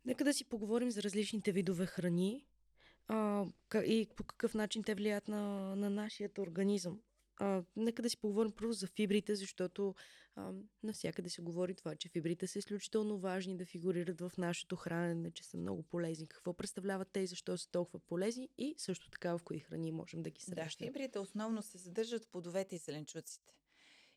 Нека 0.05 0.25
да 0.25 0.35
си 0.35 0.45
поговорим 0.45 0.91
за 0.91 1.03
различните 1.03 1.53
видове 1.53 1.87
храни 1.87 2.47
а, 3.11 3.47
и 3.85 4.09
по 4.17 4.25
какъв 4.25 4.55
начин 4.55 4.83
те 4.83 4.95
влияят 4.95 5.29
на, 5.29 5.77
на 5.77 5.91
нашият 5.91 6.39
организъм. 6.39 7.01
А, 7.37 7.63
нека 7.77 8.03
да 8.03 8.11
си 8.11 8.17
поговорим 8.17 8.53
първо 8.53 8.73
за 8.73 8.87
фибрите, 8.87 9.35
защото 9.35 9.95
а, 10.37 10.53
навсякъде 10.83 11.31
се 11.31 11.43
говори 11.43 11.75
това, 11.75 11.97
че 11.97 12.09
фибрите 12.09 12.47
са 12.47 12.59
изключително 12.59 13.19
важни 13.19 13.57
да 13.57 13.67
фигурират 13.67 14.21
в 14.21 14.33
нашето 14.39 14.77
хранене, 14.77 15.31
че 15.31 15.45
са 15.45 15.57
много 15.57 15.83
полезни. 15.83 16.27
Какво 16.27 16.55
представляват 16.55 17.09
те 17.13 17.21
и 17.21 17.27
защо 17.27 17.59
са 17.59 17.71
толкова 17.71 18.01
полезни 18.01 18.49
и 18.59 18.75
също 18.79 19.11
така 19.11 19.39
в 19.39 19.43
кои 19.45 19.59
храни 19.59 19.93
можем 19.93 20.23
да 20.23 20.31
ги 20.31 20.41
срещнем. 20.41 20.87
Да, 20.87 20.93
фибрите 20.93 21.19
основно 21.19 21.63
се 21.63 21.79
задържат 21.79 22.25
в 22.25 22.29
плодовете 22.29 22.77
и 22.77 22.79
зеленчуците. 22.79 23.55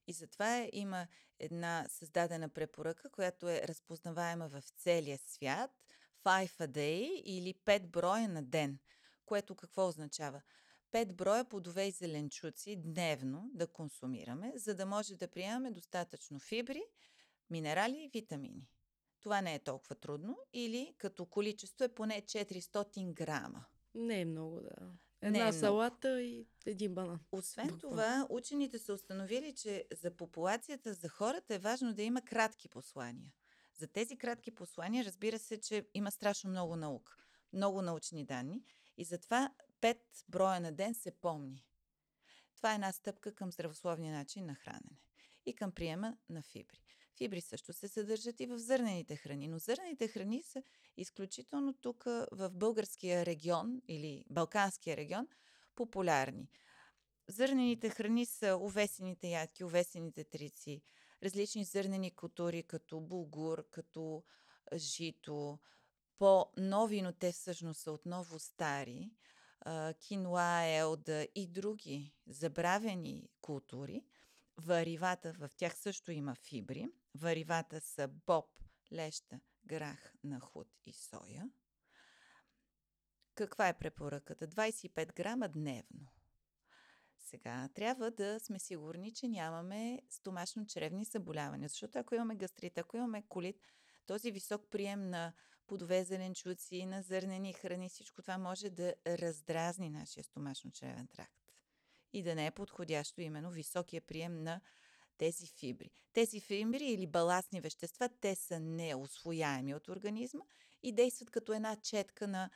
И 0.08 0.14
затова 0.14 0.68
има 0.74 1.08
една 1.39 1.86
създадена 1.89 2.50
препоръка, 2.50 3.10
която 3.10 3.50
е 3.50 3.62
разпознаваема 3.68 4.50
в 4.50 4.64
целия 4.78 5.18
свят– 5.18 5.72
5 6.24 6.59
a 6.59 6.67
day 6.67 7.21
или 7.26 7.53
5 7.53 7.88
броя 7.88 8.30
на 8.30 8.43
ден. 8.43 8.80
Което 9.26 9.55
какво 9.55 9.88
означава? 9.88 10.41
5 10.91 11.13
броя 11.13 11.45
плодове 11.45 11.88
и 11.88 11.91
зеленчуци 11.91 12.76
дневно 12.76 13.49
да 13.53 13.67
консумираме, 13.67 14.53
за 14.55 14.76
да 14.76 14.86
може 14.86 15.15
да 15.15 15.28
приемаме 15.28 15.71
достатъчно 15.71 16.39
фибри, 16.39 16.84
минерали 17.49 18.03
и 18.03 18.09
витамини. 18.19 18.67
Това 19.21 19.41
не 19.41 19.55
е 19.55 19.59
толкова 19.59 19.95
трудно 19.95 20.38
или 20.53 20.95
като 20.97 21.26
количество 21.26 21.86
е 21.86 21.93
поне 21.95 22.21
400 22.21 23.13
грама. 23.13 23.65
Не 23.95 24.21
е 24.21 24.26
много, 24.26 24.61
да. 24.61 24.91
Една 25.21 25.43
не 25.43 25.49
е 25.49 25.53
салата 25.53 26.07
много. 26.07 26.21
и 26.21 26.47
един 26.65 26.95
банан. 26.95 27.19
Освен 27.32 27.67
Буквално. 27.67 27.95
това, 27.95 28.28
учените 28.30 28.80
са 28.80 28.93
установили, 28.93 29.55
че 29.55 29.86
за 30.01 30.11
популацията, 30.11 30.93
за 30.93 31.09
хората 31.09 31.55
е 31.55 31.59
важно 31.59 31.93
да 31.93 32.03
има 32.03 32.21
кратки 32.21 32.69
послания. 32.69 33.34
За 33.76 33.88
тези 33.88 34.17
кратки 34.17 34.51
послания, 34.51 35.05
разбира 35.05 35.39
се, 35.39 35.61
че 35.61 35.88
има 35.93 36.11
страшно 36.11 36.49
много 36.49 36.76
наука, 36.76 37.15
много 37.53 37.82
научни 37.82 38.26
данни 38.26 38.63
и 38.97 39.03
затова 39.05 39.53
5 39.82 39.97
броя 40.30 40.59
на 40.59 40.71
ден 40.71 40.93
се 40.93 41.11
помни. 41.11 41.65
Това 42.55 42.71
е 42.71 42.76
една 42.76 42.91
стъпка 42.91 43.36
към 43.36 43.51
здравословния 43.51 44.13
начин 44.13 44.45
на 44.45 44.55
хранене 44.55 44.99
и 45.45 45.55
към 45.55 45.71
приема 45.71 46.17
на 46.30 46.41
фибри. 46.41 46.80
Фибри 47.17 47.41
също 47.41 47.74
се 47.74 47.88
съдържат 47.88 48.39
и 48.39 48.45
в 48.45 48.57
зърнените 48.57 49.15
храни, 49.15 49.47
но 49.47 49.59
зърнените 49.59 50.07
храни 50.07 50.43
са 50.43 50.63
изключително 50.97 51.74
тук 51.74 52.03
в 52.32 52.49
българския 52.53 53.26
регион 53.26 53.82
или 53.88 54.26
балканския 54.30 54.97
регион 54.97 55.28
популярни. 55.76 56.49
Зърнените 57.28 57.89
храни 57.89 58.26
са 58.26 58.57
увесените 58.61 59.28
ядки, 59.28 59.63
увесените 59.63 60.24
трици, 60.24 60.82
различни 61.24 61.63
зърнени 61.63 62.11
култури, 62.11 62.63
като 62.63 62.99
булгур, 62.99 63.69
като 63.69 64.24
жито, 64.76 65.59
по-нови, 66.17 67.01
но 67.01 67.11
те 67.11 67.32
всъщност 67.32 67.82
са 67.82 67.91
отново 67.91 68.39
стари, 68.39 69.11
киноа, 69.99 70.63
елда 70.63 71.28
и 71.36 71.47
други 71.47 72.13
забравени 72.28 73.30
култури. 73.41 74.05
Варивата, 74.57 75.34
в 75.34 75.49
тях 75.57 75.78
също 75.78 76.11
има 76.11 76.36
фибри. 76.36 76.89
Варивата 77.15 77.82
са 77.82 78.07
боб, 78.07 78.45
леща, 78.93 79.39
грах, 79.65 80.13
нахуд 80.24 80.67
и 80.86 80.93
соя. 80.93 81.49
Каква 83.36 83.67
е 83.67 83.78
препоръката? 83.78 84.47
25 84.47 85.15
грама 85.15 85.49
дневно. 85.49 86.07
Сега 87.34 87.70
трябва 87.74 88.12
да 88.12 88.40
сме 88.40 88.60
сигурни, 88.60 89.14
че 89.14 89.28
нямаме 89.28 90.02
стомашно-чревни 90.12 91.04
заболявания, 91.04 91.70
защото 91.70 92.00
ако 92.00 92.16
имаме 92.16 92.36
гастрит, 92.36 92.78
ако 92.78 92.98
имаме 92.98 93.24
колит, 93.30 93.56
този 94.06 94.32
висок 94.32 94.68
прием 94.72 95.10
на 95.10 95.34
плодове, 95.68 96.04
зеленчуци, 96.04 96.86
на 96.86 97.02
зърнени 97.02 97.54
храни, 97.54 97.90
всичко 97.90 98.22
това 98.22 98.38
може 98.38 98.70
да 98.70 98.94
раздразни 99.08 99.90
нашия 99.90 100.24
стомашно-чревен 100.24 101.12
тракт 101.12 101.54
и 102.14 102.24
да 102.24 102.36
не 102.36 102.46
е 102.46 102.52
подходящо 102.52 103.22
именно 103.22 103.52
високия 103.52 104.02
прием 104.02 104.44
на 104.44 104.62
тези 105.18 105.48
фибри. 105.48 105.92
Тези 106.14 106.40
фибри 106.40 106.86
или 106.86 107.08
баластни 107.08 107.62
вещества, 107.62 108.10
те 108.22 108.36
са 108.36 108.60
неосвояеми 108.60 109.76
от 109.76 109.88
организма 109.88 110.44
и 110.84 110.92
действат 110.92 111.30
като 111.30 111.54
една 111.54 111.76
четка 111.76 112.28
на 112.28 112.50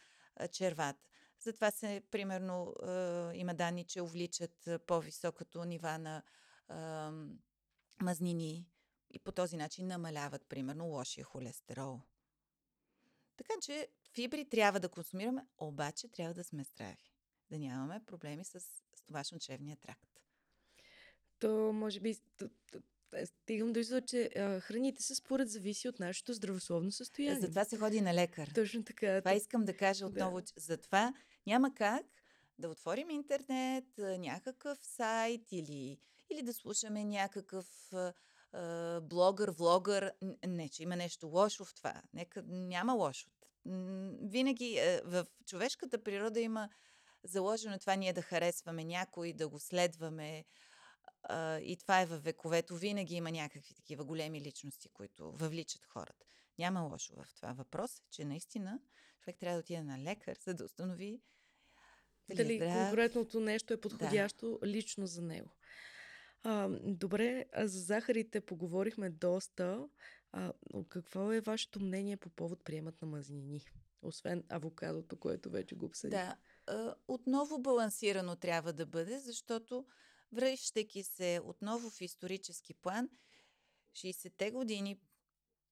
червата. 0.51 1.07
Затова 1.47 1.71
се, 1.71 2.01
примерно, 2.11 2.75
е, 2.83 3.37
има 3.37 3.53
данни, 3.53 3.83
че 3.83 4.01
увличат 4.01 4.69
по-високото 4.87 5.65
нива 5.65 5.97
на 5.97 6.23
е, 6.69 6.73
мазнини 8.03 8.67
и 9.11 9.19
по 9.19 9.31
този 9.31 9.57
начин 9.57 9.87
намаляват, 9.87 10.45
примерно, 10.49 10.85
лошия 10.85 11.23
холестерол. 11.23 12.01
Така 13.37 13.53
че 13.61 13.87
фибри 14.13 14.49
трябва 14.49 14.79
да 14.79 14.89
консумираме, 14.89 15.45
обаче 15.57 16.07
трябва 16.07 16.33
да 16.33 16.43
сме 16.43 16.63
здрави. 16.63 17.13
Да 17.49 17.59
нямаме 17.59 18.05
проблеми 18.05 18.45
с 18.45 18.59
стомашно-чревния 18.95 19.79
тракт. 19.79 20.21
То, 21.39 21.73
може 21.73 21.99
би, 21.99 22.17
стигам 23.25 23.73
до 23.73 23.79
извода, 23.79 24.05
че 24.05 24.29
а, 24.35 24.59
храните 24.59 25.03
се 25.03 25.15
според 25.15 25.49
зависи 25.49 25.89
от 25.89 25.99
нашето 25.99 26.33
здравословно 26.33 26.91
състояние. 26.91 27.41
Затова 27.41 27.65
се 27.65 27.77
ходи 27.77 28.01
на 28.01 28.13
лекар. 28.13 28.47
Точно 28.55 28.83
така. 28.83 29.21
Това 29.21 29.33
искам 29.33 29.65
да 29.65 29.77
кажа 29.77 30.05
отново. 30.05 30.41
Да. 30.41 30.47
Затова 30.57 31.13
няма 31.47 31.73
как 31.73 32.05
да 32.59 32.69
отворим 32.69 33.09
интернет, 33.09 33.85
някакъв 33.97 34.77
сайт 34.81 35.51
или, 35.51 35.97
или 36.29 36.41
да 36.41 36.53
слушаме 36.53 37.05
някакъв 37.05 37.93
а, 38.53 39.01
блогър, 39.01 39.51
влогър. 39.51 40.11
Не, 40.47 40.69
че 40.69 40.83
има 40.83 40.95
нещо 40.95 41.27
лошо 41.27 41.65
в 41.65 41.73
това. 41.73 42.01
Нека 42.13 42.43
няма 42.47 42.93
лошо. 42.93 43.29
Винаги 44.21 44.79
а, 44.79 45.01
в 45.05 45.25
човешката 45.45 46.03
природа 46.03 46.39
има 46.39 46.69
заложено 47.23 47.79
това 47.79 47.95
ние 47.95 48.13
да 48.13 48.21
харесваме 48.21 48.83
някой, 48.83 49.33
да 49.33 49.47
го 49.47 49.59
следваме. 49.59 50.45
А, 51.29 51.59
и 51.59 51.77
това 51.77 52.01
е 52.01 52.05
във 52.05 52.23
вековето. 52.23 52.75
Винаги 52.75 53.15
има 53.15 53.31
някакви 53.31 53.73
такива 53.73 54.05
големи 54.05 54.41
личности, 54.41 54.89
които 54.89 55.31
въвличат 55.31 55.85
хората. 55.85 56.25
Няма 56.59 56.81
лошо 56.81 57.13
в 57.15 57.35
това. 57.35 57.53
Въпрос 57.53 57.99
е, 57.99 58.01
че 58.09 58.25
наистина 58.25 58.79
човек 59.21 59.37
трябва 59.39 59.57
да 59.57 59.59
отиде 59.59 59.83
на 59.83 59.99
лекар, 59.99 60.37
за 60.45 60.53
да 60.53 60.65
установи 60.65 61.21
Дали 62.35 62.59
конкретното 62.59 63.39
нещо 63.39 63.73
е 63.73 63.81
подходящо 63.81 64.59
да. 64.61 64.67
лично 64.67 65.07
за 65.07 65.21
него. 65.21 65.51
А, 66.43 66.69
добре, 66.83 67.45
за 67.57 67.79
захарите 67.79 68.41
поговорихме 68.41 69.09
доста. 69.09 69.87
А, 70.31 70.53
какво 70.89 71.31
е 71.31 71.41
вашето 71.41 71.79
мнение 71.79 72.17
по 72.17 72.29
повод 72.29 72.63
приемат 72.63 73.01
на 73.01 73.07
мазнини? 73.07 73.65
Освен 74.01 74.43
авокадото, 74.49 75.19
което 75.19 75.49
вече 75.49 75.75
го 75.75 75.85
обсъди. 75.85 76.15
Да, 76.15 76.35
отново 77.07 77.59
балансирано 77.59 78.35
трябва 78.35 78.73
да 78.73 78.85
бъде, 78.85 79.19
защото 79.19 79.85
връщайки 80.31 81.03
се 81.03 81.41
отново 81.43 81.89
в 81.89 82.01
исторически 82.01 82.73
план, 82.73 83.09
60-те 83.95 84.51
години 84.51 84.99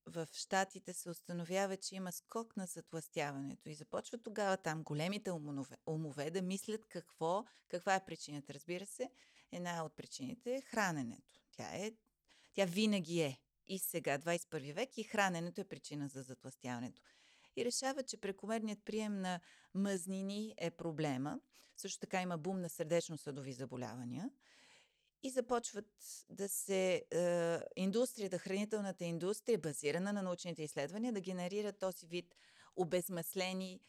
в 0.05 0.27
Штатите 0.31 0.93
се 0.93 1.09
установява, 1.09 1.77
че 1.77 1.95
има 1.95 2.11
скок 2.11 2.57
на 2.57 2.65
затластяването 2.65 3.69
и 3.69 3.75
започва 3.75 4.17
тогава 4.17 4.57
там 4.57 4.83
големите 4.83 5.31
умове, 5.31 5.77
умове 5.87 6.31
да 6.31 6.41
мислят 6.41 6.85
какво, 6.85 7.45
каква 7.67 7.95
е 7.95 8.05
причината. 8.05 8.53
Разбира 8.53 8.85
се, 8.85 9.09
една 9.51 9.85
от 9.85 9.95
причините 9.95 10.55
е 10.55 10.61
храненето. 10.61 11.41
Тя, 11.51 11.69
е, 11.75 11.91
тя 12.53 12.65
винаги 12.65 13.21
е. 13.21 13.39
И 13.67 13.79
сега, 13.79 14.19
21 14.19 14.73
век, 14.73 14.97
и 14.97 15.03
храненето 15.03 15.61
е 15.61 15.67
причина 15.67 16.07
за 16.07 16.21
затластяването. 16.21 17.01
И 17.55 17.65
решава, 17.65 18.03
че 18.03 18.17
прекомерният 18.17 18.79
прием 18.85 19.21
на 19.21 19.39
мъзнини 19.73 20.53
е 20.57 20.71
проблема. 20.71 21.39
Също 21.77 21.99
така 21.99 22.21
има 22.21 22.37
бум 22.37 22.61
на 22.61 22.69
сърдечно-съдови 22.69 23.53
заболявания– 23.53 24.29
и 25.25 25.29
започват 25.29 25.85
да 26.29 26.49
се 26.49 27.05
е, 27.11 27.59
индустрията, 27.75 28.37
хранителната 28.37 29.05
индустрия, 29.05 29.57
базирана 29.57 30.13
на 30.13 30.21
научните 30.21 30.63
изследвания, 30.63 31.13
да 31.13 31.21
генерира 31.21 31.73
този 31.73 32.05
вид 32.05 32.35
обезмаслени 32.75 33.73
е, 33.73 33.79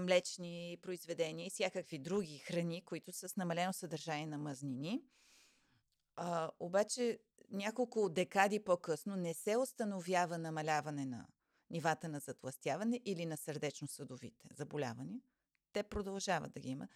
млечни 0.00 0.78
произведения 0.82 1.46
и 1.46 1.50
всякакви 1.50 1.98
други 1.98 2.38
храни, 2.38 2.84
които 2.84 3.12
са 3.12 3.28
с 3.28 3.36
намалено 3.36 3.72
съдържание 3.72 4.26
на 4.26 4.38
мазнини. 4.38 5.02
А, 6.16 6.50
обаче 6.60 7.18
няколко 7.50 8.08
декади 8.08 8.60
по-късно 8.60 9.16
не 9.16 9.34
се 9.34 9.56
установява 9.56 10.38
намаляване 10.38 11.06
на 11.06 11.26
нивата 11.70 12.08
на 12.08 12.18
затластяване 12.18 13.00
или 13.04 13.26
на 13.26 13.36
сърдечно-съдовите 13.36 14.48
заболявания. 14.54 15.20
Те 15.72 15.82
продължават 15.82 16.52
да 16.52 16.60
ги 16.60 16.68
има. 16.68 16.88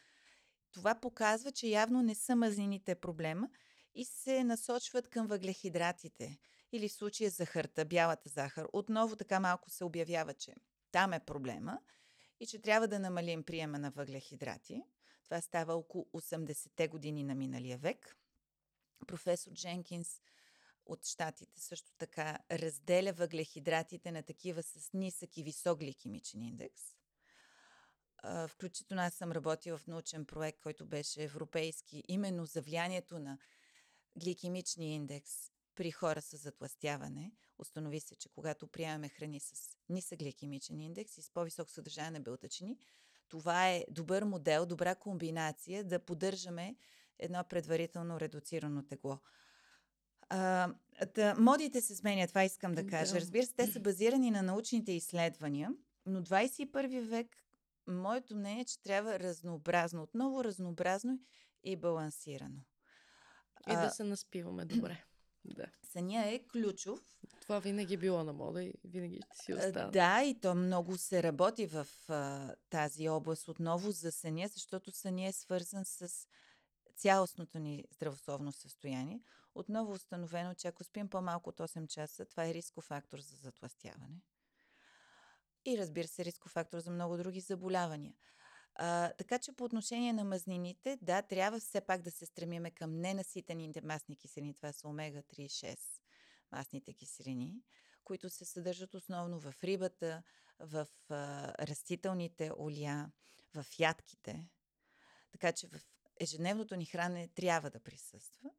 Това 0.73 0.95
показва, 0.95 1.53
че 1.53 1.67
явно 1.67 2.03
не 2.03 2.15
са 2.15 2.37
мазнините 2.37 2.95
проблема 2.95 3.51
и 3.95 4.05
се 4.05 4.45
насочват 4.45 5.09
към 5.09 5.27
въглехидратите 5.27 6.39
или 6.73 6.89
в 6.89 6.93
случая 6.93 7.31
захарта, 7.31 7.85
бялата 7.85 8.29
захар. 8.29 8.67
Отново 8.73 9.17
така 9.17 9.41
малко 9.41 9.71
се 9.71 9.85
обявява, 9.85 10.35
че 10.35 10.55
там 10.93 11.13
е 11.13 11.25
проблема 11.25 11.79
и 12.41 12.47
че 12.47 12.59
трябва 12.59 12.89
да 12.89 12.99
намалим 12.99 13.43
приема 13.43 13.79
на 13.79 13.91
въглехидрати. 13.91 14.83
Това 15.25 15.41
става 15.41 15.75
около 15.75 16.07
80-те 16.15 16.89
години 16.89 17.25
на 17.25 17.35
миналия 17.35 17.79
век. 17.79 18.17
Професор 19.07 19.53
Дженкинс 19.53 20.21
от 20.87 21.05
щатите 21.05 21.61
също 21.61 21.93
така 21.99 22.39
разделя 22.51 23.13
въглехидратите 23.13 24.13
на 24.13 24.23
такива 24.23 24.63
с 24.63 24.93
нисък 24.93 25.37
и 25.37 25.43
висок 25.43 25.79
гликемичен 25.79 26.43
индекс– 26.43 26.83
включително 28.49 29.03
аз 29.03 29.15
съм 29.15 29.33
работила 29.33 29.79
в 29.79 29.87
научен 29.87 30.25
проект, 30.25 30.61
който 30.61 30.87
беше 30.87 31.23
европейски, 31.23 32.05
именно 32.09 32.47
за 32.47 32.63
влиянието 32.63 33.19
на 33.19 33.39
гликемичния 34.17 34.95
индекс 34.95 35.33
при 35.75 35.91
хора 35.91 36.23
с 36.23 36.37
затластяване. 36.37 37.33
Установи 37.59 38.01
се, 38.01 38.17
че 38.17 38.29
когато 38.29 38.67
приемаме 38.67 39.09
храни 39.09 39.41
с 39.41 39.77
нисък 39.89 40.19
гликемичен 40.19 40.81
индекс 40.81 41.19
и 41.19 41.23
с 41.23 41.31
по-висок 41.31 41.71
съдържание 41.71 42.11
на 42.11 42.21
белтъчини, 42.21 42.79
това 43.29 43.71
е 43.71 43.85
добър 43.91 44.25
модел, 44.25 44.67
добра 44.67 44.95
комбинация 44.95 45.85
да 45.85 46.05
поддържаме 46.05 46.77
едно 47.19 47.45
предварително 47.45 48.21
редуцирано 48.21 48.87
тегло. 48.87 49.19
А, 50.35 50.75
да, 51.15 51.35
модите 51.39 51.81
се 51.81 51.97
сменят, 51.97 52.29
това 52.29 52.45
искам 52.45 52.75
да 52.75 52.87
кажа. 52.87 53.15
Разбира 53.15 53.47
се, 53.47 53.55
те 53.55 53.67
са 53.67 53.81
базирани 53.81 54.31
на 54.31 54.43
научните 54.43 54.93
изследвания, 54.93 55.71
но 56.07 56.23
21 56.23 57.01
век 57.01 57.27
моето 57.87 58.37
мнение 58.37 58.61
е, 58.61 58.65
че 58.65 58.83
трябва 58.83 59.19
разнообразно, 59.19 60.03
отново 60.03 60.45
разнообразно 60.45 61.19
и 61.65 61.77
балансирано. 61.77 62.61
И 63.71 63.73
да 63.73 63.91
се 63.91 64.05
наспиваме 64.05 64.65
добре. 64.65 65.05
Да. 65.45 65.67
Съня 65.83 66.27
е 66.27 66.39
ключов. 66.39 67.01
Това 67.41 67.59
винаги 67.59 67.95
е 67.95 67.97
било 67.97 68.25
на 68.25 68.33
мода 68.33 68.65
и 68.65 68.75
винаги 68.85 69.21
ще 69.27 69.45
си 69.45 69.55
остава. 69.55 69.91
Да, 69.91 70.23
и 70.23 70.41
то 70.41 70.55
много 70.55 70.97
се 70.97 71.23
работи 71.23 71.67
в 71.67 71.87
а, 72.09 72.55
тази 72.71 73.09
област 73.09 73.49
отново 73.49 73.91
за 73.91 74.13
съня, 74.13 74.49
защото 74.49 74.93
съня 74.93 75.27
е 75.27 75.33
свързан 75.33 75.85
с 75.85 76.27
цялостното 76.97 77.59
ни 77.59 77.85
здравословно 77.95 78.53
състояние. 78.53 79.21
Отново 79.55 79.93
установено, 79.93 80.55
че 80.55 80.69
ако 80.69 80.85
спим 80.85 81.09
по-малко 81.09 81.51
от 81.51 81.59
8 81.59 81.87
часа, 81.87 82.25
това 82.25 82.47
е 82.47 82.55
рисков 82.55 82.85
фактор 82.85 83.19
за 83.19 83.37
затластяване 83.37 84.23
и 85.65 85.79
разбира 85.79 86.09
се 86.09 86.25
рисков 86.25 86.53
фактор 86.53 86.79
за 86.79 86.91
много 86.91 87.17
други 87.17 87.41
заболявания. 87.41 88.15
А, 88.75 89.13
така 89.13 89.39
че 89.39 89.53
по 89.53 89.65
отношение 89.65 90.13
на 90.13 90.25
мазнините, 90.25 90.99
да, 91.03 91.23
трябва 91.23 91.61
все 91.61 91.81
пак 91.81 92.03
да 92.03 92.11
се 92.11 92.27
стремиме 92.27 92.71
към 92.71 93.01
ненаситените 93.01 93.81
масни 93.81 94.17
киселини. 94.17 94.55
Това 94.55 94.73
са 94.73 94.89
омега-3 94.89 95.41
и 95.41 95.49
6 95.49 95.79
масните 96.53 96.93
киселини, 96.93 97.63
които 98.05 98.31
се 98.31 98.45
съдържат 98.45 98.95
основно 98.95 99.41
в 99.41 99.55
рибата, 99.65 100.23
в 100.59 100.89
а, 101.09 101.53
растителните 101.67 102.51
олия, 102.59 103.13
в 103.55 103.67
ядките. 103.79 104.49
Така 105.33 105.53
че 105.53 105.69
в 105.69 105.81
ежедневното 106.21 106.77
ни 106.77 106.87
хранене 106.87 107.29
трябва 107.29 107.71
да 107.71 107.81
присъства 107.81 108.51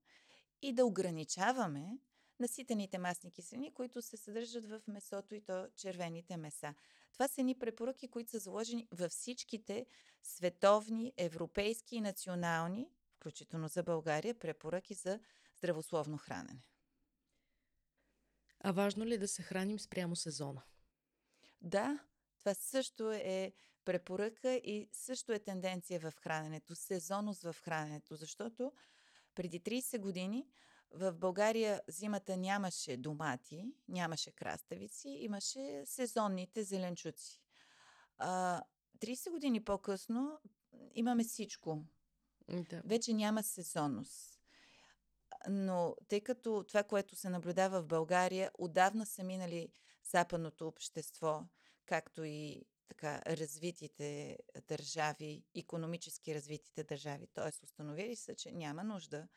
и 0.64 0.74
да 0.74 0.86
ограничаваме 0.86 1.98
наситените 2.40 2.98
масни 2.98 3.32
киселини, 3.32 3.74
които 3.74 4.02
се 4.02 4.18
съдържат 4.18 4.66
в 4.66 4.82
месото 4.88 5.36
и 5.36 5.42
то 5.42 5.68
червените 5.76 6.38
меса. 6.38 6.74
Това 7.14 7.28
са 7.28 7.44
ни 7.44 7.60
препоръки, 7.60 8.08
които 8.08 8.30
са 8.30 8.40
заложени 8.40 8.88
във 8.92 9.12
всичките 9.12 9.86
световни, 10.24 11.14
европейски 11.18 11.96
и 11.96 12.02
национални, 12.02 12.90
включително 13.16 13.68
за 13.68 13.84
България, 13.84 14.40
препоръки 14.40 14.94
за 14.94 15.20
здравословно 15.58 16.18
хранене. 16.18 16.64
А 18.60 18.72
важно 18.72 19.06
ли 19.06 19.14
е 19.14 19.18
да 19.18 19.28
се 19.28 19.44
храним 19.44 19.80
спрямо 19.80 20.16
сезона? 20.16 20.62
Да, 21.62 22.00
това 22.40 22.54
също 22.54 23.12
е 23.12 23.54
препоръка 23.86 24.54
и 24.54 24.90
също 24.92 25.32
е 25.32 25.40
тенденция 25.40 26.00
в 26.00 26.12
храненето, 26.12 26.76
сезонност 26.76 27.42
в 27.42 27.56
храненето, 27.62 28.16
защото 28.16 28.72
преди 29.36 29.60
30 29.60 30.00
години 30.00 30.48
в 30.92 31.14
България 31.14 31.82
зимата 31.88 32.38
нямаше 32.38 32.98
домати, 32.98 33.66
нямаше 33.88 34.32
краставици, 34.32 35.10
имаше 35.10 35.84
сезонните 35.86 36.64
зеленчуци. 36.64 37.42
А, 38.18 38.62
30 39.00 39.32
години 39.32 39.64
по-късно 39.64 40.40
имаме 40.94 41.24
всичко. 41.24 41.84
Да. 42.50 42.82
Вече 42.86 43.14
няма 43.14 43.44
сезонност. 43.44 44.40
Но 45.50 45.96
тъй 46.08 46.22
като 46.22 46.64
това, 46.68 46.84
което 46.84 47.16
се 47.16 47.30
наблюдава 47.30 47.82
в 47.82 47.88
България, 47.88 48.52
отдавна 48.58 49.06
са 49.06 49.24
минали 49.24 49.70
западното 50.12 50.68
общество, 50.68 51.44
както 51.86 52.24
и 52.24 52.66
така 52.88 53.22
развитите 53.28 54.38
държави, 54.68 55.44
економически 55.56 56.36
развитите 56.36 56.84
държави. 56.84 57.28
Т.е. 57.28 57.64
установили 57.64 58.16
са, 58.16 58.36
че 58.36 58.52
няма 58.52 58.84
нужда 58.84 59.28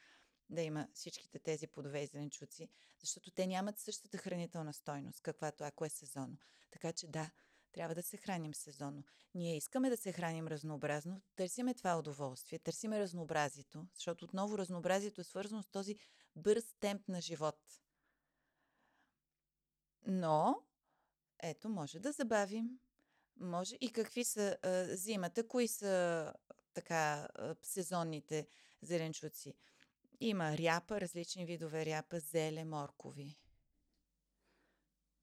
да 0.50 0.62
има 0.62 0.88
всичките 0.94 1.38
тези 1.38 1.66
плодове 1.66 2.02
и 2.02 2.06
зеленчуци, 2.06 2.68
защото 3.00 3.30
те 3.30 3.46
нямат 3.46 3.78
същата 3.78 4.18
хранителна 4.18 4.72
стойност, 4.72 5.20
каквато 5.20 5.64
ако 5.64 5.84
е 5.84 5.88
сезонно. 5.88 6.38
Така 6.70 6.92
че 6.92 7.06
да, 7.06 7.30
трябва 7.72 7.94
да 7.94 8.02
се 8.02 8.16
храним 8.16 8.54
сезонно. 8.54 9.04
Ние 9.34 9.56
искаме 9.56 9.90
да 9.90 9.96
се 9.96 10.12
храним 10.12 10.48
разнообразно, 10.48 11.22
търсиме 11.36 11.74
това 11.74 11.98
удоволствие, 11.98 12.58
търсиме 12.58 13.00
разнообразието, 13.00 13.86
защото 13.94 14.24
отново 14.24 14.58
разнообразието 14.58 15.20
е 15.20 15.24
свързано 15.24 15.62
с 15.62 15.68
този 15.68 15.96
бърз 16.36 16.64
темп 16.80 17.08
на 17.08 17.20
живот. 17.20 17.60
Но, 20.06 20.62
ето, 21.42 21.68
може 21.68 22.00
да 22.00 22.12
забавим. 22.12 22.78
Може 23.40 23.76
и 23.80 23.92
какви 23.92 24.24
са 24.24 24.56
а, 24.62 24.84
зимата, 24.96 25.48
кои 25.48 25.68
са 25.68 26.32
така 26.74 27.28
а, 27.34 27.54
сезонните 27.62 28.46
зеленчуци. 28.82 29.54
Има 30.20 30.58
ряпа, 30.58 31.00
различни 31.00 31.46
видове 31.46 31.86
ряпа, 31.86 32.20
зеле, 32.20 32.64
моркови. 32.64 33.36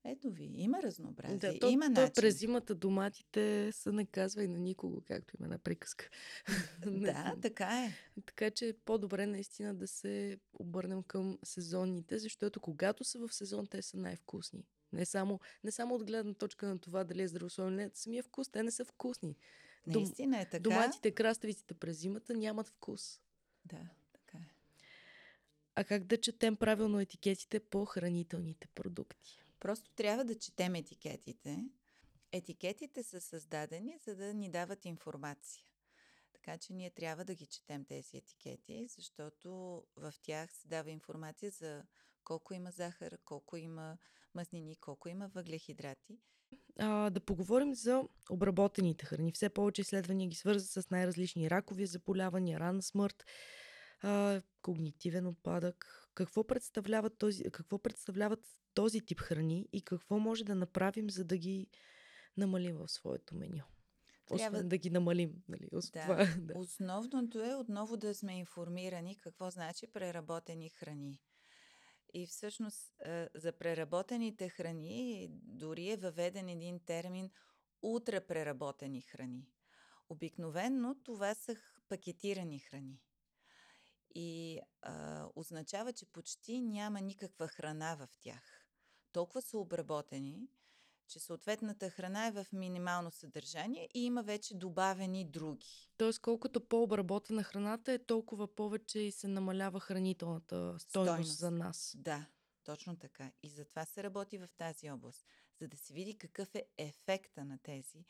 Ето 0.05 0.31
ви, 0.31 0.51
има 0.53 0.81
разнообразие, 0.83 1.37
да, 1.37 1.59
то, 1.59 1.69
има 1.69 1.85
то, 1.85 2.01
начин. 2.01 2.13
през 2.13 2.39
зимата 2.39 2.75
доматите 2.75 3.71
са 3.71 3.91
наказва 3.91 4.43
и 4.43 4.47
на 4.47 4.59
никого, 4.59 5.01
както 5.07 5.35
има 5.39 5.47
на 5.47 5.59
приказка. 5.59 6.09
да, 6.85 7.35
така 7.41 7.85
е. 7.85 7.91
Така 8.25 8.51
че 8.51 8.67
е 8.67 8.73
по-добре 8.73 9.25
наистина 9.25 9.75
да 9.75 9.87
се 9.87 10.37
обърнем 10.53 11.03
към 11.03 11.39
сезонните, 11.43 12.19
защото 12.19 12.59
когато 12.59 13.03
са 13.03 13.19
в 13.19 13.33
сезон, 13.33 13.67
те 13.67 13.81
са 13.81 13.97
най-вкусни. 13.97 14.65
Не 14.93 15.05
само, 15.05 15.39
не 15.63 15.71
само 15.71 15.95
от 15.95 16.03
гледна 16.03 16.33
точка 16.33 16.65
на 16.65 16.79
това 16.79 17.03
дали 17.03 17.21
е 17.21 17.27
здравословно, 17.27 17.71
не, 17.71 17.91
самия 17.93 18.23
вкус, 18.23 18.49
те 18.49 18.63
не 18.63 18.71
са 18.71 18.85
вкусни. 18.85 19.37
Наистина 19.87 20.41
е 20.41 20.45
така. 20.49 20.59
Доматите, 20.59 21.11
краставиците 21.11 21.73
през 21.73 21.97
зимата 21.97 22.33
нямат 22.33 22.67
вкус. 22.67 23.21
Да, 23.65 23.89
така 24.13 24.37
е. 24.37 24.53
А 25.75 25.83
как 25.83 26.03
да 26.03 26.21
четем 26.21 26.55
правилно 26.55 26.99
етикетите 26.99 27.59
по 27.59 27.85
хранителните 27.85 28.67
продукти? 28.67 29.43
Просто 29.59 29.91
трябва 29.91 30.25
да 30.25 30.39
четем 30.39 30.75
етикетите. 30.75 31.65
Етикетите 32.31 33.03
са 33.03 33.21
създадени, 33.21 33.97
за 34.05 34.15
да 34.15 34.33
ни 34.33 34.49
дават 34.49 34.85
информация. 34.85 35.63
Така 36.33 36.57
че 36.57 36.73
ние 36.73 36.89
трябва 36.89 37.25
да 37.25 37.35
ги 37.35 37.45
четем 37.45 37.85
тези 37.85 38.17
етикети, 38.17 38.87
защото 38.87 39.83
в 39.95 40.13
тях 40.21 40.53
се 40.53 40.67
дава 40.67 40.91
информация 40.91 41.51
за 41.51 41.83
колко 42.23 42.53
има 42.53 42.71
захар, 42.71 43.17
колко 43.25 43.57
има 43.57 43.97
мазнини, 44.35 44.75
колко 44.75 45.09
има 45.09 45.27
въглехидрати. 45.27 46.19
А, 46.79 47.09
да 47.09 47.19
поговорим 47.19 47.75
за 47.75 48.03
обработените 48.29 49.05
храни. 49.05 49.31
Все 49.31 49.49
повече 49.49 49.81
изследвания 49.81 50.29
ги 50.29 50.35
свързват 50.35 50.85
с 50.85 50.89
най-различни 50.89 51.49
ракови 51.49 51.85
заболявания, 51.85 52.59
рана 52.59 52.81
смърт, 52.81 53.25
а, 54.01 54.41
когнитивен 54.61 55.27
отпадък. 55.27 56.09
Какво 56.15 56.47
представляват, 56.47 57.17
този, 57.17 57.43
какво 57.51 57.79
представляват 57.79 58.39
този 58.73 59.01
тип 59.01 59.19
храни 59.19 59.67
и 59.73 59.81
какво 59.81 60.19
може 60.19 60.43
да 60.43 60.55
направим, 60.55 61.09
за 61.09 61.23
да 61.23 61.37
ги 61.37 61.67
намалим 62.37 62.77
в 62.77 62.87
своето 62.87 63.35
меню? 63.35 63.63
Трябва... 64.27 64.57
Освен 64.57 64.69
да 64.69 64.77
ги 64.77 64.89
намалим. 64.89 65.33
Нали? 65.47 65.69
Да. 65.71 65.81
Това, 65.81 66.27
да. 66.39 66.53
Основното 66.59 67.43
е 67.43 67.55
отново 67.55 67.97
да 67.97 68.15
сме 68.15 68.39
информирани 68.39 69.17
какво 69.17 69.49
значи 69.49 69.87
преработени 69.87 70.69
храни. 70.69 71.21
И 72.13 72.27
всъщност 72.27 72.93
за 73.35 73.51
преработените 73.51 74.49
храни 74.49 75.27
дори 75.31 75.89
е 75.89 75.97
въведен 75.97 76.49
един 76.49 76.79
термин 76.79 77.31
ултрапреработени 77.81 79.01
храни. 79.01 79.47
Обикновенно 80.09 80.95
това 81.03 81.33
са 81.33 81.55
пакетирани 81.89 82.59
храни. 82.59 83.01
И 84.15 84.59
а, 84.81 85.27
означава, 85.35 85.93
че 85.93 86.05
почти 86.05 86.61
няма 86.61 87.01
никаква 87.01 87.47
храна 87.47 87.95
в 87.95 88.07
тях. 88.19 88.67
Толкова 89.11 89.41
са 89.41 89.57
обработени, 89.57 90.47
че 91.07 91.19
съответната 91.19 91.89
храна 91.89 92.27
е 92.27 92.31
в 92.31 92.45
минимално 92.53 93.11
съдържание 93.11 93.89
и 93.93 94.05
има 94.05 94.23
вече 94.23 94.55
добавени 94.55 95.25
други. 95.25 95.89
Тоест, 95.97 96.19
колкото 96.19 96.67
по-обработена 96.67 97.43
храната 97.43 97.93
е, 97.93 97.99
толкова 97.99 98.55
повече 98.55 98.99
и 98.99 99.11
се 99.11 99.27
намалява 99.27 99.79
хранителната 99.79 100.75
стойност, 100.79 100.87
стойност. 100.87 101.37
за 101.37 101.51
нас. 101.51 101.95
Да, 101.97 102.25
точно 102.63 102.95
така. 102.95 103.31
И 103.43 103.49
затова 103.49 103.85
се 103.85 104.03
работи 104.03 104.37
в 104.37 104.47
тази 104.57 104.91
област, 104.91 105.25
за 105.59 105.67
да 105.67 105.77
се 105.77 105.93
види 105.93 106.17
какъв 106.17 106.55
е 106.55 106.65
ефекта 106.77 107.45
на 107.45 107.57
тези 107.63 108.05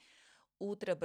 утра 0.60 0.96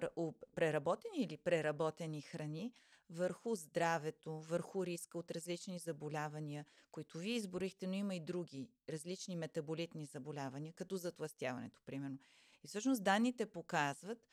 преработени 0.54 1.22
или 1.22 1.36
преработени 1.36 2.22
храни 2.22 2.72
върху 3.10 3.54
здравето, 3.54 4.40
върху 4.40 4.86
риска 4.86 5.18
от 5.18 5.30
различни 5.30 5.78
заболявания, 5.78 6.66
които 6.90 7.18
вие 7.18 7.34
изборихте, 7.34 7.86
но 7.86 7.94
има 7.94 8.14
и 8.14 8.20
други 8.20 8.70
различни 8.88 9.36
метаболитни 9.36 10.06
заболявания, 10.06 10.72
като 10.72 10.96
затластяването, 10.96 11.80
примерно. 11.86 12.18
И 12.64 12.68
всъщност 12.68 13.04
данните 13.04 13.46
показват, 13.46 14.28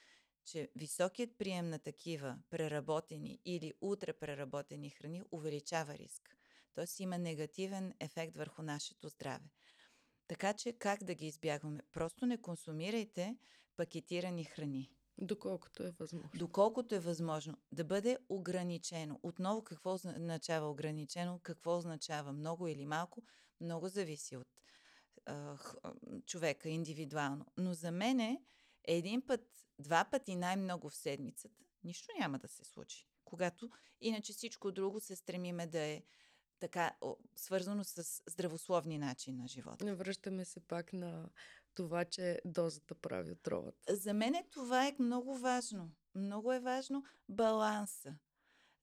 че 0.45 0.69
високият 0.75 1.37
прием 1.37 1.69
на 1.69 1.79
такива 1.79 2.37
преработени 2.49 3.39
или 3.45 3.73
утрапреработени 3.81 4.89
храни 4.89 5.23
увеличава 5.31 5.97
риск. 5.97 6.37
Тоест 6.73 6.99
има 6.99 7.17
негативен 7.17 7.93
ефект 7.99 8.35
върху 8.35 8.61
нашето 8.61 9.09
здраве. 9.09 9.49
Така 10.27 10.53
че 10.53 10.73
как 10.73 11.03
да 11.03 11.13
ги 11.13 11.27
избягваме? 11.27 11.81
Просто 11.91 12.25
не 12.25 12.41
консумирайте 12.41 13.37
пакетирани 13.77 14.43
храни. 14.43 14.91
Доколкото 15.17 15.83
е 15.83 15.91
възможно. 15.91 16.29
Доколкото 16.35 16.95
е 16.95 16.99
възможно. 16.99 17.57
Да 17.71 17.83
бъде 17.83 18.17
ограничено. 18.29 19.19
Отново 19.23 19.63
какво 19.63 19.93
означава 19.93 20.69
ограничено? 20.69 21.39
Какво 21.43 21.77
означава 21.77 22.33
много 22.33 22.67
или 22.67 22.85
малко? 22.85 23.23
Много 23.61 23.87
зависи 23.87 24.37
от 24.37 24.47
а, 25.25 25.57
човека 26.25 26.69
индивидуално. 26.69 27.45
Но 27.57 27.73
за 27.73 27.91
мен 27.91 28.19
е 28.19 28.41
един 28.83 29.21
път, 29.27 29.41
два 29.79 30.05
пъти 30.11 30.35
най-много 30.35 30.89
в 30.89 30.95
седмицата, 30.95 31.63
нищо 31.83 32.07
няма 32.19 32.39
да 32.39 32.47
се 32.47 32.65
случи. 32.65 33.07
Когато 33.23 33.69
иначе 34.01 34.33
всичко 34.33 34.71
друго 34.71 34.99
се 34.99 35.15
стремиме 35.15 35.67
да 35.67 35.79
е 35.79 36.03
така 36.59 36.97
свързано 37.35 37.83
с 37.83 38.21
здравословни 38.27 38.97
начин 38.97 39.37
на 39.37 39.47
живота. 39.47 39.95
Връщаме 39.95 40.45
се 40.45 40.59
пак 40.59 40.93
на 40.93 41.29
това, 41.75 42.05
че 42.05 42.41
дозата 42.45 42.95
прави 42.95 43.31
отровата. 43.31 43.95
За 43.95 44.13
мен 44.13 44.35
е 44.35 44.47
това 44.51 44.87
е 44.87 44.95
много 44.99 45.37
важно. 45.37 45.91
Много 46.15 46.53
е 46.53 46.59
важно 46.59 47.03
баланса. 47.29 48.15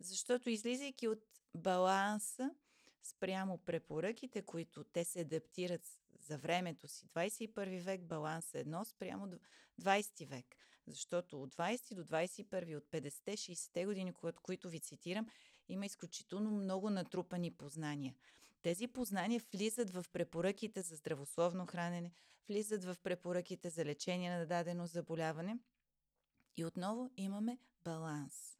Защото 0.00 0.50
излизайки 0.50 1.08
от 1.08 1.24
баланса 1.56 2.50
спрямо 3.02 3.58
препоръките, 3.58 4.42
които 4.42 4.84
те 4.84 5.04
се 5.04 5.20
адаптират 5.20 5.82
за 6.20 6.38
времето 6.38 6.88
си, 6.88 7.06
21 7.06 7.80
век 7.80 8.02
баланс 8.02 8.54
е 8.54 8.60
едно 8.60 8.84
спрямо 8.84 9.28
20 9.80 10.26
век. 10.26 10.56
Защото 10.86 11.42
от 11.42 11.54
20 11.54 11.94
до 11.94 12.04
21, 12.04 12.76
от 12.76 12.84
50-те, 12.90 13.32
60-те 13.32 13.84
години, 13.84 14.12
които 14.42 14.68
ви 14.68 14.80
цитирам, 14.80 15.26
има 15.68 15.86
изключително 15.86 16.50
много 16.50 16.90
натрупани 16.90 17.50
познания. 17.50 18.14
Тези 18.62 18.86
познания 18.86 19.42
влизат 19.52 19.90
в 19.90 20.04
препоръките 20.12 20.82
за 20.82 20.96
здравословно 20.96 21.66
хранене, 21.66 22.12
влизат 22.48 22.84
в 22.84 22.96
препоръките 23.02 23.70
за 23.70 23.84
лечение 23.84 24.38
на 24.38 24.46
дадено 24.46 24.86
заболяване. 24.86 25.58
И 26.56 26.64
отново 26.64 27.10
имаме 27.16 27.58
баланс. 27.84 28.58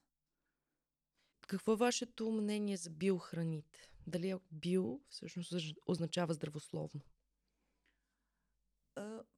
Какво 1.49 1.73
е 1.73 1.77
вашето 1.77 2.31
мнение 2.31 2.77
за 2.77 2.91
биохраните? 2.91 3.91
Дали 4.07 4.35
био 4.53 5.01
всъщност 5.09 5.55
означава 5.87 6.35
здравословно? 6.35 7.01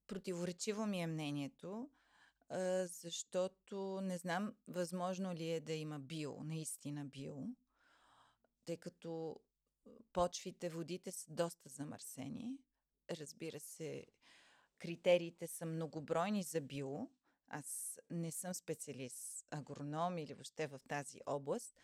Противоречиво 0.07 0.87
ми 0.87 1.03
е 1.03 1.07
мнението, 1.07 1.91
защото 2.51 4.01
не 4.01 4.19
знам 4.19 4.55
възможно 4.69 5.35
ли 5.35 5.51
е 5.51 5.61
да 5.61 5.73
има 5.73 5.99
био, 5.99 6.45
наистина 6.45 7.05
био, 7.05 7.47
тъй 8.65 8.77
като 8.77 9.41
почвите, 10.13 10.69
водите 10.69 11.13
са 11.13 11.33
доста 11.33 11.69
замърсени. 11.69 12.59
Разбира 13.11 13.61
се, 13.61 14.07
критериите 14.79 15.47
са 15.47 15.67
многобройни 15.67 16.43
за 16.43 16.61
био. 16.61 17.09
Аз 17.49 18.01
не 18.11 18.31
съм 18.31 18.55
специалист, 18.55 19.47
агроном 19.51 20.19
или 20.19 20.35
въобще 20.35 20.67
в 20.67 20.81
тази 20.89 21.21
област. 21.27 21.75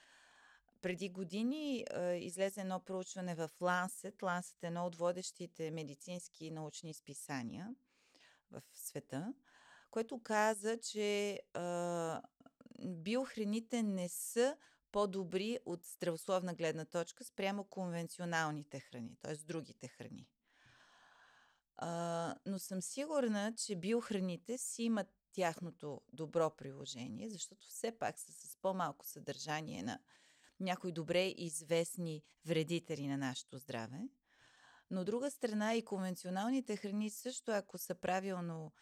Преди 0.83 1.09
години 1.09 1.85
е, 1.91 2.15
излезе 2.15 2.61
едно 2.61 2.81
проучване 2.81 3.35
в 3.35 3.51
Lancet. 3.61 4.17
Lancet 4.17 4.63
е 4.63 4.67
едно 4.67 4.87
от 4.87 4.97
водещите 4.97 5.71
медицински 5.71 6.47
и 6.47 6.51
научни 6.51 6.95
списания 6.95 7.75
в 8.51 8.63
света, 8.73 9.35
което 9.91 10.23
каза, 10.23 10.79
че 10.81 11.33
е, 11.33 11.41
биохраните 12.79 13.83
не 13.83 14.09
са 14.09 14.57
по-добри 14.93 15.59
от 15.67 15.85
здравословна 15.85 16.55
гледна 16.55 16.85
точка 16.85 17.25
спрямо 17.25 17.65
конвенционалните 17.65 18.81
храни, 18.81 19.17
т.е. 19.23 19.35
другите 19.37 19.89
храни. 19.89 20.29
А, 21.77 22.35
но 22.47 22.59
съм 22.59 22.83
сигурна, 22.83 23.55
че 23.57 23.77
биохраните 23.77 24.59
си 24.59 24.83
имат 24.83 25.07
тяхното 25.33 26.01
добро 26.13 26.51
приложение, 26.51 27.31
защото 27.31 27.67
все 27.69 27.99
пак 27.99 28.19
са 28.19 28.33
с 28.33 28.57
по-малко 28.63 29.07
съдържание 29.07 29.83
на 29.83 29.99
някои 30.61 30.93
добре 30.93 31.27
известни 31.27 32.23
вредители 32.47 33.07
на 33.07 33.17
нашето 33.17 33.59
здраве. 33.59 34.09
Но 34.91 35.01
от 35.01 35.07
друга 35.07 35.31
страна 35.31 35.75
и 35.75 35.85
конвенционалните 35.85 36.77
храни 36.77 37.11
също, 37.11 37.51
ако 37.51 37.79
са 37.79 37.95
правилно 37.95 38.73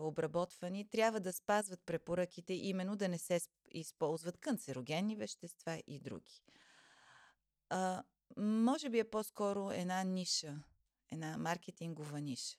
обработвани, 0.00 0.90
трябва 0.90 1.20
да 1.20 1.32
спазват 1.32 1.80
препоръките, 1.86 2.54
именно 2.54 2.96
да 2.96 3.08
не 3.08 3.18
се 3.18 3.40
използват 3.70 4.38
канцерогенни 4.38 5.16
вещества 5.16 5.82
и 5.86 6.00
други. 6.00 6.42
А, 7.68 8.02
може 8.36 8.90
би 8.90 8.98
е 8.98 9.10
по-скоро 9.10 9.70
една 9.70 10.04
ниша, 10.04 10.62
една 11.10 11.38
маркетингова 11.38 12.20
ниша. 12.20 12.58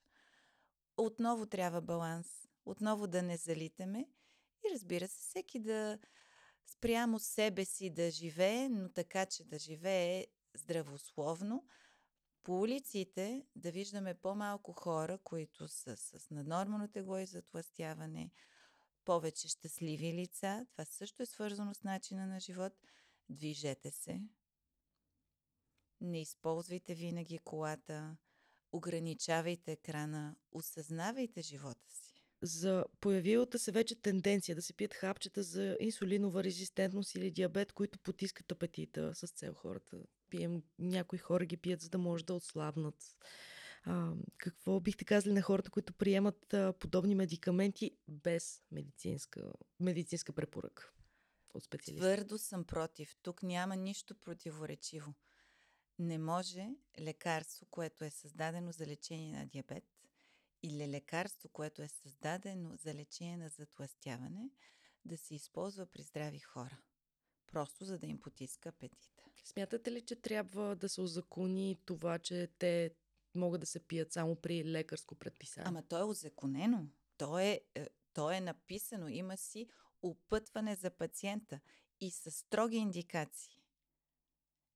Отново 0.97 1.45
трябва 1.45 1.81
баланс, 1.81 2.47
отново 2.65 3.07
да 3.07 3.21
не 3.21 3.37
залитаме 3.37 4.07
и 4.65 4.73
разбира 4.73 5.07
се, 5.07 5.21
всеки 5.21 5.59
да 5.59 5.99
спрямо 6.65 7.19
себе 7.19 7.65
си 7.65 7.89
да 7.89 8.11
живее, 8.11 8.69
но 8.69 8.89
така, 8.89 9.25
че 9.25 9.43
да 9.43 9.59
живее 9.59 10.25
здравословно, 10.55 11.67
по 12.43 12.59
улиците 12.59 13.45
да 13.55 13.71
виждаме 13.71 14.13
по-малко 14.13 14.73
хора, 14.73 15.17
които 15.17 15.67
са 15.67 15.97
с 15.97 16.29
наднормално 16.31 16.87
тегло 16.87 17.17
и 17.17 17.25
затластяване, 17.25 18.31
повече 19.05 19.47
щастливи 19.47 20.13
лица. 20.13 20.65
Това 20.71 20.85
също 20.85 21.23
е 21.23 21.25
свързано 21.25 21.73
с 21.73 21.83
начина 21.83 22.27
на 22.27 22.39
живот. 22.39 22.73
Движете 23.29 23.91
се. 23.91 24.21
Не 26.01 26.21
използвайте 26.21 26.95
винаги 26.95 27.37
колата. 27.37 28.17
Ограничавайте 28.71 29.71
екрана. 29.71 30.35
Осъзнавайте 30.51 31.41
живота 31.41 31.91
си. 31.91 32.13
за 32.41 32.85
появилата 32.99 33.59
се 33.59 33.71
вече 33.71 34.01
тенденция 34.01 34.55
да 34.55 34.61
се 34.61 34.73
пият 34.73 34.93
хапчета 34.93 35.43
за 35.43 35.77
инсулинова 35.79 36.43
резистентност 36.43 37.15
или 37.15 37.31
диабет, 37.31 37.73
които 37.73 37.99
потискат 37.99 38.51
апетита 38.51 39.15
с 39.15 39.27
цел 39.27 39.53
хората. 39.53 39.97
Пием, 40.33 40.63
някои 40.79 41.19
хора 41.19 41.45
ги 41.45 41.57
пият, 41.57 41.81
за 41.81 41.89
да 41.89 41.97
може 41.97 42.25
да 42.25 42.33
отслабнат. 42.33 43.15
А, 43.83 44.13
какво 44.37 44.79
бихте 44.79 45.05
казали 45.05 45.33
на 45.33 45.41
хората, 45.41 45.71
които 45.71 45.93
приемат 45.93 46.53
а, 46.53 46.73
подобни 46.79 47.15
медикаменти 47.15 47.91
без 48.07 48.63
медицинска, 48.71 49.51
медицинска 49.79 50.33
препоръка 50.33 50.83
от 51.53 51.63
специалист? 51.63 52.01
Твърдо 52.01 52.37
съм 52.37 52.65
против. 52.65 53.15
Тук 53.21 53.43
няма 53.43 53.75
нищо 53.75 54.15
противоречиво. 54.15 55.13
Не 55.99 56.17
може 56.17 56.69
лекарство, 56.99 57.65
което 57.71 58.03
е 58.03 58.09
създадено 58.09 58.71
за 58.71 58.87
лечение 58.87 59.37
на 59.37 59.45
диабет, 59.45 59.85
или 60.63 60.87
лекарство, 60.87 61.49
което 61.49 61.81
е 61.81 61.87
създадено 61.87 62.75
за 62.75 62.93
лечение 62.93 63.37
на 63.37 63.49
затластяване, 63.49 64.49
да 65.05 65.17
се 65.17 65.35
използва 65.35 65.85
при 65.85 66.01
здрави 66.01 66.39
хора. 66.39 66.77
Просто 67.53 67.85
за 67.85 67.99
да 67.99 68.07
им 68.07 68.19
потиска 68.21 68.69
апетита. 68.69 69.23
Смятате 69.43 69.91
ли, 69.91 70.01
че 70.01 70.15
трябва 70.15 70.75
да 70.75 70.89
се 70.89 71.01
озакони 71.01 71.79
това, 71.85 72.19
че 72.19 72.47
те 72.59 72.95
могат 73.35 73.61
да 73.61 73.67
се 73.67 73.79
пият 73.79 74.13
само 74.13 74.35
при 74.35 74.65
лекарско 74.65 75.15
предписание? 75.15 75.67
Ама 75.67 75.83
то 75.83 75.99
е 75.99 76.03
озаконено. 76.03 76.87
То 77.17 77.39
е, 77.39 77.61
е, 77.75 77.87
то 78.13 78.31
е 78.31 78.41
написано. 78.41 79.07
Има 79.07 79.37
си 79.37 79.67
опътване 80.01 80.75
за 80.75 80.89
пациента 80.89 81.59
и 81.99 82.11
с 82.11 82.31
строги 82.31 82.77
индикации. 82.77 83.61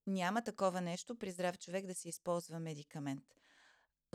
Няма 0.07 0.41
такова 0.41 0.81
нещо 0.81 1.15
при 1.15 1.31
здрав 1.31 1.57
човек 1.57 1.85
да 1.85 1.95
се 1.95 2.09
използва 2.09 2.59
медикамент. 2.59 3.23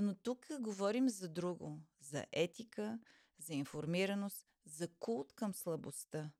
Но 0.01 0.15
тук 0.15 0.47
говорим 0.61 1.09
за 1.09 1.29
друго. 1.29 1.81
За 2.01 2.27
етика, 2.33 2.99
за 3.39 3.55
информираност, 3.55 4.45
за 4.67 4.89
култ 4.89 5.33
към 5.33 5.55
слабостта. 5.55 6.31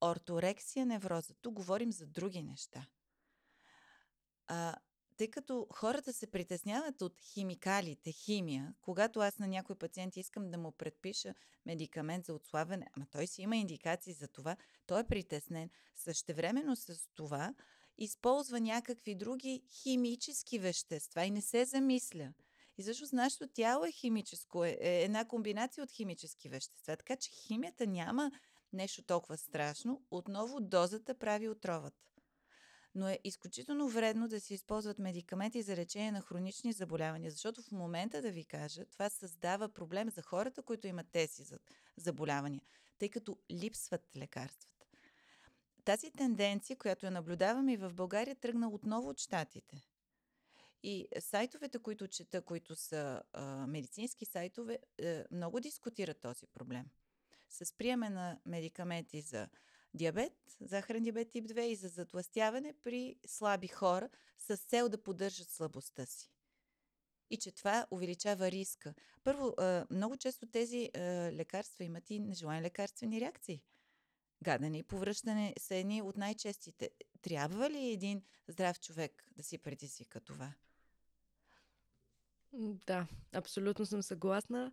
Орторексия, 0.00 0.86
невроза. 0.86 1.34
Тук 1.42 1.54
говорим 1.54 1.92
за 1.92 2.06
други 2.06 2.42
неща. 2.42 2.86
А, 4.46 4.76
тъй 5.16 5.30
като 5.30 5.66
хората 5.72 6.12
се 6.12 6.26
притесняват 6.26 7.02
от 7.02 7.20
химикалите, 7.20 8.12
химия, 8.12 8.74
когато 8.80 9.20
аз 9.20 9.38
на 9.38 9.48
някой 9.48 9.76
пациент 9.76 10.16
искам 10.16 10.50
да 10.50 10.58
му 10.58 10.72
предпиша 10.72 11.34
медикамент 11.66 12.24
за 12.24 12.34
отслабване, 12.34 12.86
ама 12.96 13.06
той 13.10 13.26
си 13.26 13.42
има 13.42 13.56
индикации 13.56 14.12
за 14.12 14.28
това, 14.28 14.56
той 14.86 15.00
е 15.00 15.06
притеснен. 15.06 15.70
Същевременно 15.96 16.76
с 16.76 17.08
това 17.14 17.54
използва 17.98 18.60
някакви 18.60 19.14
други 19.14 19.62
химически 19.82 20.58
вещества 20.58 21.24
и 21.24 21.30
не 21.30 21.42
се 21.42 21.64
замисля. 21.64 22.32
И 22.78 22.82
всъщност 22.82 23.12
нашето 23.12 23.46
тяло 23.48 23.84
е 23.84 23.92
химическо, 23.92 24.64
е, 24.64 24.78
е 24.80 25.02
една 25.02 25.24
комбинация 25.24 25.84
от 25.84 25.90
химически 25.90 26.48
вещества. 26.48 26.96
Така 26.96 27.16
че 27.16 27.30
химията 27.30 27.86
няма 27.86 28.30
нещо 28.72 29.02
толкова 29.02 29.36
страшно. 29.36 30.02
Отново 30.10 30.60
дозата 30.60 31.14
прави 31.14 31.48
отровата. 31.48 32.08
Но 32.94 33.08
е 33.08 33.18
изключително 33.24 33.88
вредно 33.88 34.28
да 34.28 34.40
се 34.40 34.54
използват 34.54 34.98
медикаменти 34.98 35.62
за 35.62 35.76
лечение 35.76 36.12
на 36.12 36.20
хронични 36.20 36.72
заболявания, 36.72 37.30
защото 37.30 37.62
в 37.62 37.72
момента 37.72 38.22
да 38.22 38.30
ви 38.30 38.44
кажа, 38.44 38.84
това 38.84 39.10
създава 39.10 39.68
проблем 39.68 40.10
за 40.10 40.22
хората, 40.22 40.62
които 40.62 40.86
имат 40.86 41.06
тези 41.12 41.44
заболявания, 41.96 42.62
тъй 42.98 43.08
като 43.08 43.38
липсват 43.50 44.16
лекарствата. 44.16 44.86
Тази 45.84 46.10
тенденция, 46.10 46.76
която 46.76 47.06
я 47.06 47.12
наблюдаваме 47.12 47.72
и 47.72 47.76
в 47.76 47.94
България, 47.94 48.36
тръгна 48.36 48.68
отново 48.68 49.08
от 49.08 49.18
щатите. 49.18 49.82
И 50.82 51.08
сайтовете, 51.20 51.78
които 51.78 52.08
чета, 52.08 52.42
които 52.42 52.76
са 52.76 53.22
а, 53.32 53.66
медицински 53.66 54.24
сайтове, 54.24 54.78
а, 55.02 55.24
много 55.30 55.60
дискутират 55.60 56.20
този 56.20 56.46
проблем. 56.46 56.86
С 57.50 57.72
приеме 57.72 58.10
на 58.10 58.40
медикаменти 58.46 59.20
за 59.20 59.48
диабет, 59.94 60.32
захарен 60.60 61.02
диабет 61.02 61.30
тип 61.30 61.44
2 61.44 61.60
и 61.60 61.76
за 61.76 61.88
затластяване 61.88 62.74
при 62.82 63.16
слаби 63.26 63.68
хора 63.68 64.08
с 64.38 64.56
цел 64.56 64.88
да 64.88 65.02
поддържат 65.02 65.48
слабостта 65.48 66.06
си. 66.06 66.32
И 67.30 67.36
че 67.36 67.52
това 67.52 67.86
увеличава 67.90 68.50
риска. 68.50 68.94
Първо, 69.24 69.54
много 69.90 70.16
често 70.16 70.46
тези 70.46 70.90
лекарства 71.32 71.84
имат 71.84 72.10
и 72.10 72.20
нежелани 72.20 72.62
лекарствени 72.62 73.20
реакции. 73.20 73.62
Гадане 74.42 74.78
и 74.78 74.82
повръщане 74.82 75.54
са 75.58 75.74
едни 75.74 76.02
от 76.02 76.16
най-честите. 76.16 76.90
Трябва 77.22 77.70
ли 77.70 77.90
един 77.90 78.22
здрав 78.48 78.80
човек 78.80 79.24
да 79.36 79.42
си 79.42 79.58
предизвика 79.58 80.20
това? 80.20 80.54
Да, 82.86 83.06
абсолютно 83.32 83.86
съм 83.86 84.02
съгласна. 84.02 84.72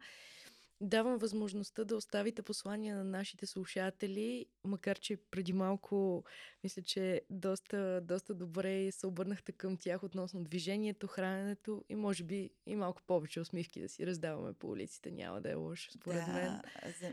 Давам 0.81 1.17
възможността 1.17 1.83
да 1.83 1.95
оставите 1.95 2.41
послания 2.41 2.95
на 2.95 3.03
нашите 3.03 3.45
слушатели, 3.45 4.45
макар 4.63 4.99
че 4.99 5.17
преди 5.17 5.53
малко 5.53 6.23
мисля, 6.63 6.81
че 6.81 7.21
доста, 7.29 8.01
доста 8.03 8.33
добре 8.33 8.91
се 8.91 9.07
обърнахте 9.07 9.51
към 9.51 9.77
тях 9.77 10.03
относно 10.03 10.43
движението, 10.43 11.07
храненето 11.07 11.85
и 11.89 11.95
може 11.95 12.23
би 12.23 12.49
и 12.65 12.75
малко 12.75 13.01
повече 13.07 13.39
усмивки 13.39 13.81
да 13.81 13.89
си 13.89 14.07
раздаваме 14.07 14.53
по 14.53 14.67
улиците. 14.67 15.11
Няма 15.11 15.41
да 15.41 15.51
е 15.51 15.53
лошо, 15.53 15.91
според 15.91 16.25
да, 16.25 16.33
мен. 16.33 16.61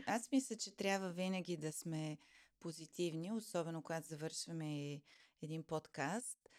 Аз 0.05 0.31
мисля, 0.31 0.55
че 0.55 0.75
трябва 0.75 1.09
винаги 1.09 1.57
да 1.57 1.71
сме 1.71 2.17
позитивни, 2.59 3.31
особено 3.31 3.81
когато 3.81 4.07
завършваме 4.07 5.01
един 5.41 5.63
подкаст. 5.63 6.49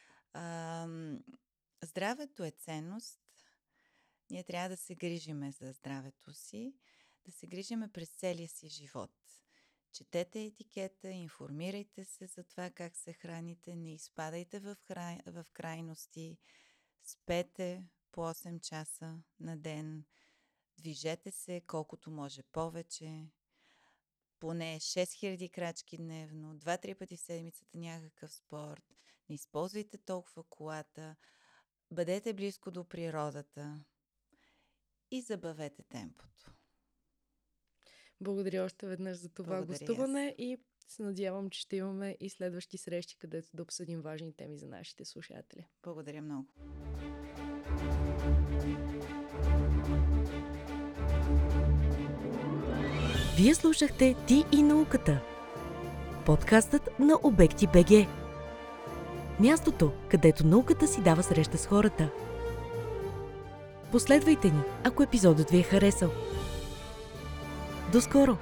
здравето 1.83 2.45
е 2.45 2.51
ценност 2.51 3.21
ние 4.31 4.45
трябва 4.45 4.69
да 4.69 4.77
се 4.77 4.95
грижиме 4.95 5.51
за 5.51 5.73
здравето 5.73 6.33
си, 6.33 6.75
да 7.25 7.33
се 7.33 7.47
грижиме 7.47 7.89
през 7.93 8.09
целия 8.09 8.49
си 8.49 8.69
живот. 8.69 9.11
Четете 9.93 10.43
етикета, 10.43 11.11
информирайте 11.11 12.05
се 12.05 12.27
за 12.27 12.45
това 12.45 12.71
как 12.71 12.97
се 12.97 13.13
храните, 13.13 13.77
не 13.77 13.95
изпадайте 13.95 14.61
в, 14.61 14.77
край, 14.85 15.19
в 15.27 15.47
крайности, 15.53 16.39
спете 17.03 17.85
по 18.13 18.21
8 18.21 18.61
часа 18.61 19.23
на 19.41 19.57
ден, 19.57 20.05
движете 20.79 21.31
се 21.31 21.61
колкото 21.67 22.11
може 22.11 22.43
повече, 22.43 23.27
поне 24.41 24.79
6000 24.81 25.51
крачки 25.51 25.97
дневно, 25.97 26.57
2-3 26.59 26.95
пъти 26.95 27.17
в 27.17 27.21
седмицата 27.21 27.79
някакъв 27.79 28.35
спорт, 28.35 28.85
не 29.29 29.35
използвайте 29.35 29.99
толкова 29.99 30.45
колата, 30.45 31.17
бъдете 31.91 32.33
близко 32.33 32.71
до 32.71 32.85
природата, 32.85 33.85
и 35.11 35.21
забавете 35.21 35.83
темпото. 35.83 36.54
Благодаря 38.21 38.65
още 38.65 38.87
веднъж 38.87 39.17
за 39.17 39.29
това 39.29 39.57
Благодаря 39.57 39.67
гостуване 39.67 40.27
аз. 40.29 40.35
и 40.39 40.57
се 40.89 41.03
надявам, 41.03 41.51
че 41.51 41.61
ще 41.61 41.77
имаме 41.77 42.17
и 42.21 42.31
следващи 42.31 42.79
срещи, 42.79 43.19
където 43.19 43.49
да 43.55 43.63
обсъдим 43.63 44.01
важни 44.01 44.33
теми 44.37 44.59
за 44.59 44.67
нашите 44.67 45.05
слушатели. 45.05 45.67
Благодаря 45.83 46.23
много. 46.23 46.47
Вие 53.37 53.55
слушахте 53.55 54.17
Ти 54.27 54.45
и 54.53 54.63
науката. 54.63 55.21
Подкастът 56.27 56.99
на 56.99 57.19
Обекти 57.23 57.67
БГ. 57.67 58.09
Мястото, 59.41 59.93
където 60.11 60.47
науката 60.47 60.87
си 60.87 61.03
дава 61.03 61.23
среща 61.23 61.59
с 61.59 61.67
хората– 61.67 62.11
Последвайте 63.95 64.51
ни, 64.51 64.61
ако 64.85 65.03
епизодът 65.03 65.51
ви 65.51 65.59
е 65.59 65.63
харесал. 65.63 66.11
До 67.93 68.01
скоро! 68.01 68.37